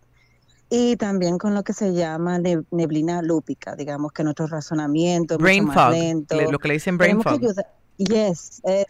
[0.68, 5.40] Y también con lo que se llama ne- neblina lúpica, digamos que nuestro razonamiento es
[5.40, 6.36] Brain mucho más fog, lento.
[6.36, 7.38] le- lo que le dicen brain Tenemos que fog.
[7.50, 8.86] ayudar- Yes, eh,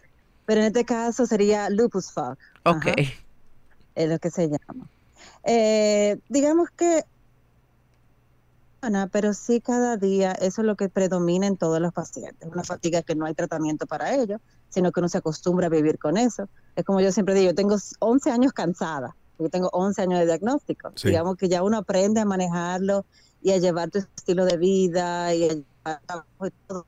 [0.47, 2.31] pero en este caso sería lupus fog.
[2.65, 2.87] Ok.
[2.87, 2.93] Ajá,
[3.93, 4.89] es lo que se llama.
[5.43, 7.03] Eh, digamos que
[8.81, 12.63] Ana, pero sí cada día eso es lo que predomina en todos los pacientes, una
[12.63, 14.39] fatiga que no hay tratamiento para ello,
[14.69, 16.47] sino que uno se acostumbra a vivir con eso.
[16.75, 20.25] Es como yo siempre digo, yo tengo 11 años cansada, yo tengo 11 años de
[20.27, 20.91] diagnóstico.
[20.95, 21.09] Sí.
[21.09, 23.05] Digamos que ya uno aprende a manejarlo
[23.41, 26.85] y a llevar tu estilo de vida y a llevar trabajo y todo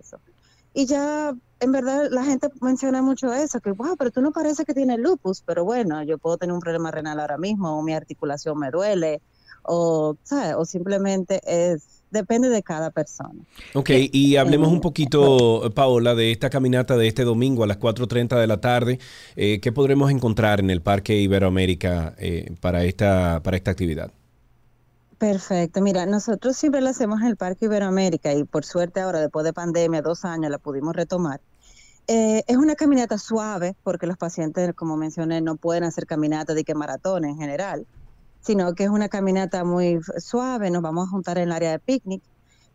[0.00, 0.18] eso.
[0.72, 4.64] Y ya, en verdad, la gente menciona mucho eso, que, wow, pero tú no parece
[4.64, 7.94] que tienes lupus, pero bueno, yo puedo tener un problema renal ahora mismo, o mi
[7.94, 9.22] articulación me duele,
[9.66, 10.54] o, ¿sabes?
[10.56, 13.40] O simplemente es, depende de cada persona.
[13.74, 18.40] Ok, y hablemos un poquito, Paola, de esta caminata de este domingo a las 4.30
[18.40, 18.98] de la tarde.
[19.36, 24.10] Eh, ¿Qué podremos encontrar en el Parque Iberoamérica eh, para, esta, para esta actividad?
[25.18, 29.44] Perfecto, mira, nosotros siempre la hacemos en el Parque Iberoamérica y por suerte ahora, después
[29.44, 31.40] de pandemia, dos años, la pudimos retomar.
[32.08, 36.64] Eh, es una caminata suave porque los pacientes, como mencioné, no pueden hacer caminata de
[36.64, 37.86] que maratón en general,
[38.46, 41.80] sino que es una caminata muy suave, nos vamos a juntar en el área de
[41.80, 42.22] picnic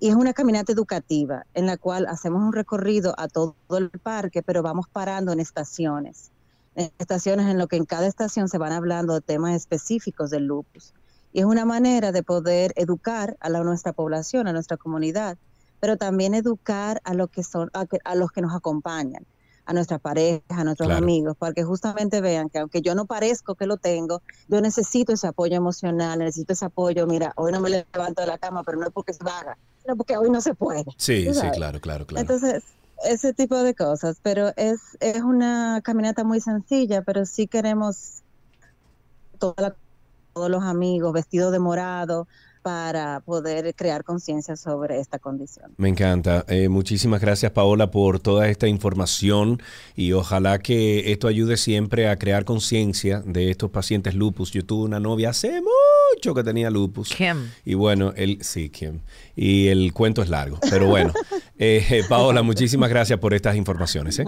[0.02, 4.44] y es una caminata educativa en la cual hacemos un recorrido a todo el parque,
[4.44, 6.32] pero vamos parando en estaciones,
[6.76, 10.44] en estaciones en lo que en cada estación se van hablando de temas específicos del
[10.44, 10.94] lupus.
[11.32, 15.38] Y es una manera de poder educar a la, nuestra población, a nuestra comunidad,
[15.80, 19.26] pero también educar a, lo que son, a, a los que nos acompañan,
[19.72, 21.04] a nuestra pareja, a nuestros Claro.
[21.04, 25.14] amigos, para que justamente vean que aunque yo no parezco que lo tengo, yo necesito
[25.14, 28.78] ese apoyo emocional, necesito ese apoyo, mira, hoy no me levanto de la cama, pero
[28.78, 30.84] no es porque se vaga, sino porque hoy no se puede.
[30.98, 32.22] Sí, sí, claro, claro, claro.
[32.22, 32.64] Entonces,
[33.04, 38.22] ese tipo de cosas, pero es, es una caminata muy sencilla, pero sí queremos
[39.40, 39.78] toda la-
[40.34, 42.28] todos los amigos vestidos de morado
[42.62, 45.74] para poder crear conciencia sobre esta condición.
[45.78, 46.46] Me encanta.
[46.48, 49.62] Eh, muchísimas gracias, Paola, por toda esta información
[49.96, 54.52] y ojalá que esto ayude siempre a crear conciencia de estos pacientes lupus.
[54.52, 57.10] Yo tuve una novia hace mucho que tenía lupus.
[57.16, 57.50] Kim.
[57.66, 59.02] Y bueno, el, sí, Kim.
[59.36, 61.14] Y el cuento es largo, pero bueno.
[61.64, 64.18] Eh, Paola, muchísimas gracias por estas informaciones.
[64.18, 64.26] ¿eh?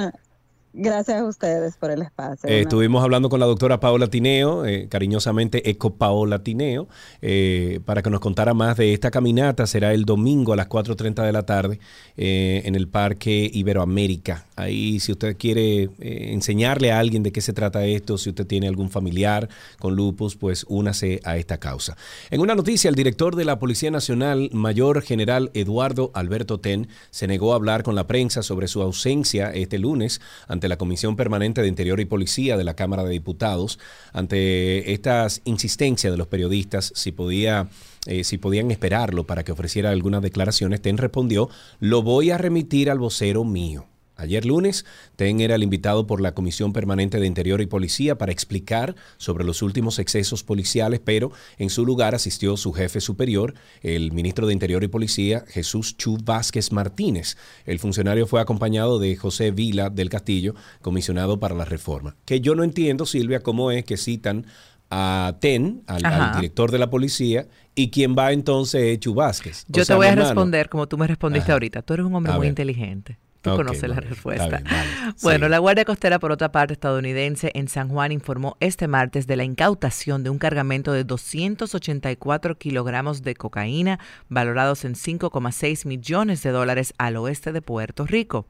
[0.75, 2.49] Gracias a ustedes por el espacio.
[2.49, 6.87] Eh, estuvimos hablando con la doctora Paola Tineo, eh, cariñosamente Eco Paola Tineo,
[7.21, 9.67] eh, para que nos contara más de esta caminata.
[9.67, 11.79] Será el domingo a las 4.30 de la tarde
[12.15, 14.45] en el Parque Iberoamérica.
[14.55, 18.67] Ahí, si usted quiere enseñarle a alguien de qué se trata esto, si usted tiene
[18.67, 21.97] algún familiar con lupus, pues únase a esta causa.
[22.31, 27.27] En una noticia, el director de la Policía Nacional, Mayor General Eduardo Alberto Ten, se
[27.27, 31.61] negó a hablar con la prensa sobre su ausencia este lunes ante la Comisión Permanente
[31.61, 33.79] de Interior y Policía de la Cámara de Diputados,
[34.11, 37.69] ante estas insistencias de los periodistas si podía
[38.05, 41.49] eh, si podían esperarlo para que ofreciera algunas declaraciones, Ten respondió,
[41.79, 43.87] lo voy a remitir al vocero mío.
[44.15, 44.85] Ayer lunes,
[45.15, 49.43] Ten era el invitado por la Comisión Permanente de Interior y Policía para explicar sobre
[49.43, 54.53] los últimos excesos policiales, pero en su lugar asistió su jefe superior, el ministro de
[54.53, 57.37] Interior y Policía, Jesús Chu Vázquez Martínez.
[57.65, 62.15] El funcionario fue acompañado de José Vila del Castillo, comisionado para la reforma.
[62.25, 64.45] Que yo no entiendo, Silvia, cómo es que citan
[64.89, 69.63] a Ten, al, director de la policía, y quien va entonces es Chu Vázquez.
[69.63, 70.29] O Yo sea, te voy a hermano.
[70.29, 71.53] responder como tú me respondiste Ajá.
[71.53, 71.81] ahorita.
[71.81, 72.49] Tú eres un hombre A muy ver.
[72.51, 73.17] inteligente.
[73.43, 74.57] Tú conoces la respuesta.
[74.57, 75.13] Está bien, vale.
[75.21, 75.51] Bueno, Sí.
[75.51, 79.43] la Guardia Costera, por otra parte, estadounidense en San Juan informó este martes de la
[79.43, 83.99] incautación de un cargamento de 284 kilogramos de cocaína
[84.29, 88.45] valorados en 5,6 millones de dólares al oeste de Puerto Rico.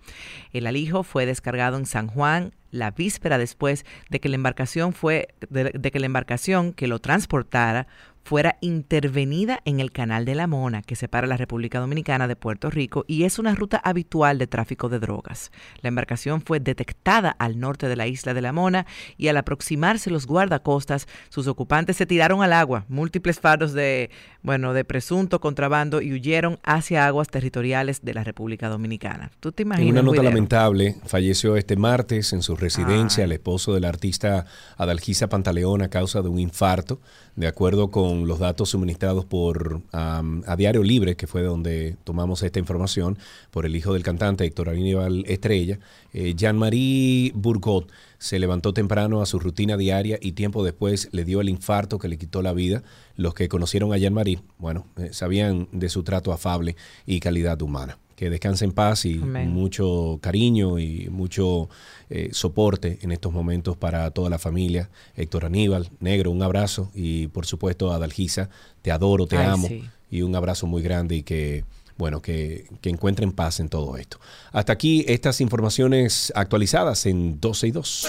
[0.53, 5.27] El alijo fue descargado en San Juan la víspera después de que la embarcación fue
[5.49, 7.87] de, de que la embarcación que lo transportara
[8.23, 12.69] fuera intervenida en el Canal de la Mona, que separa la República Dominicana de Puerto
[12.69, 15.51] Rico y es una ruta habitual de tráfico de drogas.
[15.81, 18.85] La embarcación fue detectada al norte de la isla de la Mona
[19.17, 24.09] y al aproximarse los guardacostas, sus ocupantes se tiraron al agua, múltiples fardos de,
[24.41, 29.31] bueno, de presunto contrabando y huyeron hacia aguas territoriales de la República Dominicana.
[29.39, 29.91] ¿Tú te En imaginas?
[29.91, 33.25] una nota lamentable, falleció este martes en su residencia Ay.
[33.25, 34.45] el esposo del artista
[34.77, 37.01] Adalgisa Pantaleón a causa de un infarto,
[37.35, 42.43] de acuerdo con los datos suministrados por am, a Diario Libre, que fue donde tomamos
[42.43, 43.17] esta información,
[43.49, 45.79] por el hijo del cantante Héctor Aníbal Estrella.
[46.13, 47.89] Eh, Jean-Marie Bourgot
[48.19, 52.07] se levantó temprano a su rutina diaria y tiempo después le dio el infarto que
[52.07, 52.83] le quitó la vida.
[53.15, 57.97] Los que conocieron a Jean-Marie, bueno, eh, sabían de su trato afable y calidad humana.
[58.23, 59.49] Que descanse en paz y Amén.
[59.49, 61.67] mucho cariño y mucho
[62.09, 64.89] eh, soporte en estos momentos para toda la familia.
[65.17, 68.49] Héctor Aníbal, negro, un abrazo y por supuesto a Dalgisa,
[68.81, 69.83] te adoro, te Ay, amo sí.
[70.09, 71.65] y un abrazo muy grande y que
[71.97, 74.21] bueno, que, que encuentren paz en todo esto.
[74.53, 78.07] Hasta aquí estas informaciones actualizadas en 12 y 2.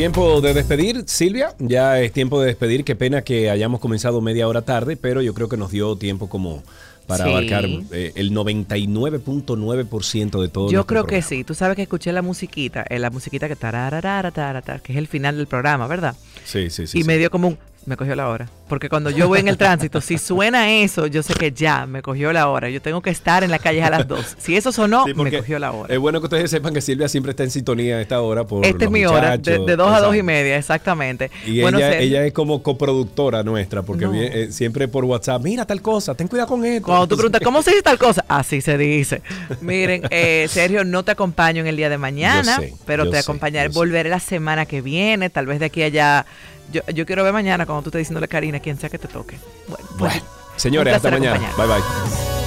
[0.00, 1.54] Tiempo de despedir, Silvia.
[1.58, 2.84] Ya es tiempo de despedir.
[2.84, 6.30] Qué pena que hayamos comenzado media hora tarde, pero yo creo que nos dio tiempo
[6.30, 6.62] como
[7.06, 7.30] para Sí.
[7.30, 10.70] abarcar eh, el 99.9% de todo.
[10.70, 11.44] Yo creo que sí.
[11.44, 15.06] Tú sabes que escuché la musiquita, eh, la musiquita que tararara, tarara, que es el
[15.06, 16.16] final del programa, ¿verdad?
[16.46, 17.00] Sí, sí, sí.
[17.00, 17.06] y sí.
[17.06, 18.46] me dio como un, me cogió la hora.
[18.68, 22.02] Porque cuando yo voy en el tránsito, si suena eso, yo sé que ya me
[22.02, 22.68] cogió la hora.
[22.70, 24.36] Yo tengo que estar en la calle a las dos.
[24.38, 25.92] Si eso sonó, Sí, me cogió la hora.
[25.92, 28.64] Es bueno que ustedes sepan que Silvia siempre está en sintonía a esta hora por
[28.64, 31.30] Esta es mi hora, de, de dos a dos y media, exactamente.
[31.46, 34.12] Y Bueno, ella, ella es como coproductora nuestra, porque No.
[34.12, 36.86] vie- eh, siempre por WhatsApp, mira tal cosa, ten cuidado con esto.
[36.86, 38.24] Cuando tú preguntas, ¿cómo se dice tal cosa?
[38.28, 39.22] Así se dice.
[39.62, 43.18] Miren, eh, Sergio, no te acompaño en el día de mañana, sé, pero te sé,
[43.18, 43.70] acompañaré.
[43.70, 43.74] sé.
[43.74, 46.26] Volveré la semana que viene, tal vez de aquí a allá.
[46.72, 49.08] Yo, yo quiero ver mañana cuando tú estés diciéndole a Karina, quien sea que te
[49.08, 49.38] toque.
[49.68, 50.26] Bueno, pues, Bueno,
[50.56, 51.52] señores, un hasta mañana.
[51.56, 52.39] Bye bye.